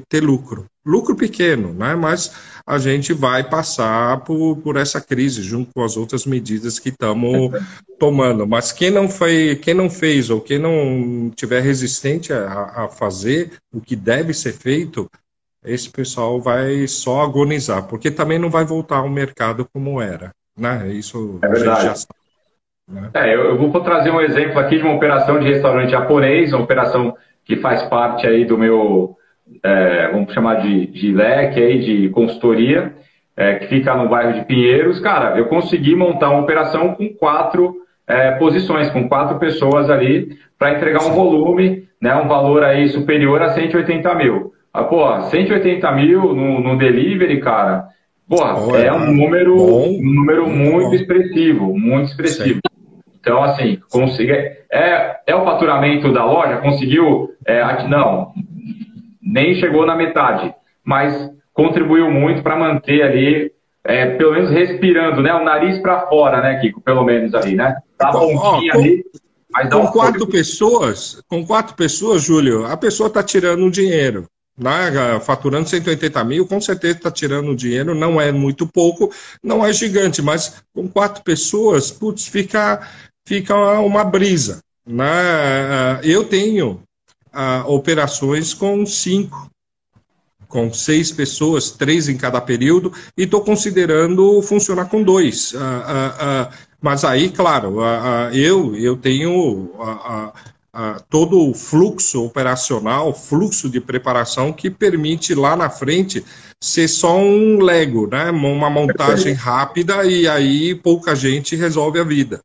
ter 0.09 0.23
lucro. 0.23 0.65
Lucro 0.83 1.15
pequeno, 1.15 1.73
né? 1.73 1.93
mas 1.93 2.33
a 2.71 2.77
gente 2.77 3.11
vai 3.11 3.43
passar 3.43 4.21
por, 4.21 4.55
por 4.57 4.77
essa 4.77 5.01
crise 5.01 5.41
junto 5.43 5.71
com 5.73 5.83
as 5.83 5.97
outras 5.97 6.25
medidas 6.25 6.79
que 6.79 6.87
estamos 6.87 7.51
tomando. 7.99 8.47
Mas 8.47 8.71
quem 8.71 8.89
não, 8.89 9.09
foi, 9.09 9.59
quem 9.61 9.73
não 9.73 9.89
fez 9.89 10.29
ou 10.29 10.39
quem 10.39 10.57
não 10.57 11.29
tiver 11.35 11.61
resistente 11.61 12.31
a, 12.31 12.83
a 12.83 12.87
fazer 12.87 13.51
o 13.73 13.81
que 13.81 13.93
deve 13.93 14.33
ser 14.33 14.53
feito, 14.53 15.09
esse 15.65 15.89
pessoal 15.89 16.39
vai 16.39 16.87
só 16.87 17.23
agonizar, 17.23 17.83
porque 17.89 18.09
também 18.09 18.39
não 18.39 18.49
vai 18.49 18.63
voltar 18.63 18.99
ao 18.99 19.09
mercado 19.09 19.67
como 19.73 20.01
era. 20.01 20.31
Né? 20.57 20.93
Isso 20.93 21.39
é 21.43 21.47
verdade. 21.49 21.69
a 21.69 21.75
gente 21.75 21.85
já 21.87 21.95
sabe. 21.95 22.19
Né? 22.87 23.09
É, 23.13 23.35
eu, 23.35 23.41
eu 23.49 23.57
vou 23.57 23.81
trazer 23.81 24.11
um 24.11 24.21
exemplo 24.21 24.57
aqui 24.57 24.77
de 24.77 24.83
uma 24.83 24.95
operação 24.95 25.37
de 25.37 25.45
restaurante 25.45 25.91
japonês, 25.91 26.53
uma 26.53 26.63
operação 26.63 27.17
que 27.43 27.57
faz 27.57 27.83
parte 27.83 28.25
aí 28.25 28.45
do 28.45 28.57
meu, 28.57 29.17
é, 29.63 30.09
vamos 30.11 30.33
chamar 30.33 30.55
de, 30.61 30.87
de 30.87 31.11
leque 31.11 31.59
aí, 31.59 31.79
de 31.79 32.09
consultoria, 32.09 32.93
é, 33.35 33.55
que 33.55 33.67
fica 33.67 33.95
no 33.95 34.09
bairro 34.09 34.33
de 34.33 34.45
Pinheiros. 34.45 34.99
Cara, 34.99 35.37
eu 35.37 35.45
consegui 35.45 35.95
montar 35.95 36.29
uma 36.29 36.41
operação 36.41 36.93
com 36.95 37.09
quatro 37.09 37.75
é, 38.07 38.31
posições, 38.31 38.89
com 38.89 39.07
quatro 39.07 39.39
pessoas 39.39 39.89
ali, 39.89 40.37
para 40.57 40.73
entregar 40.75 41.03
um 41.03 41.13
volume, 41.13 41.87
né, 42.01 42.15
um 42.15 42.27
valor 42.27 42.63
aí 42.63 42.89
superior 42.89 43.41
a 43.41 43.49
180 43.49 44.13
mil. 44.15 44.53
Ah, 44.73 44.83
pô, 44.83 45.21
180 45.21 45.91
mil 45.91 46.33
no, 46.33 46.59
no 46.61 46.77
delivery, 46.77 47.39
cara, 47.41 47.89
Porra, 48.31 48.77
é 48.77 48.93
um 48.93 49.11
número, 49.11 49.61
um 49.61 50.01
número 50.01 50.47
muito 50.47 50.95
expressivo, 50.95 51.77
muito 51.77 52.11
expressivo. 52.11 52.61
Então, 53.19 53.43
assim, 53.43 53.77
consiga, 53.91 54.33
é, 54.71 55.17
é 55.27 55.35
o 55.35 55.43
faturamento 55.43 56.13
da 56.13 56.23
loja? 56.23 56.57
Conseguiu? 56.59 57.31
É, 57.45 57.61
não, 57.89 58.31
nem 59.21 59.59
chegou 59.59 59.85
na 59.85 59.95
metade, 59.95 60.53
mas 60.83 61.31
contribuiu 61.53 62.09
muito 62.09 62.41
para 62.41 62.55
manter 62.55 63.03
ali, 63.03 63.51
é, 63.83 64.15
pelo 64.15 64.33
menos 64.33 64.49
respirando, 64.49 65.21
né? 65.21 65.33
O 65.33 65.43
nariz 65.43 65.79
para 65.79 66.07
fora, 66.07 66.41
né, 66.41 66.59
Kiko? 66.59 66.81
Pelo 66.81 67.03
menos 67.03 67.33
ali, 67.33 67.55
né? 67.55 67.77
Tá 67.97 68.11
bonitinho 68.11 68.73
ali. 68.73 69.03
Mas 69.49 69.69
com 69.69 69.87
quatro 69.87 70.25
pessoas, 70.27 71.21
com 71.27 71.45
quatro 71.45 71.75
pessoas, 71.75 72.23
Júlio, 72.23 72.65
a 72.65 72.77
pessoa 72.77 73.07
está 73.07 73.21
tirando 73.21 73.63
um 73.63 73.69
dinheiro. 73.69 74.25
Né, 74.57 75.19
faturando 75.21 75.67
180 75.67 76.23
mil, 76.23 76.45
com 76.45 76.61
certeza 76.61 76.97
está 76.97 77.09
tirando 77.09 77.55
dinheiro, 77.55 77.95
não 77.95 78.21
é 78.21 78.31
muito 78.31 78.67
pouco, 78.67 79.09
não 79.41 79.65
é 79.65 79.73
gigante, 79.73 80.21
mas 80.21 80.61
com 80.73 80.87
quatro 80.87 81.23
pessoas, 81.23 81.89
putz, 81.89 82.27
fica, 82.27 82.87
fica 83.25 83.55
uma 83.79 84.03
brisa. 84.03 84.61
Né? 84.85 85.09
Eu 86.03 86.25
tenho 86.25 86.83
ah, 87.31 87.63
operações 87.67 88.53
com 88.53 88.85
cinco, 88.85 89.49
com 90.47 90.73
seis 90.73 91.11
pessoas, 91.11 91.71
três 91.71 92.09
em 92.09 92.17
cada 92.17 92.41
período, 92.41 92.91
e 93.17 93.23
estou 93.23 93.41
considerando 93.41 94.41
funcionar 94.41 94.85
com 94.85 95.01
dois. 95.01 95.53
Ah, 95.55 95.83
ah, 95.85 96.15
ah 96.19 96.51
mas 96.81 97.05
aí, 97.05 97.29
claro, 97.29 97.81
ah, 97.81 98.29
eu, 98.33 98.75
eu 98.75 98.97
tenho 98.97 99.71
todo 101.09 101.49
o 101.49 101.53
fluxo 101.53 102.23
operacional, 102.23 103.13
fluxo 103.13 103.69
de 103.69 103.79
preparação 103.79 104.51
que 104.51 104.69
permite 104.69 105.35
lá 105.35 105.55
na 105.55 105.69
frente 105.69 106.25
ser 106.61 106.87
só 106.87 107.17
um 107.17 107.61
Lego, 107.61 108.07
né? 108.07 108.31
uma 108.31 108.69
montagem 108.69 109.33
rápida 109.33 110.05
e 110.05 110.27
aí 110.27 110.73
pouca 110.73 111.15
gente 111.15 111.55
resolve 111.55 111.99
a 111.99 112.03
vida. 112.03 112.41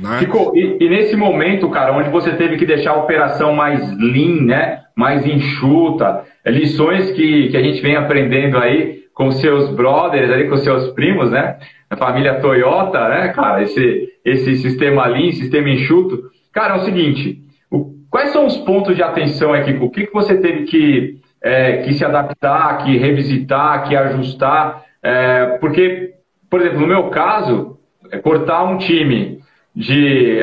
Né? 0.00 0.20
E, 0.54 0.84
e, 0.84 0.88
nesse 0.88 1.16
momento, 1.16 1.68
cara, 1.70 1.92
onde 1.92 2.08
você 2.08 2.32
teve 2.32 2.56
que 2.56 2.66
deixar 2.66 2.92
a 2.92 2.98
operação 2.98 3.54
mais 3.54 3.80
lean, 3.98 4.44
né? 4.44 4.82
mais 4.96 5.26
enxuta, 5.26 6.24
lições 6.46 7.10
que, 7.12 7.48
que 7.48 7.56
a 7.56 7.62
gente 7.62 7.80
vem 7.80 7.96
aprendendo 7.96 8.58
aí 8.58 9.02
com 9.14 9.30
seus 9.30 9.70
brothers, 9.70 10.30
ali, 10.30 10.48
com 10.48 10.56
seus 10.56 10.88
primos, 10.92 11.30
né? 11.30 11.58
A 11.90 11.96
família 11.96 12.40
Toyota, 12.40 13.08
né, 13.08 13.28
cara? 13.28 13.62
Esse, 13.62 14.08
esse 14.24 14.56
sistema 14.56 15.06
lean, 15.06 15.32
sistema 15.32 15.68
enxuto. 15.68 16.30
Cara, 16.52 16.76
é 16.76 16.78
o 16.78 16.84
seguinte, 16.84 17.38
o, 17.70 17.94
quais 18.10 18.30
são 18.30 18.46
os 18.46 18.56
pontos 18.58 18.96
de 18.96 19.02
atenção 19.02 19.52
aqui? 19.52 19.72
O 19.80 19.90
que, 19.90 20.06
que 20.06 20.12
você 20.12 20.38
teve 20.38 20.64
que, 20.64 21.18
é, 21.42 21.78
que 21.78 21.92
se 21.92 22.04
adaptar, 22.04 22.78
que 22.78 22.96
revisitar, 22.96 23.86
que 23.86 23.94
ajustar? 23.94 24.82
É, 25.02 25.58
porque, 25.60 26.14
por 26.50 26.60
exemplo, 26.60 26.80
no 26.80 26.86
meu 26.86 27.04
caso, 27.10 27.78
é 28.10 28.18
cortar 28.18 28.64
um 28.64 28.78
time 28.78 29.41
de. 29.74 30.40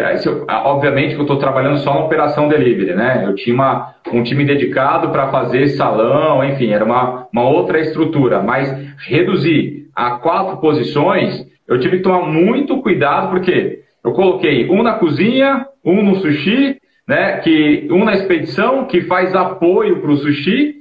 Obviamente 0.48 1.14
que 1.14 1.20
eu 1.20 1.24
estou 1.24 1.38
trabalhando 1.38 1.80
só 1.80 1.94
na 1.94 2.06
operação 2.06 2.48
delivery, 2.48 2.96
né? 2.96 3.24
Eu 3.26 3.36
tinha 3.36 3.54
uma, 3.54 3.96
um 4.12 4.24
time 4.24 4.44
dedicado 4.44 5.10
para 5.10 5.30
fazer 5.30 5.68
salão, 5.70 6.44
enfim, 6.44 6.72
era 6.72 6.84
uma, 6.84 7.28
uma 7.32 7.48
outra 7.48 7.80
estrutura. 7.80 8.42
Mas 8.42 8.70
reduzir 9.08 9.88
a 9.96 10.12
quatro 10.12 10.58
posições, 10.58 11.46
eu 11.68 11.80
tive 11.80 11.98
que 11.98 12.04
tomar 12.04 12.26
muito 12.26 12.82
cuidado, 12.82 13.30
porque 13.30 13.80
eu 14.04 14.14
coloquei 14.14 14.70
um 14.70 14.82
na 14.82 14.94
cozinha, 14.94 15.66
um 15.86 16.04
no 16.04 16.16
sushi, 16.16 16.78
né? 17.08 17.38
Que, 17.38 17.88
um 17.92 18.04
na 18.04 18.14
expedição, 18.14 18.86
que 18.86 19.02
faz 19.02 19.36
apoio 19.36 20.02
para 20.02 20.12
o 20.12 20.18
sushi, 20.18 20.76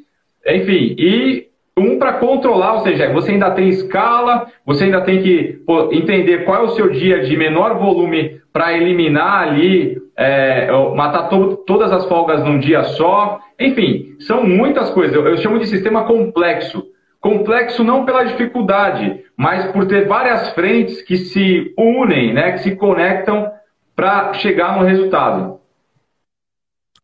enfim, 0.47 0.95
e 0.99 1.48
um 1.79 1.99
para 1.99 2.15
controlar, 2.15 2.75
ou 2.75 2.81
seja, 2.81 3.13
você 3.13 3.33
ainda 3.33 3.51
tem 3.53 3.69
escala, 3.69 4.47
você 4.67 4.85
ainda 4.85 5.01
tem 5.01 5.23
que 5.23 5.61
pô, 5.67 5.91
entender 5.93 6.45
qual 6.45 6.63
é 6.63 6.65
o 6.65 6.71
seu 6.71 6.91
dia 6.91 7.21
de 7.21 7.37
menor 7.37 7.79
volume 7.79 8.41
para 8.53 8.77
eliminar 8.77 9.49
ali, 9.49 9.97
é, 10.17 10.69
matar 10.95 11.29
to 11.29 11.59
todas 11.67 11.93
as 11.93 12.07
folgas 12.07 12.45
num 12.45 12.59
dia 12.59 12.83
só. 12.85 13.41
Enfim, 13.59 14.17
são 14.21 14.45
muitas 14.45 14.91
coisas. 14.91 15.15
Eu, 15.15 15.27
eu 15.27 15.37
chamo 15.39 15.59
de 15.59 15.67
sistema 15.67 16.05
complexo. 16.05 16.85
Complexo 17.21 17.83
não 17.83 18.05
pela 18.05 18.25
dificuldade, 18.25 19.21
mas 19.37 19.73
por 19.73 19.87
ter 19.87 20.07
várias 20.07 20.51
frentes 20.51 21.03
que 21.03 21.17
se 21.17 21.73
unem, 21.77 22.33
né, 22.33 22.53
que 22.53 22.61
se 22.61 22.77
conectam 22.77 23.51
para 23.95 24.33
chegar 24.35 24.79
no 24.79 24.85
resultado. 24.85 25.58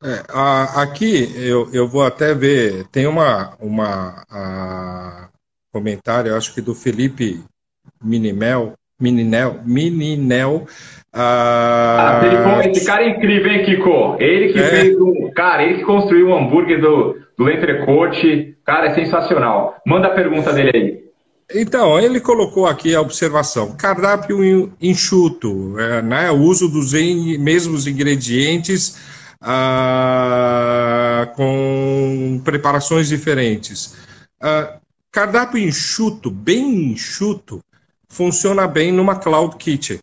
É, 0.05 0.23
a, 0.29 0.83
aqui 0.83 1.33
eu, 1.35 1.71
eu 1.73 1.89
vou 1.89 2.05
até 2.05 2.35
ver, 2.35 2.85
tem 2.93 3.07
uma, 3.07 3.55
uma 3.59 4.23
a, 4.31 5.29
comentário, 5.73 6.37
acho 6.37 6.53
que 6.53 6.61
do 6.61 6.75
Felipe 6.75 7.43
Minimel, 8.05 8.75
Mininel, 9.01 9.61
Mininel. 9.65 10.67
Ah, 11.11 12.21
ah 12.23 12.69
esse 12.69 12.85
cara 12.85 13.03
é 13.03 13.09
incrível, 13.09 13.51
hein, 13.51 13.65
Kiko? 13.65 14.17
Ele 14.21 14.53
que 14.53 14.59
é. 14.59 14.67
fez 14.67 15.01
um. 15.01 15.31
Cara, 15.35 15.65
ele 15.65 15.79
que 15.79 15.85
construiu 15.85 16.29
um 16.29 16.37
hambúrguer 16.37 16.83
do, 16.83 17.17
do 17.39 17.51
Entrecote. 17.51 18.59
Cara, 18.63 18.89
é 18.89 18.95
sensacional. 18.95 19.77
Manda 19.87 20.09
a 20.09 20.15
pergunta 20.15 20.53
dele 20.53 20.71
aí. 20.75 21.05
Então, 21.55 21.99
ele 21.99 22.21
colocou 22.21 22.67
aqui 22.67 22.95
a 22.95 23.01
observação: 23.01 23.75
cardápio 23.75 24.71
enxuto, 24.81 25.79
é, 25.79 26.03
né, 26.03 26.31
o 26.31 26.41
uso 26.41 26.69
dos 26.69 26.93
mesmos 26.93 27.87
ingredientes 27.87 29.14
ah, 29.47 31.31
com 31.37 32.41
preparações 32.43 33.09
diferentes. 33.09 33.95
Ah, 34.41 34.79
cardápio 35.13 35.61
enxuto, 35.61 36.31
bem 36.31 36.93
enxuto, 36.93 37.63
funciona 38.09 38.67
bem 38.67 38.91
numa 38.91 39.17
Cloud 39.17 39.57
Kitchen. 39.57 39.99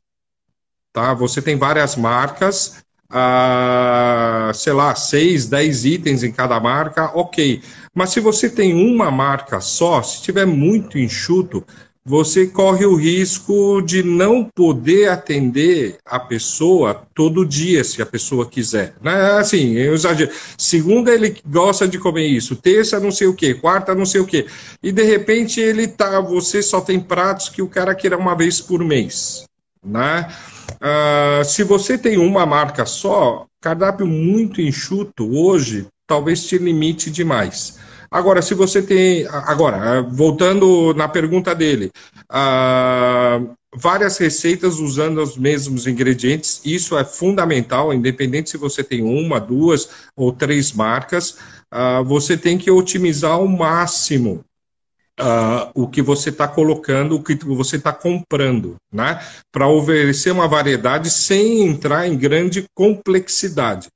Tá? 0.93 1.13
Você 1.15 1.41
tem 1.41 1.57
várias 1.57 1.95
marcas, 1.95 2.83
ah, 3.09 4.51
sei 4.53 4.73
lá, 4.73 4.93
seis, 4.93 5.47
dez 5.47 5.85
itens 5.85 6.21
em 6.21 6.31
cada 6.31 6.59
marca, 6.59 7.11
ok. 7.17 7.63
Mas 7.95 8.11
se 8.11 8.19
você 8.19 8.47
tem 8.47 8.73
uma 8.73 9.09
marca 9.09 9.59
só, 9.59 10.03
se 10.03 10.21
tiver 10.21 10.45
muito 10.45 10.99
enxuto, 10.99 11.65
você 12.03 12.47
corre 12.47 12.85
o 12.85 12.95
risco 12.95 13.81
de 13.81 14.01
não 14.01 14.43
poder 14.43 15.09
atender 15.09 15.97
a 16.05 16.19
pessoa 16.19 17.03
todo 17.13 17.45
dia, 17.45 17.83
se 17.83 18.01
a 18.01 18.05
pessoa 18.05 18.49
quiser. 18.49 18.95
Né? 19.01 19.13
Assim, 19.33 19.73
eu 19.73 19.93
exagero. 19.93 20.31
Segunda, 20.57 21.13
ele 21.13 21.37
gosta 21.45 21.87
de 21.87 21.99
comer 21.99 22.27
isso. 22.27 22.55
Terça, 22.55 22.99
não 22.99 23.11
sei 23.11 23.27
o 23.27 23.35
quê. 23.35 23.53
Quarta, 23.53 23.93
não 23.93 24.05
sei 24.05 24.21
o 24.21 24.25
quê. 24.25 24.47
E, 24.81 24.91
de 24.91 25.03
repente, 25.03 25.59
ele 25.59 25.87
tá... 25.87 26.19
Você 26.21 26.61
só 26.63 26.81
tem 26.81 26.99
pratos 26.99 27.49
que 27.49 27.61
o 27.61 27.67
cara 27.67 27.93
queira 27.93 28.17
uma 28.17 28.35
vez 28.35 28.59
por 28.59 28.83
mês. 28.83 29.45
Né? 29.83 30.27
Uh, 30.73 31.45
se 31.45 31.63
você 31.63 31.97
tem 31.97 32.17
uma 32.17 32.45
marca 32.45 32.85
só, 32.85 33.45
cardápio 33.59 34.07
muito 34.07 34.59
enxuto 34.59 35.29
hoje 35.35 35.87
talvez 36.11 36.43
te 36.45 36.57
limite 36.57 37.09
demais. 37.09 37.79
Agora, 38.11 38.41
se 38.41 38.53
você 38.53 38.81
tem. 38.81 39.25
Agora, 39.27 40.01
voltando 40.01 40.93
na 40.93 41.07
pergunta 41.07 41.55
dele, 41.55 41.89
uh, 42.29 43.55
várias 43.73 44.17
receitas 44.17 44.79
usando 44.79 45.21
os 45.23 45.37
mesmos 45.37 45.87
ingredientes, 45.87 46.61
isso 46.65 46.97
é 46.97 47.05
fundamental, 47.05 47.93
independente 47.93 48.49
se 48.49 48.57
você 48.57 48.83
tem 48.83 49.01
uma, 49.01 49.39
duas 49.39 49.89
ou 50.13 50.33
três 50.33 50.73
marcas, 50.73 51.37
uh, 51.73 52.03
você 52.03 52.37
tem 52.37 52.57
que 52.57 52.69
otimizar 52.69 53.31
ao 53.31 53.47
máximo 53.47 54.43
Uh, 55.19 55.69
o 55.75 55.87
que 55.87 56.01
você 56.01 56.29
está 56.29 56.47
colocando, 56.47 57.15
o 57.15 57.21
que 57.21 57.35
você 57.45 57.75
está 57.75 57.93
comprando, 57.93 58.77
né? 58.91 59.19
Para 59.51 59.67
oferecer 59.67 60.31
uma 60.31 60.47
variedade 60.47 61.11
sem 61.11 61.67
entrar 61.67 62.07
em 62.07 62.17
grande 62.17 62.65
complexidade. 62.73 63.87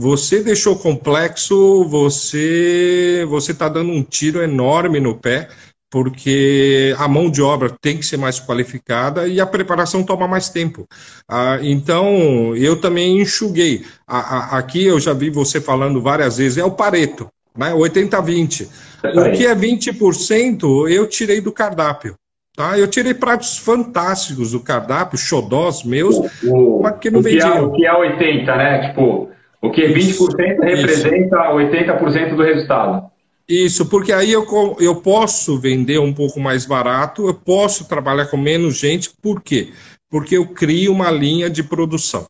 Você 0.00 0.44
deixou 0.44 0.76
complexo, 0.76 1.84
você 1.88 3.26
você 3.28 3.50
está 3.50 3.68
dando 3.68 3.90
um 3.90 4.00
tiro 4.00 4.40
enorme 4.40 5.00
no 5.00 5.16
pé, 5.16 5.48
porque 5.90 6.94
a 6.96 7.08
mão 7.08 7.28
de 7.28 7.42
obra 7.42 7.68
tem 7.68 7.98
que 7.98 8.06
ser 8.06 8.16
mais 8.16 8.38
qualificada 8.38 9.26
e 9.26 9.40
a 9.40 9.46
preparação 9.46 10.04
toma 10.04 10.28
mais 10.28 10.50
tempo. 10.50 10.86
Ah, 11.28 11.58
então, 11.60 12.54
eu 12.54 12.80
também 12.80 13.20
enxuguei. 13.20 13.84
aqui 14.06 14.84
eu 14.84 15.00
já 15.00 15.12
vi 15.12 15.30
você 15.30 15.60
falando 15.60 16.00
várias 16.00 16.38
vezes, 16.38 16.58
é 16.58 16.64
o 16.64 16.70
Pareto, 16.70 17.28
né? 17.56 17.72
80-20. 17.72 18.68
O 19.02 19.32
que 19.32 19.46
é 19.46 19.54
20% 19.54 20.88
eu 20.88 21.08
tirei 21.08 21.40
do 21.40 21.50
cardápio. 21.50 22.14
Tá? 22.54 22.78
Eu 22.78 22.86
tirei 22.86 23.14
pratos 23.14 23.58
fantásticos 23.58 24.52
do 24.52 24.60
cardápio, 24.60 25.18
xodós 25.18 25.82
meus, 25.82 26.16
o, 26.44 26.82
mas 26.82 26.98
que 27.00 27.10
não 27.10 27.20
vendiam. 27.20 27.66
O 27.66 27.72
que 27.72 27.84
é 27.84 27.92
80, 27.92 28.56
né? 28.56 28.88
Tipo, 28.88 29.30
o 29.60 29.70
que 29.70 29.82
20% 29.82 30.60
representa 30.60 31.36
isso. 31.36 31.54
80% 31.54 32.36
do 32.36 32.42
resultado. 32.42 33.10
Isso, 33.48 33.86
porque 33.86 34.12
aí 34.12 34.30
eu, 34.30 34.46
eu 34.78 34.96
posso 34.96 35.58
vender 35.58 35.98
um 35.98 36.12
pouco 36.12 36.38
mais 36.38 36.66
barato, 36.66 37.26
eu 37.26 37.34
posso 37.34 37.88
trabalhar 37.88 38.26
com 38.26 38.36
menos 38.36 38.76
gente, 38.76 39.10
por 39.22 39.40
quê? 39.40 39.72
Porque 40.10 40.36
eu 40.36 40.46
crio 40.46 40.92
uma 40.92 41.10
linha 41.10 41.48
de 41.48 41.62
produção. 41.62 42.26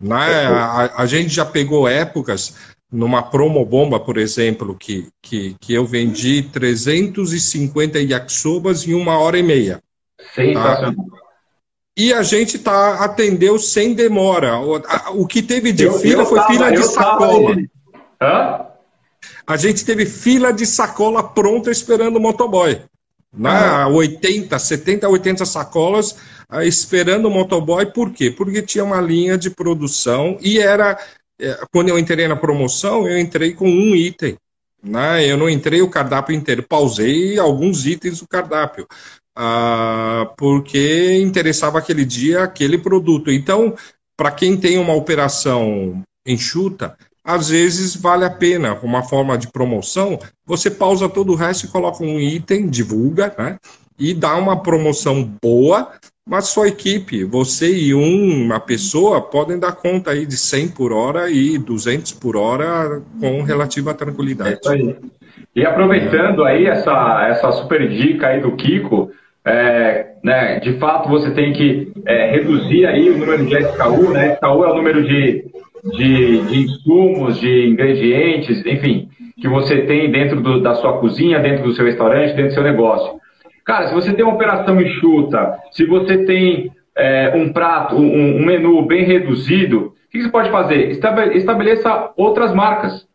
Né? 0.00 0.16
A, 0.16 1.02
a 1.02 1.06
gente 1.06 1.30
já 1.30 1.44
pegou 1.44 1.88
épocas, 1.88 2.54
numa 2.94 3.20
promo 3.20 3.64
bomba, 3.64 3.98
por 3.98 4.16
exemplo, 4.16 4.76
que, 4.76 5.08
que, 5.20 5.56
que 5.60 5.74
eu 5.74 5.84
vendi 5.84 6.42
350 6.42 7.98
yakisobas 7.98 8.86
em 8.86 8.94
uma 8.94 9.18
hora 9.18 9.36
e 9.36 9.42
meia. 9.42 9.80
Sensacional. 10.32 10.94
Tá? 10.94 11.23
E 11.96 12.12
a 12.12 12.22
gente 12.22 12.58
tá, 12.58 13.04
atendeu 13.04 13.58
sem 13.58 13.94
demora. 13.94 14.58
O, 14.58 14.76
a, 14.76 15.10
o 15.12 15.26
que 15.26 15.42
teve 15.42 15.72
de 15.72 15.84
eu, 15.84 15.98
fila 15.98 16.22
eu 16.22 16.26
foi 16.26 16.38
tava, 16.38 16.52
fila 16.52 16.72
de 16.72 16.82
sacola. 16.82 17.56
A 19.46 19.56
gente 19.56 19.84
teve 19.84 20.06
fila 20.06 20.52
de 20.52 20.66
sacola 20.66 21.22
pronta 21.22 21.70
esperando 21.70 22.16
o 22.16 22.20
motoboy. 22.20 22.82
Na 23.36 23.88
80, 23.88 24.56
70, 24.56 25.08
80 25.08 25.44
sacolas 25.44 26.16
ah, 26.48 26.64
esperando 26.64 27.26
o 27.26 27.30
motoboy, 27.30 27.86
por 27.86 28.12
quê? 28.12 28.30
Porque 28.30 28.62
tinha 28.62 28.84
uma 28.84 29.00
linha 29.00 29.36
de 29.36 29.50
produção 29.50 30.38
e 30.40 30.58
era. 30.58 30.98
É, 31.40 31.58
quando 31.72 31.88
eu 31.88 31.98
entrei 31.98 32.28
na 32.28 32.36
promoção, 32.36 33.08
eu 33.08 33.18
entrei 33.18 33.52
com 33.52 33.68
um 33.68 33.94
item. 33.94 34.36
Né? 34.82 35.26
Eu 35.26 35.36
não 35.36 35.48
entrei 35.48 35.82
o 35.82 35.90
cardápio 35.90 36.34
inteiro, 36.34 36.62
pausei 36.62 37.38
alguns 37.38 37.86
itens 37.86 38.20
do 38.20 38.28
cardápio 38.28 38.86
ah, 39.36 40.30
porque 40.36 41.18
interessava 41.20 41.78
aquele 41.78 42.04
dia 42.04 42.42
aquele 42.42 42.78
produto. 42.78 43.30
Então, 43.30 43.74
para 44.16 44.30
quem 44.30 44.56
tem 44.56 44.78
uma 44.78 44.94
operação 44.94 46.02
enxuta, 46.26 46.96
às 47.24 47.48
vezes 47.48 47.96
vale 47.96 48.24
a 48.24 48.30
pena, 48.30 48.78
uma 48.82 49.02
forma 49.02 49.36
de 49.38 49.50
promoção, 49.50 50.18
você 50.46 50.70
pausa 50.70 51.08
todo 51.08 51.32
o 51.32 51.36
resto 51.36 51.64
e 51.64 51.68
coloca 51.68 52.04
um 52.04 52.20
item, 52.20 52.68
divulga, 52.68 53.34
né? 53.38 53.56
E 53.98 54.12
dá 54.12 54.36
uma 54.36 54.60
promoção 54.60 55.22
boa, 55.40 55.92
mas 56.28 56.48
sua 56.48 56.68
equipe, 56.68 57.24
você 57.24 57.74
e 57.74 57.94
uma 57.94 58.60
pessoa, 58.60 59.22
podem 59.22 59.58
dar 59.58 59.72
conta 59.72 60.10
aí 60.10 60.26
de 60.26 60.36
100 60.36 60.68
por 60.68 60.92
hora 60.92 61.30
e 61.30 61.56
200 61.56 62.12
por 62.12 62.36
hora 62.36 63.02
com 63.20 63.42
relativa 63.42 63.94
tranquilidade. 63.94 64.58
É 64.66 64.96
e 65.54 65.64
aproveitando 65.64 66.44
aí 66.44 66.66
essa, 66.66 67.26
essa 67.28 67.52
super 67.52 67.88
dica 67.88 68.28
aí 68.28 68.40
do 68.40 68.56
Kiko, 68.56 69.12
é, 69.46 70.06
né, 70.22 70.60
de 70.60 70.78
fato 70.78 71.08
você 71.08 71.30
tem 71.32 71.52
que 71.52 71.92
é, 72.06 72.30
reduzir 72.30 72.86
aí 72.86 73.10
o 73.10 73.18
número 73.18 73.44
de 73.44 73.56
SKU, 73.56 74.10
né? 74.10 74.34
SKU 74.34 74.64
é 74.64 74.70
o 74.70 74.74
número 74.74 75.02
de, 75.04 75.44
de, 75.96 76.38
de 76.40 76.58
insumos, 76.62 77.38
de 77.38 77.68
ingredientes, 77.68 78.64
enfim, 78.64 79.08
que 79.40 79.48
você 79.48 79.82
tem 79.82 80.10
dentro 80.10 80.40
do, 80.40 80.62
da 80.62 80.74
sua 80.76 80.98
cozinha, 80.98 81.40
dentro 81.40 81.64
do 81.64 81.74
seu 81.74 81.84
restaurante, 81.84 82.34
dentro 82.34 82.48
do 82.48 82.54
seu 82.54 82.62
negócio. 82.62 83.20
Cara, 83.64 83.88
se 83.88 83.94
você 83.94 84.12
tem 84.12 84.24
uma 84.24 84.34
operação 84.34 84.80
enxuta, 84.80 85.58
se 85.72 85.84
você 85.84 86.24
tem 86.24 86.70
é, 86.96 87.32
um 87.34 87.52
prato, 87.52 87.96
um, 87.96 88.36
um, 88.36 88.44
menu 88.44 88.80
bem 88.86 89.04
reduzido, 89.04 89.92
o 90.06 90.10
que 90.10 90.22
você 90.22 90.28
pode 90.30 90.50
fazer? 90.50 90.90
Estabeleça 91.34 92.12
outras 92.16 92.54
marcas. 92.54 93.06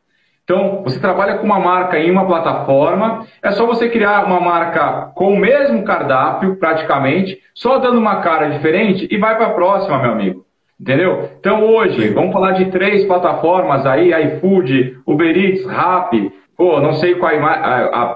Então, 0.49 0.81
você 0.83 0.99
trabalha 0.99 1.37
com 1.37 1.45
uma 1.45 1.59
marca 1.59 1.99
em 1.99 2.09
uma 2.09 2.25
plataforma, 2.25 3.23
é 3.39 3.51
só 3.51 3.67
você 3.67 3.87
criar 3.87 4.25
uma 4.25 4.39
marca 4.39 5.11
com 5.13 5.31
o 5.31 5.37
mesmo 5.37 5.83
cardápio, 5.83 6.55
praticamente, 6.55 7.37
só 7.53 7.77
dando 7.77 7.99
uma 7.99 8.15
cara 8.15 8.49
diferente 8.49 9.07
e 9.11 9.17
vai 9.17 9.37
para 9.37 9.45
a 9.45 9.53
próxima, 9.53 9.99
meu 9.99 10.11
amigo. 10.11 10.45
Entendeu? 10.81 11.29
Então, 11.39 11.63
hoje, 11.63 12.09
vamos 12.09 12.33
falar 12.33 12.53
de 12.53 12.65
três 12.71 13.05
plataformas 13.05 13.85
aí, 13.85 14.11
iFood, 14.11 14.97
Uber 15.05 15.37
Eats, 15.37 15.67
Rappi, 15.67 16.31
pô, 16.57 16.79
não 16.79 16.93
sei 16.93 17.13
qual, 17.13 17.31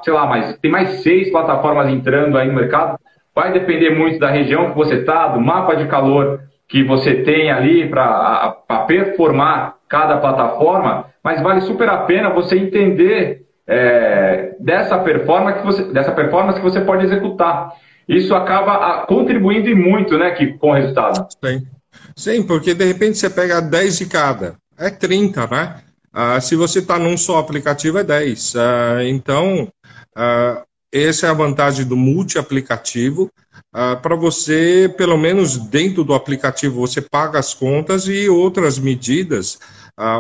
sei 0.02 0.14
lá, 0.14 0.26
mas 0.26 0.58
tem 0.58 0.72
mais 0.72 1.04
seis 1.04 1.32
plataformas 1.32 1.88
entrando 1.88 2.36
aí 2.36 2.48
no 2.48 2.56
mercado. 2.56 2.98
Vai 3.36 3.52
depender 3.52 3.92
muito 3.92 4.18
da 4.18 4.32
região 4.32 4.72
que 4.72 4.76
você 4.76 4.96
está, 4.96 5.28
do 5.28 5.40
mapa 5.40 5.76
de 5.76 5.86
calor 5.86 6.40
que 6.68 6.84
você 6.84 7.14
tem 7.14 7.52
ali 7.52 7.88
para 7.88 8.58
performar 8.88 9.76
cada 9.88 10.18
plataforma, 10.18 11.13
mas 11.24 11.42
vale 11.42 11.62
super 11.62 11.88
a 11.90 11.98
pena 12.00 12.30
você 12.30 12.58
entender 12.58 13.46
é, 13.66 14.56
dessa, 14.60 15.00
performance 15.00 15.60
que 15.60 15.66
você, 15.66 15.84
dessa 15.94 16.12
performance 16.12 16.60
que 16.60 16.66
você 16.66 16.82
pode 16.82 17.06
executar. 17.06 17.72
Isso 18.08 18.36
acaba 18.36 19.06
contribuindo 19.06 19.70
e 19.70 19.76
muito 19.76 20.18
né, 20.18 20.32
que, 20.32 20.58
com 20.58 20.72
o 20.72 20.74
resultado. 20.74 21.26
Sim. 21.44 21.66
Sim, 22.16 22.44
porque 22.44 22.74
de 22.74 22.86
repente 22.86 23.18
você 23.18 23.30
pega 23.30 23.62
10 23.62 23.98
de 24.00 24.06
cada, 24.08 24.56
é 24.78 24.90
30, 24.90 25.48
né? 25.48 25.76
Ah, 26.12 26.40
se 26.40 26.56
você 26.56 26.80
está 26.80 27.00
num 27.00 27.18
só 27.18 27.40
aplicativo, 27.40 27.98
é 27.98 28.04
10. 28.04 28.56
Ah, 28.56 29.04
então, 29.04 29.68
ah, 30.16 30.64
essa 30.92 31.28
é 31.28 31.30
a 31.30 31.34
vantagem 31.34 31.86
do 31.86 31.96
multi-aplicativo. 31.96 33.32
Ah, 33.72 33.96
para 33.96 34.16
você, 34.16 34.94
pelo 34.96 35.18
menos 35.18 35.58
dentro 35.58 36.04
do 36.04 36.14
aplicativo, 36.14 36.80
você 36.80 37.02
paga 37.02 37.40
as 37.40 37.54
contas 37.54 38.08
e 38.08 38.30
outras 38.30 38.78
medidas 38.78 39.58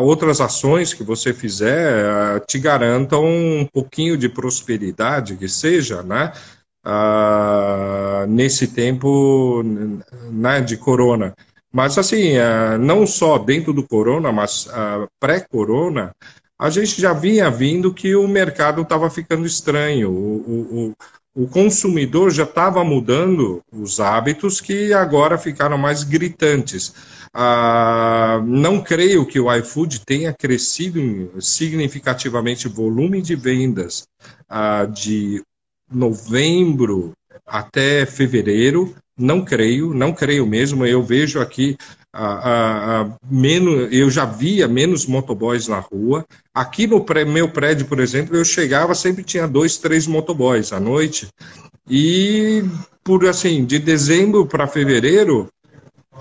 outras 0.01 0.39
ações 0.39 0.93
que 0.93 1.03
você 1.03 1.33
fizer 1.33 2.39
te 2.47 2.59
garantam 2.59 3.25
um 3.25 3.67
pouquinho 3.71 4.17
de 4.17 4.29
prosperidade, 4.29 5.35
que 5.35 5.47
seja, 5.47 6.03
né? 6.03 6.31
nesse 8.27 8.67
tempo 8.67 9.63
né, 10.31 10.61
de 10.61 10.77
corona. 10.77 11.33
Mas, 11.71 11.97
assim, 11.97 12.33
não 12.79 13.07
só 13.07 13.37
dentro 13.37 13.73
do 13.73 13.87
corona, 13.87 14.31
mas 14.31 14.67
pré-corona, 15.19 16.13
a 16.59 16.69
gente 16.69 17.01
já 17.01 17.13
vinha 17.13 17.49
vindo 17.49 17.93
que 17.93 18.15
o 18.15 18.27
mercado 18.27 18.83
estava 18.83 19.09
ficando 19.09 19.45
estranho. 19.45 20.11
O, 20.11 20.93
o, 21.35 21.43
o 21.43 21.47
consumidor 21.47 22.31
já 22.31 22.43
estava 22.43 22.83
mudando 22.83 23.61
os 23.71 23.99
hábitos 23.99 24.61
que 24.61 24.93
agora 24.93 25.37
ficaram 25.37 25.77
mais 25.77 26.03
gritantes. 26.03 26.93
Ah, 27.33 28.41
não 28.45 28.81
creio 28.81 29.25
que 29.25 29.39
o 29.39 29.51
iFood 29.55 30.01
tenha 30.05 30.31
crescido 30.31 31.31
significativamente 31.41 32.67
o 32.67 32.71
volume 32.71 33.23
de 33.23 33.35
vendas 33.35 34.07
ah, 34.47 34.85
de 34.85 35.41
novembro 35.91 37.13
até 37.45 38.05
fevereiro. 38.05 38.95
Não 39.17 39.43
creio, 39.43 39.93
não 39.93 40.13
creio 40.13 40.45
mesmo. 40.45 40.85
Eu 40.85 41.03
vejo 41.03 41.39
aqui 41.39 41.75
a, 42.11 43.01
a, 43.01 43.17
menos, 43.29 43.91
eu 43.91 44.09
já 44.09 44.25
via 44.25 44.67
menos 44.67 45.05
motoboys 45.05 45.67
na 45.67 45.79
rua. 45.79 46.25
Aqui 46.53 46.85
no 46.85 47.03
pré, 47.03 47.25
meu 47.25 47.49
prédio, 47.49 47.87
por 47.87 47.99
exemplo, 47.99 48.35
eu 48.35 48.45
chegava, 48.45 48.93
sempre 48.93 49.23
tinha 49.23 49.47
dois, 49.47 49.77
três 49.77 50.05
motoboys 50.05 50.71
à 50.71 50.79
noite. 50.79 51.27
E 51.89 52.63
por 53.03 53.25
assim, 53.27 53.65
de 53.65 53.79
dezembro 53.79 54.45
para 54.45 54.67
fevereiro, 54.67 55.49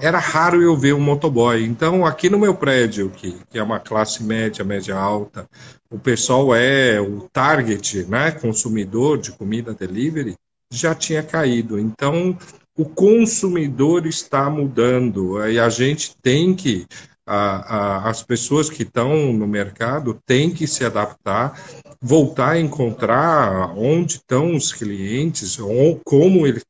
era 0.00 0.18
raro 0.18 0.62
eu 0.62 0.76
ver 0.76 0.94
um 0.94 1.00
motoboy. 1.00 1.64
Então, 1.64 2.04
aqui 2.04 2.28
no 2.28 2.38
meu 2.38 2.54
prédio, 2.54 3.10
que, 3.10 3.36
que 3.50 3.58
é 3.58 3.62
uma 3.62 3.80
classe 3.80 4.22
média, 4.22 4.64
média 4.64 4.96
alta, 4.96 5.48
o 5.90 5.98
pessoal 5.98 6.54
é 6.54 7.00
o 7.00 7.28
target, 7.32 8.04
né, 8.04 8.30
consumidor 8.30 9.18
de 9.18 9.32
comida 9.32 9.74
delivery, 9.74 10.34
já 10.72 10.94
tinha 10.94 11.22
caído. 11.22 11.78
Então, 11.78 12.36
o 12.76 12.84
consumidor 12.84 14.06
está 14.06 14.48
mudando 14.48 15.46
e 15.46 15.60
a 15.60 15.68
gente 15.68 16.16
tem 16.22 16.54
que 16.54 16.86
a, 17.26 17.76
a, 18.06 18.10
as 18.10 18.22
pessoas 18.22 18.68
que 18.68 18.82
estão 18.82 19.32
no 19.32 19.46
mercado 19.46 20.18
têm 20.26 20.50
que 20.50 20.66
se 20.66 20.84
adaptar, 20.84 21.60
voltar 22.00 22.52
a 22.52 22.60
encontrar 22.60 23.76
onde 23.76 24.16
estão 24.16 24.56
os 24.56 24.72
clientes, 24.72 25.58
ou 25.58 26.00
como 26.04 26.46
ele, 26.46 26.60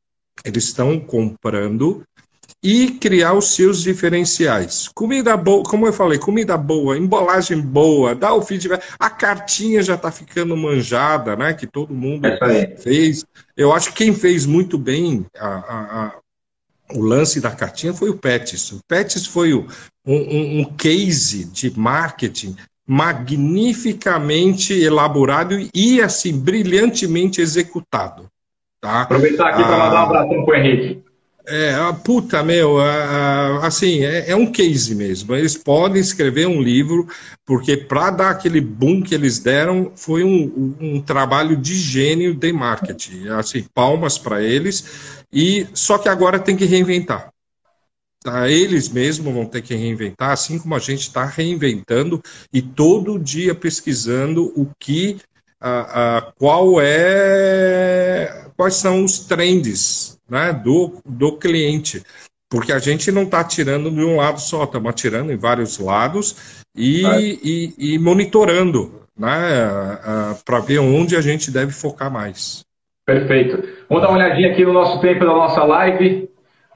eles 0.45 0.65
estão 0.65 0.99
comprando 1.01 2.03
e 2.63 2.93
criar 2.93 3.33
os 3.35 3.55
seus 3.55 3.83
diferenciais. 3.83 4.89
Comida 4.95 5.37
boa, 5.37 5.65
como 5.65 5.87
eu 5.87 5.93
falei, 5.93 6.19
comida 6.19 6.57
boa, 6.57 6.97
embalagem 6.97 7.61
boa, 7.61 8.15
dá 8.15 8.33
o 8.33 8.43
feedback. 8.43 8.85
A 8.99 9.11
cartinha 9.11 9.83
já 9.83 9.97
está 9.97 10.13
ficando 10.13 10.57
manjada, 10.57 11.35
né? 11.35 11.55
Que 11.55 11.67
todo 11.67 11.93
mundo 11.93 12.27
é 12.27 12.77
fez. 12.77 13.25
Eu 13.57 13.73
acho 13.73 13.89
que 13.89 14.05
quem 14.05 14.15
fez 14.15 14.47
muito 14.47 14.79
bem 14.79 15.27
a, 15.37 15.49
a, 15.49 16.07
a, 16.07 16.15
o 16.95 17.03
lance 17.03 17.41
da 17.41 17.51
cartinha 17.51 17.93
foi 17.93 18.11
o 18.11 18.17
Petis. 18.17 18.71
O 18.71 18.81
Petis 18.87 19.27
foi 19.27 19.53
o, 19.53 19.67
um, 20.07 20.61
um 20.61 20.65
case 20.65 21.45
de 21.47 21.77
marketing 21.77 22.55
magnificamente 22.87 24.73
elaborado 24.73 25.55
e 25.75 26.01
assim 26.01 26.39
brilhantemente 26.39 27.41
executado. 27.41 28.29
Tá? 28.81 29.03
Aproveitar 29.03 29.49
aqui 29.49 29.63
para 29.63 29.79
mandar 29.79 30.03
um 30.03 30.07
abraço 30.07 30.45
para 30.45 30.55
o 30.55 30.55
Henrique. 30.55 31.12
É, 31.45 31.75
a 31.75 31.93
puta, 31.93 32.41
meu, 32.43 32.79
assim, 33.63 34.05
é, 34.05 34.31
é, 34.31 34.37
um 34.37 34.51
case 34.51 34.95
mesmo. 34.95 35.35
Eles 35.35 35.57
podem 35.57 36.01
escrever 36.01 36.47
um 36.47 36.63
livro, 36.63 37.09
porque 37.45 37.77
para 37.77 38.11
dar 38.11 38.31
aquele 38.31 38.61
boom 38.61 39.03
que 39.03 39.15
eles 39.15 39.41
deram, 39.41 39.93
foi 39.97 40.23
um, 40.23 40.77
um 40.81 41.01
trabalho 41.01 41.57
de 41.57 41.75
gênio 41.75 42.33
de 42.35 42.53
marketing. 42.53 43.29
Assim, 43.29 43.65
palmas 43.75 44.17
para 44.17 44.41
eles. 44.41 45.25
E 45.33 45.67
só 45.75 45.99
que 45.99 46.09
agora 46.09 46.39
tem 46.39 46.57
que 46.57 46.65
reinventar. 46.65 47.33
Tá? 48.23 48.49
Eles 48.49 48.89
mesmos 48.89 49.35
vão 49.35 49.45
ter 49.45 49.63
que 49.63 49.75
reinventar, 49.75 50.31
assim 50.31 50.59
como 50.59 50.77
a 50.77 50.79
gente 50.79 51.01
está 51.01 51.25
reinventando 51.25 52.23
e 52.53 52.63
todo 52.63 53.19
dia 53.19 53.53
pesquisando 53.53 54.53
o 54.55 54.71
que, 54.79 55.19
a, 55.61 56.19
a, 56.19 56.23
qual 56.39 56.81
é, 56.81 58.47
quais 58.57 58.77
são 58.77 59.05
os 59.05 59.19
trends 59.21 60.21
né, 60.29 60.53
do, 60.53 61.01
do 61.05 61.37
cliente. 61.39 62.03
Porque 62.51 62.73
a 62.73 62.79
gente 62.79 63.11
não 63.11 63.23
está 63.23 63.43
tirando 63.43 63.91
de 63.91 64.05
um 64.05 64.17
lado 64.17 64.39
só, 64.39 64.65
estamos 64.65 64.91
atirando 64.91 65.33
em 65.33 65.37
vários 65.37 65.79
lados 65.79 66.63
e, 66.77 67.05
é. 67.07 67.21
e, 67.21 67.75
e 67.79 67.99
monitorando 67.99 69.03
né, 69.19 70.37
para 70.45 70.61
ver 70.61 70.79
onde 70.79 71.17
a 71.17 71.21
gente 71.21 71.51
deve 71.51 71.73
focar 71.73 72.11
mais. 72.11 72.65
Perfeito. 73.07 73.63
Vamos 73.89 74.03
dar 74.03 74.11
uma 74.11 74.19
olhadinha 74.19 74.53
aqui 74.53 74.65
no 74.65 74.73
nosso 74.73 75.01
tempo 75.01 75.21
da 75.21 75.33
nossa 75.33 75.65
live. 75.65 76.29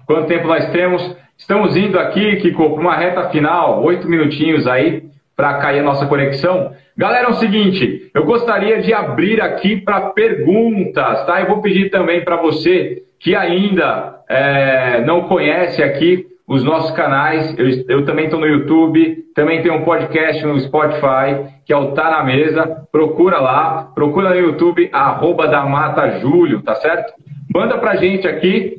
Quanto 0.06 0.28
tempo 0.28 0.46
nós 0.46 0.70
temos? 0.70 1.16
Estamos 1.36 1.76
indo 1.76 1.98
aqui, 1.98 2.36
Kiko, 2.36 2.70
para 2.70 2.80
uma 2.80 2.96
reta 2.96 3.28
final, 3.28 3.82
oito 3.84 4.08
minutinhos 4.08 4.66
aí 4.66 5.04
para 5.36 5.58
cair 5.58 5.80
a 5.80 5.82
nossa 5.82 6.06
conexão. 6.06 6.72
Galera, 6.96 7.28
é 7.28 7.30
o 7.30 7.34
seguinte, 7.34 8.10
eu 8.14 8.24
gostaria 8.24 8.80
de 8.80 8.94
abrir 8.94 9.40
aqui 9.42 9.76
para 9.76 10.10
perguntas, 10.10 11.26
tá? 11.26 11.40
Eu 11.40 11.48
vou 11.48 11.60
pedir 11.60 11.90
também 11.90 12.24
para 12.24 12.40
você 12.40 13.02
que 13.18 13.34
ainda 13.34 14.20
é, 14.28 15.00
não 15.04 15.22
conhece 15.22 15.82
aqui 15.82 16.26
os 16.46 16.62
nossos 16.62 16.92
canais, 16.92 17.58
eu, 17.58 17.66
eu 17.88 18.04
também 18.04 18.26
estou 18.26 18.38
no 18.38 18.46
YouTube, 18.46 19.24
também 19.34 19.62
tem 19.62 19.72
um 19.72 19.82
podcast 19.82 20.44
no 20.46 20.58
Spotify, 20.60 21.50
que 21.64 21.72
é 21.72 21.76
o 21.76 21.92
Tá 21.92 22.08
Na 22.08 22.22
Mesa, 22.22 22.86
procura 22.92 23.40
lá, 23.40 23.90
procura 23.94 24.30
no 24.30 24.36
YouTube, 24.36 24.88
arroba 24.92 25.48
da 25.48 25.64
Mata 25.64 26.20
Júlio, 26.20 26.62
tá 26.62 26.76
certo? 26.76 27.12
Manda 27.52 27.78
pra 27.78 27.96
gente 27.96 28.28
aqui, 28.28 28.78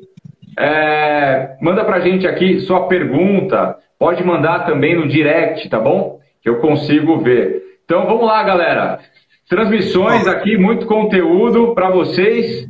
é, 0.57 1.57
manda 1.61 1.83
pra 1.83 1.99
gente 1.99 2.25
aqui 2.25 2.61
sua 2.61 2.87
pergunta, 2.87 3.75
pode 3.99 4.23
mandar 4.23 4.65
também 4.65 4.95
no 4.95 5.07
direct, 5.07 5.67
tá 5.67 5.79
bom? 5.79 6.19
Que 6.41 6.49
eu 6.49 6.59
consigo 6.59 7.19
ver. 7.19 7.61
Então 7.83 8.05
vamos 8.05 8.25
lá, 8.25 8.43
galera. 8.43 8.99
Transmissões 9.49 10.25
aqui, 10.27 10.57
muito 10.57 10.85
conteúdo 10.85 11.73
para 11.73 11.89
vocês. 11.89 12.65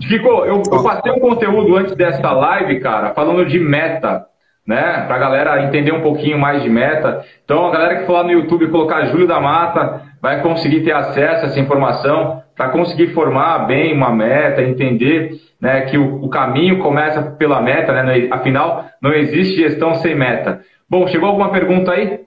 Chico, 0.00 0.28
eu, 0.28 0.62
eu 0.70 0.82
passei 0.82 1.12
um 1.12 1.20
conteúdo 1.20 1.76
antes 1.76 1.94
dessa 1.94 2.30
live, 2.32 2.80
cara, 2.80 3.14
falando 3.14 3.44
de 3.44 3.58
meta, 3.58 4.26
né? 4.66 5.04
Pra 5.06 5.18
galera 5.18 5.62
entender 5.64 5.92
um 5.92 6.02
pouquinho 6.02 6.38
mais 6.38 6.62
de 6.62 6.68
meta. 6.68 7.24
Então, 7.44 7.66
a 7.66 7.72
galera 7.72 7.96
que 7.96 8.06
for 8.06 8.14
lá 8.14 8.24
no 8.24 8.32
YouTube 8.32 8.68
colocar 8.68 9.06
Júlio 9.06 9.26
da 9.26 9.40
Mata 9.40 10.02
vai 10.20 10.42
conseguir 10.42 10.82
ter 10.82 10.92
acesso 10.92 11.44
a 11.44 11.48
essa 11.48 11.60
informação 11.60 12.42
para 12.56 12.70
conseguir 12.70 13.12
formar 13.12 13.66
bem 13.66 13.92
uma 13.92 14.10
meta, 14.10 14.62
entender 14.62 15.32
né, 15.60 15.82
que 15.82 15.98
o, 15.98 16.24
o, 16.24 16.28
caminho 16.28 16.78
começa 16.78 17.22
pela 17.22 17.60
meta, 17.60 17.92
né? 17.92 18.28
Afinal, 18.30 18.86
não 19.00 19.12
existe 19.12 19.56
gestão 19.56 19.94
sem 19.96 20.14
meta. 20.14 20.62
Bom, 20.88 21.06
chegou 21.06 21.28
alguma 21.28 21.50
pergunta 21.50 21.92
aí? 21.92 22.20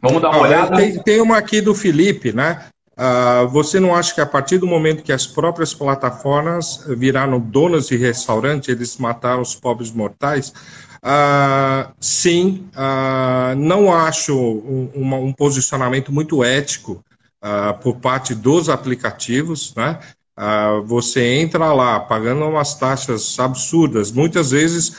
Vamos 0.00 0.22
dar 0.22 0.30
uma 0.30 0.42
olhada. 0.42 0.76
Tem, 0.76 1.02
tem, 1.02 1.20
uma 1.20 1.38
aqui 1.38 1.60
do 1.60 1.74
Felipe, 1.74 2.32
né? 2.32 2.58
Uh, 2.98 3.46
você 3.46 3.78
não 3.78 3.94
acha 3.94 4.12
que 4.12 4.20
a 4.20 4.26
partir 4.26 4.58
do 4.58 4.66
momento 4.66 5.04
que 5.04 5.12
as 5.12 5.24
próprias 5.24 5.72
plataformas 5.72 6.84
viraram 6.88 7.38
donas 7.38 7.86
de 7.86 7.96
restaurante, 7.96 8.72
eles 8.72 8.96
mataram 8.96 9.40
os 9.40 9.54
pobres 9.54 9.92
mortais? 9.92 10.52
Uh, 11.00 11.94
sim, 12.00 12.68
uh, 12.74 13.54
não 13.56 13.94
acho 13.94 14.36
um, 14.36 14.90
um, 14.96 15.32
posicionamento 15.32 16.12
muito 16.12 16.42
ético 16.42 17.04
por 17.84 17.98
parte 17.98 18.34
dos 18.34 18.68
aplicativos, 18.68 19.72
né? 19.76 20.00
você 20.86 21.24
entra 21.38 21.72
lá 21.72 22.00
pagando 22.00 22.44
umas 22.44 22.74
taxas 22.74 23.38
absurdas, 23.38 24.10
muitas 24.10 24.50
vezes 24.50 24.96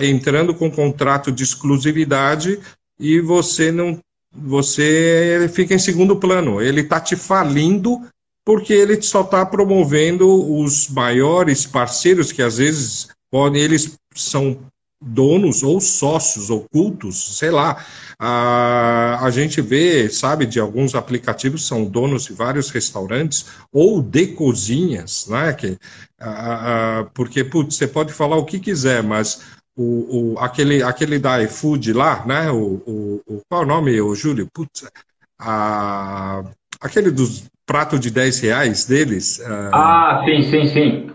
entrando 0.00 0.54
com 0.54 0.70
contrato 0.70 1.32
de 1.32 1.42
exclusividade 1.42 2.60
e 3.00 3.18
você 3.20 3.72
não 3.72 4.00
você 4.38 5.50
fica 5.52 5.74
em 5.74 5.78
segundo 5.78 6.16
plano. 6.16 6.60
Ele 6.60 6.82
está 6.82 7.00
te 7.00 7.16
falindo 7.16 8.00
porque 8.44 8.72
ele 8.72 9.00
só 9.02 9.22
está 9.22 9.44
promovendo 9.44 10.28
os 10.54 10.88
maiores 10.88 11.66
parceiros 11.66 12.30
que 12.30 12.42
às 12.42 12.58
vezes 12.58 13.08
podem, 13.30 13.60
eles 13.60 13.98
são 14.14 14.58
donos 15.02 15.62
ou 15.62 15.80
sócios 15.80 16.48
ocultos, 16.48 17.38
sei 17.38 17.50
lá. 17.50 17.84
A, 18.18 19.18
a 19.20 19.30
gente 19.30 19.60
vê, 19.60 20.08
sabe, 20.08 20.46
de 20.46 20.58
alguns 20.58 20.94
aplicativos 20.94 21.66
são 21.66 21.84
donos 21.84 22.24
de 22.24 22.32
vários 22.32 22.70
restaurantes 22.70 23.46
ou 23.72 24.00
de 24.00 24.28
cozinhas, 24.28 25.26
né? 25.28 25.52
Que, 25.52 25.76
a, 26.18 27.00
a, 27.00 27.04
porque 27.12 27.44
putz, 27.44 27.76
você 27.76 27.86
pode 27.86 28.12
falar 28.12 28.36
o 28.36 28.44
que 28.44 28.58
quiser, 28.58 29.02
mas 29.02 29.42
o, 29.76 30.34
o, 30.34 30.38
aquele, 30.38 30.82
aquele 30.82 31.18
da 31.18 31.42
iFood 31.42 31.92
lá, 31.92 32.24
né? 32.26 32.50
O, 32.50 32.82
o, 32.86 33.22
o, 33.26 33.42
qual 33.48 33.62
é 33.62 33.64
o 33.64 33.68
nome, 33.68 34.00
o 34.00 34.14
Júlio? 34.14 34.48
Putz, 34.52 34.88
a, 35.38 36.42
aquele 36.80 37.10
dos 37.10 37.44
pratos 37.66 38.00
de 38.00 38.10
10 38.10 38.40
reais 38.40 38.84
deles. 38.86 39.40
Ah, 39.72 40.22
sim, 40.24 40.42
sim, 40.42 40.66
sim. 40.66 41.10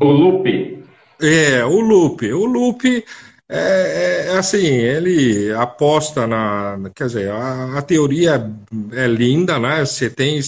O 0.00 0.06
Loop. 0.06 0.84
É, 1.20 1.64
o 1.64 1.80
Loop. 1.80 2.32
O 2.32 2.44
Loop 2.44 3.04
é, 3.50 4.26
é, 4.28 4.36
assim, 4.36 4.66
ele 4.66 5.50
aposta 5.54 6.26
na. 6.26 6.78
Quer 6.94 7.06
dizer, 7.06 7.30
a, 7.30 7.78
a 7.78 7.82
teoria 7.82 8.46
é 8.92 9.06
linda, 9.06 9.58
né? 9.58 9.84
Você 9.84 10.10
tem 10.10 10.38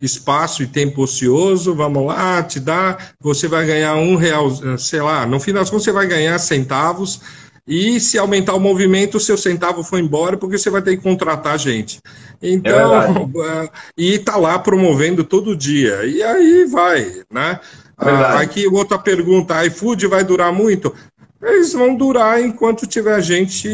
espaço 0.00 0.62
e 0.62 0.66
tempo 0.66 1.02
ocioso, 1.02 1.74
vamos 1.74 2.06
lá, 2.06 2.42
te 2.42 2.60
dá, 2.60 2.98
você 3.20 3.48
vai 3.48 3.66
ganhar 3.66 3.94
um 3.96 4.16
real, 4.16 4.50
sei 4.78 5.00
lá, 5.00 5.26
no 5.26 5.40
final 5.40 5.62
das 5.62 5.70
contas 5.70 5.84
você 5.84 5.92
vai 5.92 6.06
ganhar 6.06 6.38
centavos, 6.38 7.20
e 7.66 7.98
se 7.98 8.16
aumentar 8.16 8.54
o 8.54 8.60
movimento, 8.60 9.16
o 9.16 9.20
seu 9.20 9.36
centavo 9.36 9.82
foi 9.82 10.00
embora, 10.00 10.36
porque 10.36 10.56
você 10.56 10.70
vai 10.70 10.80
ter 10.80 10.96
que 10.96 11.02
contratar 11.02 11.58
gente. 11.58 11.98
Então, 12.40 13.02
é 13.44 13.68
e 13.96 14.14
está 14.14 14.36
lá 14.36 14.56
promovendo 14.56 15.24
todo 15.24 15.56
dia, 15.56 16.04
e 16.04 16.22
aí 16.22 16.64
vai, 16.66 17.22
né? 17.32 17.58
Ah, 17.98 18.40
aqui 18.40 18.68
outra 18.68 18.98
pergunta, 18.98 19.64
iFood 19.66 20.06
vai 20.06 20.22
durar 20.22 20.52
muito? 20.52 20.94
Eles 21.42 21.72
vão 21.72 21.96
durar 21.96 22.40
enquanto 22.40 22.86
tiver 22.86 23.20
gente 23.20 23.68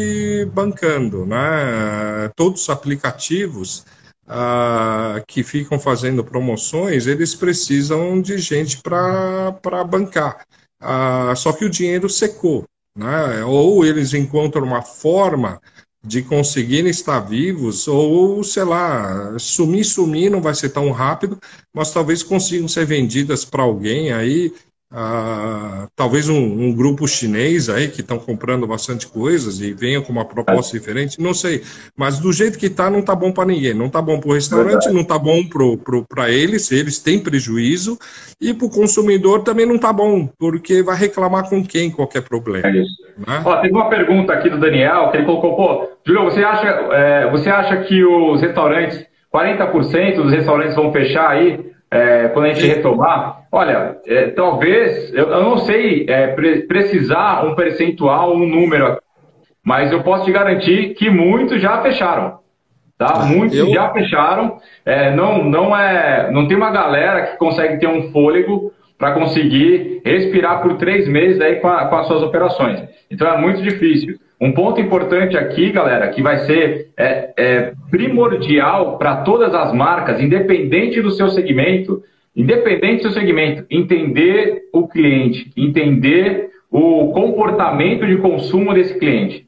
bancando, 0.53 1.25
né? 1.25 2.31
Todos 2.35 2.63
os 2.63 2.69
aplicativos 2.69 3.85
que 5.27 5.43
ficam 5.43 5.79
fazendo 5.79 6.23
promoções, 6.23 7.07
eles 7.07 7.35
precisam 7.35 8.21
de 8.21 8.37
gente 8.37 8.81
para 8.81 9.83
bancar. 9.83 10.45
Só 11.35 11.51
que 11.53 11.65
o 11.65 11.69
dinheiro 11.69 12.09
secou. 12.09 12.63
Né? 12.95 13.43
Ou 13.43 13.85
eles 13.85 14.13
encontram 14.13 14.63
uma 14.63 14.81
forma 14.81 15.59
de 16.05 16.21
conseguirem 16.21 16.91
estar 16.91 17.21
vivos, 17.21 17.87
ou, 17.87 18.43
sei 18.43 18.65
lá, 18.65 19.39
sumir, 19.39 19.85
sumir, 19.85 20.29
não 20.29 20.41
vai 20.41 20.53
ser 20.53 20.69
tão 20.69 20.91
rápido, 20.91 21.39
mas 21.73 21.91
talvez 21.91 22.21
consigam 22.21 22.67
ser 22.67 22.85
vendidas 22.85 23.45
para 23.45 23.63
alguém 23.63 24.11
aí 24.11 24.53
ah, 24.95 25.87
talvez 25.95 26.29
um, 26.29 26.37
um, 26.37 26.71
grupo 26.71 27.07
chinês 27.07 27.67
aí 27.67 27.87
que 27.87 28.01
estão 28.01 28.19
comprando 28.19 28.67
bastante 28.67 29.07
coisas 29.07 29.59
e 29.59 29.73
venham 29.73 30.03
com 30.03 30.11
uma 30.11 30.23
proposta 30.23 30.77
diferente, 30.77 31.19
não 31.19 31.33
sei. 31.33 31.63
Mas 31.97 32.19
do 32.19 32.31
jeito 32.31 32.59
que 32.59 32.67
está, 32.67 32.91
não 32.91 32.99
está 32.99 33.15
bom 33.15 33.31
para 33.31 33.45
ninguém. 33.45 33.73
Não 33.73 33.87
está 33.87 33.99
bom 33.99 34.19
para 34.19 34.29
o 34.29 34.33
restaurante, 34.33 34.85
Verdade. 34.85 34.93
não 34.93 35.01
está 35.01 35.17
bom 35.17 35.41
para 36.07 36.29
eles, 36.29 36.71
eles 36.71 36.99
têm 36.99 37.17
prejuízo, 37.17 37.97
e 38.39 38.53
para 38.53 38.67
o 38.67 38.69
consumidor 38.69 39.43
também 39.43 39.65
não 39.65 39.75
está 39.75 39.91
bom, 39.91 40.29
porque 40.37 40.83
vai 40.83 40.95
reclamar 40.95 41.49
com 41.49 41.65
quem 41.65 41.89
qualquer 41.89 42.21
problema. 42.21 42.67
É 42.67 42.71
isso. 42.71 42.95
Né? 43.17 43.41
Ó, 43.43 43.55
teve 43.61 43.73
uma 43.73 43.89
pergunta 43.89 44.31
aqui 44.31 44.47
do 44.47 44.59
Daniel, 44.59 45.09
que 45.09 45.17
ele 45.17 45.25
colocou, 45.25 45.55
pô, 45.55 45.89
Júlio, 46.05 46.25
você 46.25 46.43
acha, 46.43 46.67
é, 46.67 47.31
você 47.31 47.49
acha 47.49 47.77
que 47.77 48.05
os 48.05 48.41
restaurantes, 48.41 49.03
40% 49.33 50.17
dos 50.17 50.31
restaurantes 50.31 50.75
vão 50.75 50.91
fechar 50.91 51.31
aí? 51.31 51.72
É, 51.93 52.27
quando 52.29 52.45
a 52.45 52.53
gente 52.53 52.65
retomar, 52.65 53.43
olha, 53.51 53.97
é, 54.07 54.27
talvez, 54.31 55.13
eu, 55.13 55.29
eu, 55.29 55.43
não 55.43 55.57
sei 55.59 56.05
é, 56.09 56.27
pre 56.27 56.63
precisar 56.63 57.45
um 57.45 57.55
percentual, 57.55 58.33
um 58.33 58.47
número, 58.47 58.97
mas 59.63 59.91
eu 59.91 60.01
posso 60.01 60.25
te 60.25 60.31
garantir 60.31 60.95
que 60.95 61.09
muitos 61.09 61.61
já 61.61 61.81
fecharam. 61.81 62.39
Tá? 62.97 63.25
Muitos 63.25 63.57
eu... 63.57 63.67
já 63.67 63.91
fecharam. 63.91 64.57
É, 64.85 65.11
não, 65.11 65.43
não, 65.43 65.77
é, 65.77 66.31
não 66.31 66.47
tem 66.47 66.57
uma 66.57 66.71
galera 66.71 67.27
que 67.27 67.37
consegue 67.37 67.79
ter 67.79 67.87
um 67.87 68.11
fôlego 68.11 68.71
para 68.97 69.13
conseguir 69.13 70.01
respirar 70.05 70.61
por 70.61 70.77
três 70.77 71.07
meses 71.07 71.39
aí 71.41 71.57
com, 71.57 71.67
a, 71.67 71.85
com 71.87 71.95
as 71.95 72.07
suas 72.07 72.23
operações. 72.23 72.81
Então 73.09 73.27
é 73.27 73.37
muito 73.37 73.61
difícil. 73.61 74.17
Um 74.43 74.51
ponto 74.51 74.81
importante 74.81 75.37
aqui, 75.37 75.71
galera, 75.71 76.09
que 76.09 76.21
vai 76.21 76.39
ser 76.39 76.89
é, 76.97 77.33
é 77.37 77.73
primordial 77.89 78.97
para 78.97 79.21
todas 79.21 79.55
as 79.55 79.71
marcas, 79.71 80.19
independente 80.19 81.01
do 81.01 81.11
seu 81.11 81.29
segmento, 81.29 82.03
independente 82.35 83.03
do 83.03 83.13
seu 83.13 83.21
segmento, 83.21 83.65
entender 83.71 84.63
o 84.73 84.85
cliente, 84.85 85.49
entender 85.55 86.49
o 86.69 87.13
comportamento 87.13 88.05
de 88.05 88.17
consumo 88.17 88.73
desse 88.73 88.99
cliente. 88.99 89.47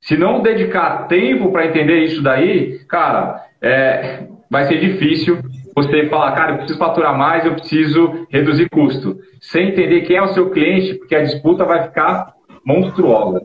Se 0.00 0.16
não 0.16 0.40
dedicar 0.40 1.06
tempo 1.06 1.52
para 1.52 1.66
entender 1.66 2.04
isso 2.04 2.22
daí, 2.22 2.78
cara, 2.88 3.44
é, 3.60 4.20
vai 4.50 4.64
ser 4.64 4.80
difícil 4.80 5.36
você 5.76 6.06
falar, 6.06 6.32
cara, 6.32 6.52
eu 6.52 6.56
preciso 6.56 6.78
faturar 6.78 7.14
mais, 7.14 7.44
eu 7.44 7.56
preciso 7.56 8.26
reduzir 8.30 8.70
custo. 8.70 9.18
Sem 9.38 9.68
entender 9.68 10.00
quem 10.06 10.16
é 10.16 10.22
o 10.22 10.28
seu 10.28 10.48
cliente, 10.48 10.94
porque 10.94 11.14
a 11.14 11.24
disputa 11.24 11.66
vai 11.66 11.82
ficar 11.82 12.32
monstruosa. 12.64 13.42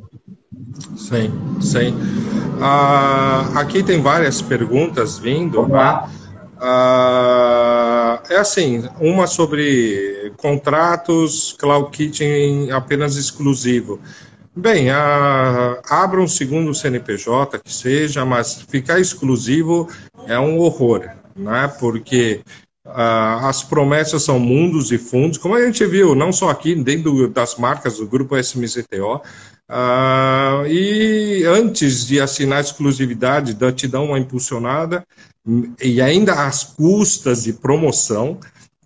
Sim, 0.96 1.32
sim. 1.62 1.96
Ah, 2.62 3.50
aqui 3.56 3.82
tem 3.84 4.02
várias 4.02 4.42
perguntas 4.42 5.18
vindo. 5.18 5.68
Né? 5.68 6.10
É 8.30 8.36
assim, 8.38 8.84
uma 9.00 9.28
sobre 9.28 10.34
contratos, 10.38 11.56
Cloud 11.58 11.90
Kitchen 11.92 12.72
apenas 12.72 13.16
exclusivo. 13.16 14.00
Bem, 14.56 14.90
ah, 14.90 15.82
abra 15.90 16.20
um 16.22 16.28
segundo 16.28 16.74
CNPJ 16.74 17.60
que 17.60 17.74
seja, 17.74 18.26
mas 18.26 18.62
ficar 18.68 19.00
exclusivo 19.00 19.88
é 20.28 20.38
um 20.38 20.58
horror, 20.60 21.08
né? 21.36 21.72
Porque 21.80 22.42
as 22.86 23.64
promessas 23.64 24.24
são 24.24 24.40
mundos 24.40 24.92
e 24.92 24.98
fundos, 24.98 25.38
como 25.38 25.56
a 25.56 25.64
gente 25.64 25.86
viu, 25.86 26.16
não 26.16 26.32
só 26.32 26.50
aqui, 26.50 26.74
dentro 26.76 27.28
das 27.30 27.56
marcas 27.56 27.98
do 27.98 28.08
grupo 28.08 28.36
SMZTO, 28.36 29.22
ah, 29.70 30.64
e 30.68 31.44
antes 31.46 32.08
de 32.08 32.20
assinar 32.20 32.60
exclusividade, 32.60 33.56
te 33.74 33.88
dão 33.88 34.06
uma 34.06 34.18
impulsionada, 34.18 35.06
e 35.80 36.02
ainda 36.02 36.48
as 36.48 36.64
custas 36.64 37.44
de 37.44 37.54
promoção, 37.54 38.40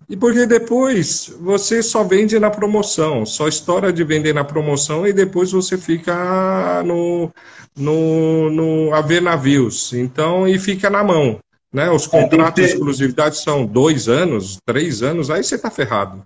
e 0.08 0.14
porque 0.14 0.46
depois 0.46 1.34
você 1.40 1.82
só 1.82 2.04
vende 2.04 2.38
na 2.38 2.50
promoção, 2.50 3.24
só 3.24 3.48
estoura 3.48 3.90
de 3.90 4.04
vender 4.04 4.34
na 4.34 4.44
promoção 4.44 5.06
e 5.06 5.14
depois 5.14 5.52
você 5.52 5.78
fica 5.78 6.82
no, 6.84 7.30
no, 7.74 8.50
no 8.50 8.94
a 8.94 9.00
ver 9.00 9.22
navios. 9.22 9.94
Então, 9.94 10.46
e 10.46 10.58
fica 10.58 10.90
na 10.90 11.02
mão. 11.02 11.38
Né? 11.72 11.90
Os 11.90 12.06
é, 12.06 12.10
contratos 12.10 12.62
de 12.62 12.70
exclusividade 12.70 13.38
são 13.38 13.64
dois 13.64 14.06
anos, 14.06 14.58
três 14.66 15.02
anos, 15.02 15.30
aí 15.30 15.42
você 15.42 15.54
está 15.54 15.70
ferrado. 15.70 16.22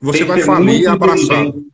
Você 0.00 0.24
vai 0.24 0.40
falir 0.42 0.88
abraçado 0.88 1.66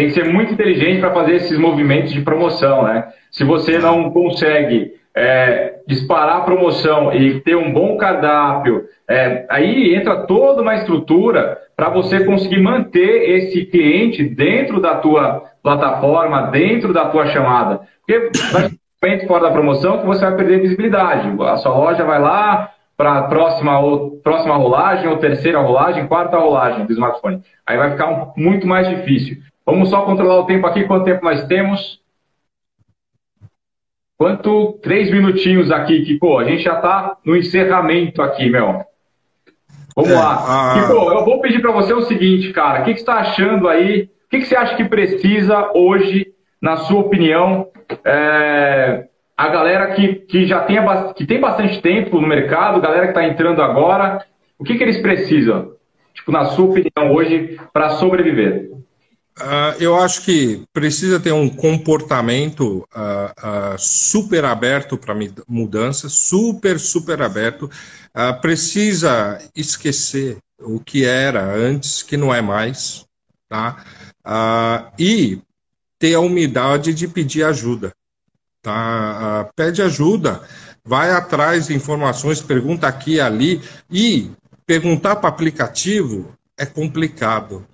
tem 0.00 0.08
que 0.08 0.14
ser 0.14 0.24
muito 0.24 0.54
inteligente 0.54 0.98
para 0.98 1.12
fazer 1.12 1.34
esses 1.34 1.58
movimentos 1.58 2.10
de 2.10 2.22
promoção, 2.22 2.84
né? 2.84 3.08
Se 3.30 3.44
você 3.44 3.78
não 3.78 4.10
consegue 4.10 4.94
é, 5.14 5.74
disparar 5.86 6.38
a 6.38 6.40
promoção 6.40 7.12
e 7.12 7.38
ter 7.40 7.54
um 7.54 7.70
bom 7.70 7.98
cardápio, 7.98 8.84
é, 9.06 9.44
aí 9.50 9.94
entra 9.94 10.26
toda 10.26 10.62
uma 10.62 10.74
estrutura 10.74 11.58
para 11.76 11.90
você 11.90 12.24
conseguir 12.24 12.62
manter 12.62 13.28
esse 13.28 13.66
cliente 13.66 14.24
dentro 14.24 14.80
da 14.80 14.94
tua 14.94 15.44
plataforma, 15.62 16.44
dentro 16.50 16.94
da 16.94 17.10
tua 17.10 17.26
chamada. 17.26 17.80
Porque 18.06 18.30
vai 19.02 19.26
fora 19.26 19.48
da 19.48 19.50
promoção 19.50 19.98
que 19.98 20.06
você 20.06 20.24
vai 20.24 20.34
perder 20.34 20.62
visibilidade. 20.62 21.30
A 21.42 21.58
sua 21.58 21.76
loja 21.76 22.04
vai 22.04 22.18
lá 22.18 22.70
para 22.96 23.18
a 23.18 23.22
próxima, 23.24 23.78
próxima 24.22 24.56
rolagem, 24.56 25.08
ou 25.08 25.18
terceira 25.18 25.58
rolagem, 25.60 26.06
quarta 26.06 26.38
rolagem 26.38 26.86
do 26.86 26.92
smartphone. 26.94 27.42
Aí 27.66 27.76
vai 27.76 27.90
ficar 27.90 28.08
um, 28.08 28.32
muito 28.34 28.66
mais 28.66 28.88
difícil. 28.88 29.36
Vamos 29.64 29.90
só 29.90 30.02
controlar 30.02 30.40
o 30.40 30.46
tempo 30.46 30.66
aqui. 30.66 30.84
Quanto 30.84 31.04
tempo 31.04 31.24
nós 31.24 31.44
temos? 31.46 32.00
Quanto? 34.16 34.78
Três 34.82 35.10
minutinhos 35.10 35.70
aqui, 35.70 36.02
Kiko. 36.02 36.38
A 36.38 36.44
gente 36.44 36.62
já 36.62 36.76
está 36.76 37.16
no 37.24 37.36
encerramento 37.36 38.20
aqui, 38.20 38.50
meu. 38.50 38.84
Vamos 39.96 40.10
é, 40.10 40.14
lá. 40.14 40.72
A... 40.72 40.74
Kiko, 40.74 40.92
eu 40.92 41.24
vou 41.24 41.40
pedir 41.40 41.60
para 41.60 41.72
você 41.72 41.92
o 41.92 42.02
seguinte, 42.02 42.52
cara. 42.52 42.82
O 42.82 42.84
que, 42.84 42.92
que 42.92 42.98
você 42.98 43.02
está 43.02 43.14
achando 43.14 43.68
aí? 43.68 44.10
O 44.26 44.30
que, 44.30 44.38
que 44.38 44.44
você 44.44 44.56
acha 44.56 44.76
que 44.76 44.84
precisa 44.84 45.70
hoje, 45.74 46.26
na 46.60 46.76
sua 46.76 47.00
opinião, 47.00 47.68
é... 48.04 49.06
a 49.36 49.48
galera 49.48 49.94
que, 49.94 50.16
que 50.16 50.46
já 50.46 50.60
tem, 50.60 50.76
que 51.16 51.26
tem 51.26 51.40
bastante 51.40 51.80
tempo 51.80 52.20
no 52.20 52.28
mercado, 52.28 52.80
galera 52.80 53.06
que 53.06 53.18
está 53.18 53.26
entrando 53.26 53.62
agora, 53.62 54.24
o 54.58 54.64
que, 54.64 54.76
que 54.76 54.82
eles 54.82 55.00
precisam, 55.00 55.72
tipo, 56.12 56.30
na 56.30 56.44
sua 56.44 56.66
opinião, 56.66 57.14
hoje, 57.14 57.58
para 57.72 57.90
sobreviver? 57.90 58.68
Uh, 59.38 59.72
eu 59.80 59.96
acho 59.96 60.22
que 60.22 60.64
precisa 60.72 61.18
ter 61.18 61.32
um 61.32 61.48
comportamento 61.48 62.86
uh, 62.94 63.74
uh, 63.74 63.78
super 63.78 64.44
aberto 64.44 64.98
para 64.98 65.14
mudança, 65.48 66.08
super, 66.08 66.78
super 66.78 67.22
aberto. 67.22 67.70
precisa 68.42 69.40
esquecer 69.54 70.38
o 70.58 70.78
que 70.78 71.04
era 71.04 71.42
antes, 71.42 72.02
que 72.02 72.16
não 72.16 72.34
é 72.34 72.42
mais, 72.42 73.06
tá? 73.48 73.84
e 74.98 75.40
ter 75.98 76.14
a 76.14 76.20
humildade 76.20 76.92
de 76.92 77.08
pedir 77.08 77.44
ajuda, 77.44 77.92
tá? 78.60 79.48
pede 79.56 79.80
ajuda, 79.80 80.42
vai 80.84 81.12
atrás 81.12 81.68
de 81.68 81.74
informações, 81.74 82.42
pergunta 82.42 82.86
aqui 82.86 83.14
e 83.14 83.20
ali, 83.20 83.62
e 83.90 84.30
perguntar 84.66 85.16
para 85.16 85.28
aplicativo 85.28 86.36
é 86.58 86.66
complicado. 86.66 87.66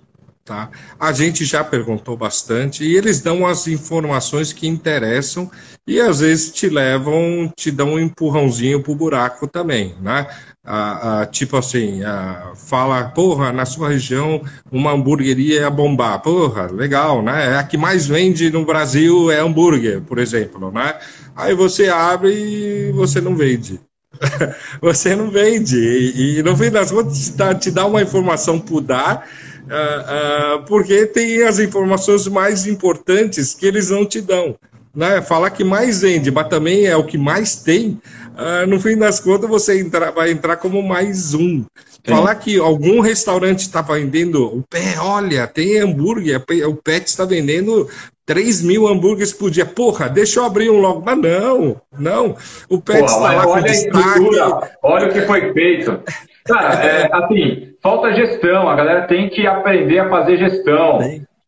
Tá? 0.47 0.69
A 0.97 1.11
gente 1.11 1.43
já 1.43 1.61
perguntou 1.61 2.15
bastante 2.15 2.81
e 2.81 2.95
eles 2.95 3.19
dão 3.19 3.45
as 3.45 3.67
informações 3.67 4.53
que 4.53 4.65
interessam 4.65 5.51
e 5.85 5.99
às 5.99 6.21
vezes 6.21 6.53
te 6.53 6.69
levam, 6.69 7.51
te 7.53 7.69
dão 7.69 7.95
um 7.95 7.99
empurrãozinho 7.99 8.81
pro 8.81 8.95
buraco 8.95 9.45
também, 9.45 9.93
né? 10.01 10.25
Ah, 10.63 11.19
ah, 11.21 11.25
tipo 11.25 11.57
assim, 11.57 12.01
ah, 12.01 12.53
fala, 12.55 13.09
porra, 13.09 13.51
na 13.51 13.65
sua 13.65 13.89
região 13.89 14.41
uma 14.71 14.93
hamburgueria 14.93 15.59
ia 15.63 15.69
bombar, 15.69 16.21
porra, 16.21 16.71
legal, 16.71 17.21
né? 17.21 17.51
É 17.51 17.57
a 17.57 17.63
que 17.63 17.75
mais 17.75 18.07
vende 18.07 18.49
no 18.49 18.63
Brasil 18.63 19.29
é 19.29 19.41
hambúrguer, 19.41 19.99
por 19.99 20.17
exemplo, 20.17 20.71
né? 20.71 20.97
Aí 21.35 21.53
você 21.53 21.89
abre 21.89 22.31
e 22.31 22.91
você 22.93 23.19
não 23.19 23.35
vende. 23.35 23.81
você 24.81 25.13
não 25.13 25.29
vende. 25.29 25.77
E, 25.77 26.39
e 26.39 26.43
no 26.43 26.55
fim 26.55 26.71
das 26.71 26.89
contas, 26.89 27.33
te 27.59 27.69
dá 27.69 27.85
uma 27.85 28.01
informação 28.01 28.57
por 28.59 28.79
dar 28.79 29.27
uh, 29.67 30.59
uh, 30.59 30.65
porque 30.65 31.05
tem 31.05 31.43
as 31.43 31.59
informações 31.59 32.27
mais 32.27 32.65
importantes 32.65 33.53
que 33.53 33.65
eles 33.65 33.89
não 33.89 34.05
te 34.05 34.21
dão. 34.21 34.55
Né? 34.95 35.21
Falar 35.21 35.51
que 35.51 35.63
mais 35.63 36.01
vende, 36.01 36.31
mas 36.31 36.47
também 36.47 36.85
é 36.85 36.95
o 36.95 37.05
que 37.05 37.17
mais 37.17 37.57
tem, 37.57 38.01
uh, 38.33 38.65
no 38.67 38.79
fim 38.79 38.97
das 38.97 39.19
contas 39.19 39.49
você 39.49 39.79
entra, 39.79 40.11
vai 40.11 40.31
entrar 40.31 40.57
como 40.57 40.81
mais 40.81 41.33
um. 41.33 41.63
Falar 42.03 42.35
que 42.35 42.57
algum 42.57 43.01
restaurante 43.01 43.59
está 43.59 43.81
vendendo 43.81 44.45
o 44.45 44.63
pé, 44.63 44.97
olha, 44.97 45.45
tem 45.45 45.77
hambúrguer, 45.77 46.41
o 46.65 46.75
pet 46.75 47.05
está 47.05 47.25
vendendo 47.25 47.87
3 48.27 48.61
mil 48.61 48.87
hambúrgueres 48.87 49.33
por 49.33 49.49
dia. 49.49 49.65
Porra, 49.65 50.09
deixa 50.09 50.39
eu 50.39 50.45
abrir 50.45 50.69
um 50.69 50.79
logo. 50.79 51.01
Mas 51.03 51.17
não, 51.17 51.81
não. 51.97 52.35
O 52.69 52.79
pet 52.79 53.05
está 53.05 53.17
lá 53.17 53.47
olha 53.47 53.61
com 53.61 53.67
destaque. 53.67 54.69
Olha 54.83 55.07
o 55.07 55.13
que 55.13 55.21
foi 55.21 55.53
feito. 55.53 56.01
Cara, 56.45 56.85
é, 56.85 57.09
assim, 57.11 57.73
falta 57.87 58.11
gestão. 58.11 58.67
A 58.67 58.75
galera 58.75 59.01
tem 59.03 59.29
que 59.29 59.47
aprender 59.47 59.99
a 59.99 60.09
fazer 60.09 60.37
gestão. 60.37 60.99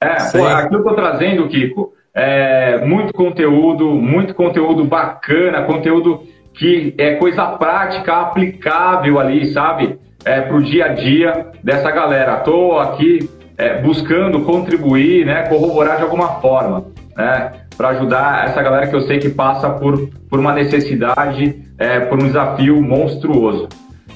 É, 0.01 0.31
pô, 0.31 0.45
aqui 0.45 0.73
eu 0.73 0.83
tô 0.83 0.93
trazendo, 0.93 1.49
Kiko, 1.49 1.91
é, 2.13 2.85
muito 2.85 3.13
conteúdo, 3.13 3.89
muito 3.89 4.33
conteúdo 4.33 4.85
bacana, 4.85 5.63
conteúdo 5.63 6.23
que 6.53 6.95
é 6.97 7.15
coisa 7.15 7.45
prática, 7.45 8.21
aplicável 8.21 9.19
ali, 9.19 9.47
sabe? 9.47 9.99
É, 10.23 10.39
pro 10.41 10.63
dia 10.63 10.85
a 10.85 10.87
dia 10.89 11.47
dessa 11.61 11.91
galera. 11.91 12.37
Tô 12.37 12.79
aqui 12.79 13.29
é, 13.57 13.81
buscando 13.81 14.41
contribuir, 14.41 15.25
né, 15.25 15.43
corroborar 15.43 15.97
de 15.97 16.03
alguma 16.03 16.39
forma, 16.39 16.85
né, 17.17 17.51
para 17.75 17.89
ajudar 17.89 18.45
essa 18.45 18.61
galera 18.61 18.87
que 18.87 18.95
eu 18.95 19.01
sei 19.01 19.19
que 19.19 19.29
passa 19.29 19.69
por, 19.69 20.09
por 20.29 20.39
uma 20.39 20.53
necessidade, 20.53 21.61
é, 21.77 21.99
por 22.01 22.21
um 22.21 22.27
desafio 22.27 22.81
monstruoso. 22.81 23.67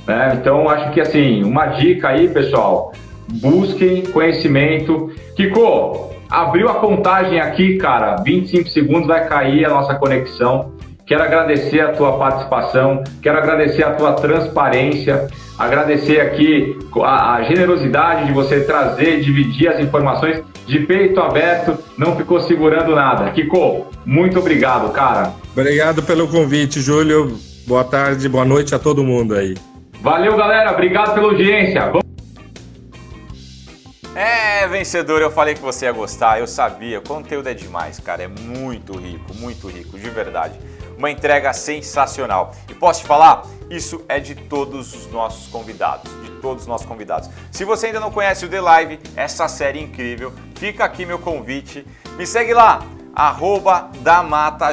Né? 0.08 0.38
Então, 0.40 0.70
acho 0.70 0.92
que 0.92 1.02
assim, 1.02 1.44
uma 1.44 1.68
dica 1.68 2.10
aí, 2.10 2.28
pessoal, 2.28 2.92
busquem 3.28 4.04
conhecimento. 4.04 5.12
Kiko, 5.36 6.12
abriu 6.30 6.70
a 6.70 6.76
contagem 6.76 7.40
aqui, 7.40 7.78
cara, 7.78 8.18
25 8.18 8.70
segundos 8.70 9.08
vai 9.08 9.28
cair 9.28 9.66
a 9.66 9.70
nossa 9.70 9.96
conexão. 9.96 10.74
Quero 11.06 11.24
agradecer 11.24 11.82
a 11.82 11.92
tua 11.92 12.18
participação, 12.18 13.04
quero 13.22 13.38
agradecer 13.38 13.84
a 13.84 13.92
tua 13.92 14.14
transparência, 14.14 15.28
agradecer 15.58 16.22
aqui 16.22 16.78
a, 17.02 17.36
a, 17.36 17.44
generosidade 17.44 18.26
de 18.26 18.32
você 18.32 18.62
trazer, 18.62 19.20
dividir 19.20 19.68
as 19.68 19.82
informações 19.82 20.42
de 20.66 20.80
peito 20.80 21.20
aberto, 21.20 21.78
não 21.98 22.16
ficou 22.16 22.40
segurando 22.40 22.96
nada. 22.96 23.30
Kiko, 23.32 23.86
muito 24.06 24.40
obrigado, 24.40 24.92
cara. 24.94 25.34
Obrigado 25.52 26.02
pelo 26.04 26.26
convite, 26.28 26.80
Júlio. 26.80 27.38
Boa 27.68 27.84
tarde, 27.84 28.30
boa 28.30 28.46
noite 28.46 28.74
a 28.74 28.80
todo 28.80 29.04
mundo 29.04 29.36
aí. 29.36 29.56
Valeu, 30.04 30.38
galera. 30.38 30.72
Obrigado 30.72 31.16
pela 31.16 31.28
audiência. 31.28 31.92
É, 34.16 34.68
vencedor, 34.68 35.22
eu 35.22 35.32
falei 35.32 35.56
que 35.56 35.62
você 35.62 35.86
ia 35.86 35.92
gostar, 35.92 36.40
eu 36.40 36.46
sabia. 36.46 37.00
O 37.00 37.02
conteúdo 37.02 37.50
é 37.50 37.56
demais, 37.56 38.00
cara. 38.00 38.22
É 38.22 38.28
muito 38.28 38.96
rico, 38.96 39.34
muito 39.34 39.68
rico, 39.68 39.98
de 39.98 40.10
verdade 40.12 40.60
uma 40.98 41.12
entrega 41.12 41.52
sensacional. 41.54 42.54
E 42.70 42.74
posso 42.74 43.02
te 43.02 43.08
falar, 43.08 43.44
isso 43.70 44.04
é 44.08 44.20
de 44.20 44.36
todos 44.36 44.94
os 44.94 45.12
nossos 45.12 45.48
convidados, 45.48 46.12
de 46.24 46.32
todos 46.42 46.64
os 46.64 46.68
nossos 46.68 46.88
convidados. 46.88 47.30
Se 47.52 47.66
você 47.66 47.88
ainda 47.88 48.00
não 48.00 48.12
conhece 48.12 48.46
o 48.46 48.50
The 48.50 48.62
Live, 48.62 49.00
essa 49.16 49.48
série 49.48 49.82
incrível, 49.82 50.34
fica 50.56 50.84
aqui 50.84 51.06
meu 51.06 51.20
convite. 51.20 51.86
Me 52.18 52.26
segue 52.26 52.54
lá, 52.54 52.84
arroba 53.16 53.90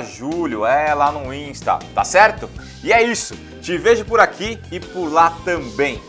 Júlio, 0.02 0.64
é 0.64 0.94
lá 0.94 1.10
no 1.10 1.32
Insta, 1.32 1.78
tá 1.94 2.04
certo? 2.04 2.48
E 2.82 2.92
é 2.92 3.02
isso, 3.02 3.34
te 3.60 3.76
vejo 3.76 4.04
por 4.04 4.20
aqui 4.20 4.58
e 4.70 4.80
por 4.80 5.12
lá 5.12 5.34
também. 5.44 6.02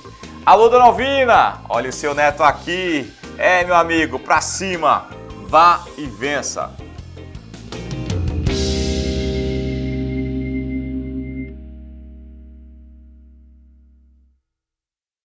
Alô, 0.46 0.70
Dona 0.70 0.86
Alvina, 0.86 1.60
olha 1.70 1.90
o 1.90 1.94
seu 1.94 2.16
neto 2.16 2.44
aqui. 2.44 3.12
É, 3.38 3.64
meu 3.64 3.76
amigo, 3.76 4.18
pra 4.18 4.42
cima, 4.42 5.08
vá 5.48 5.84
e 5.98 6.06
vença. 6.06 6.72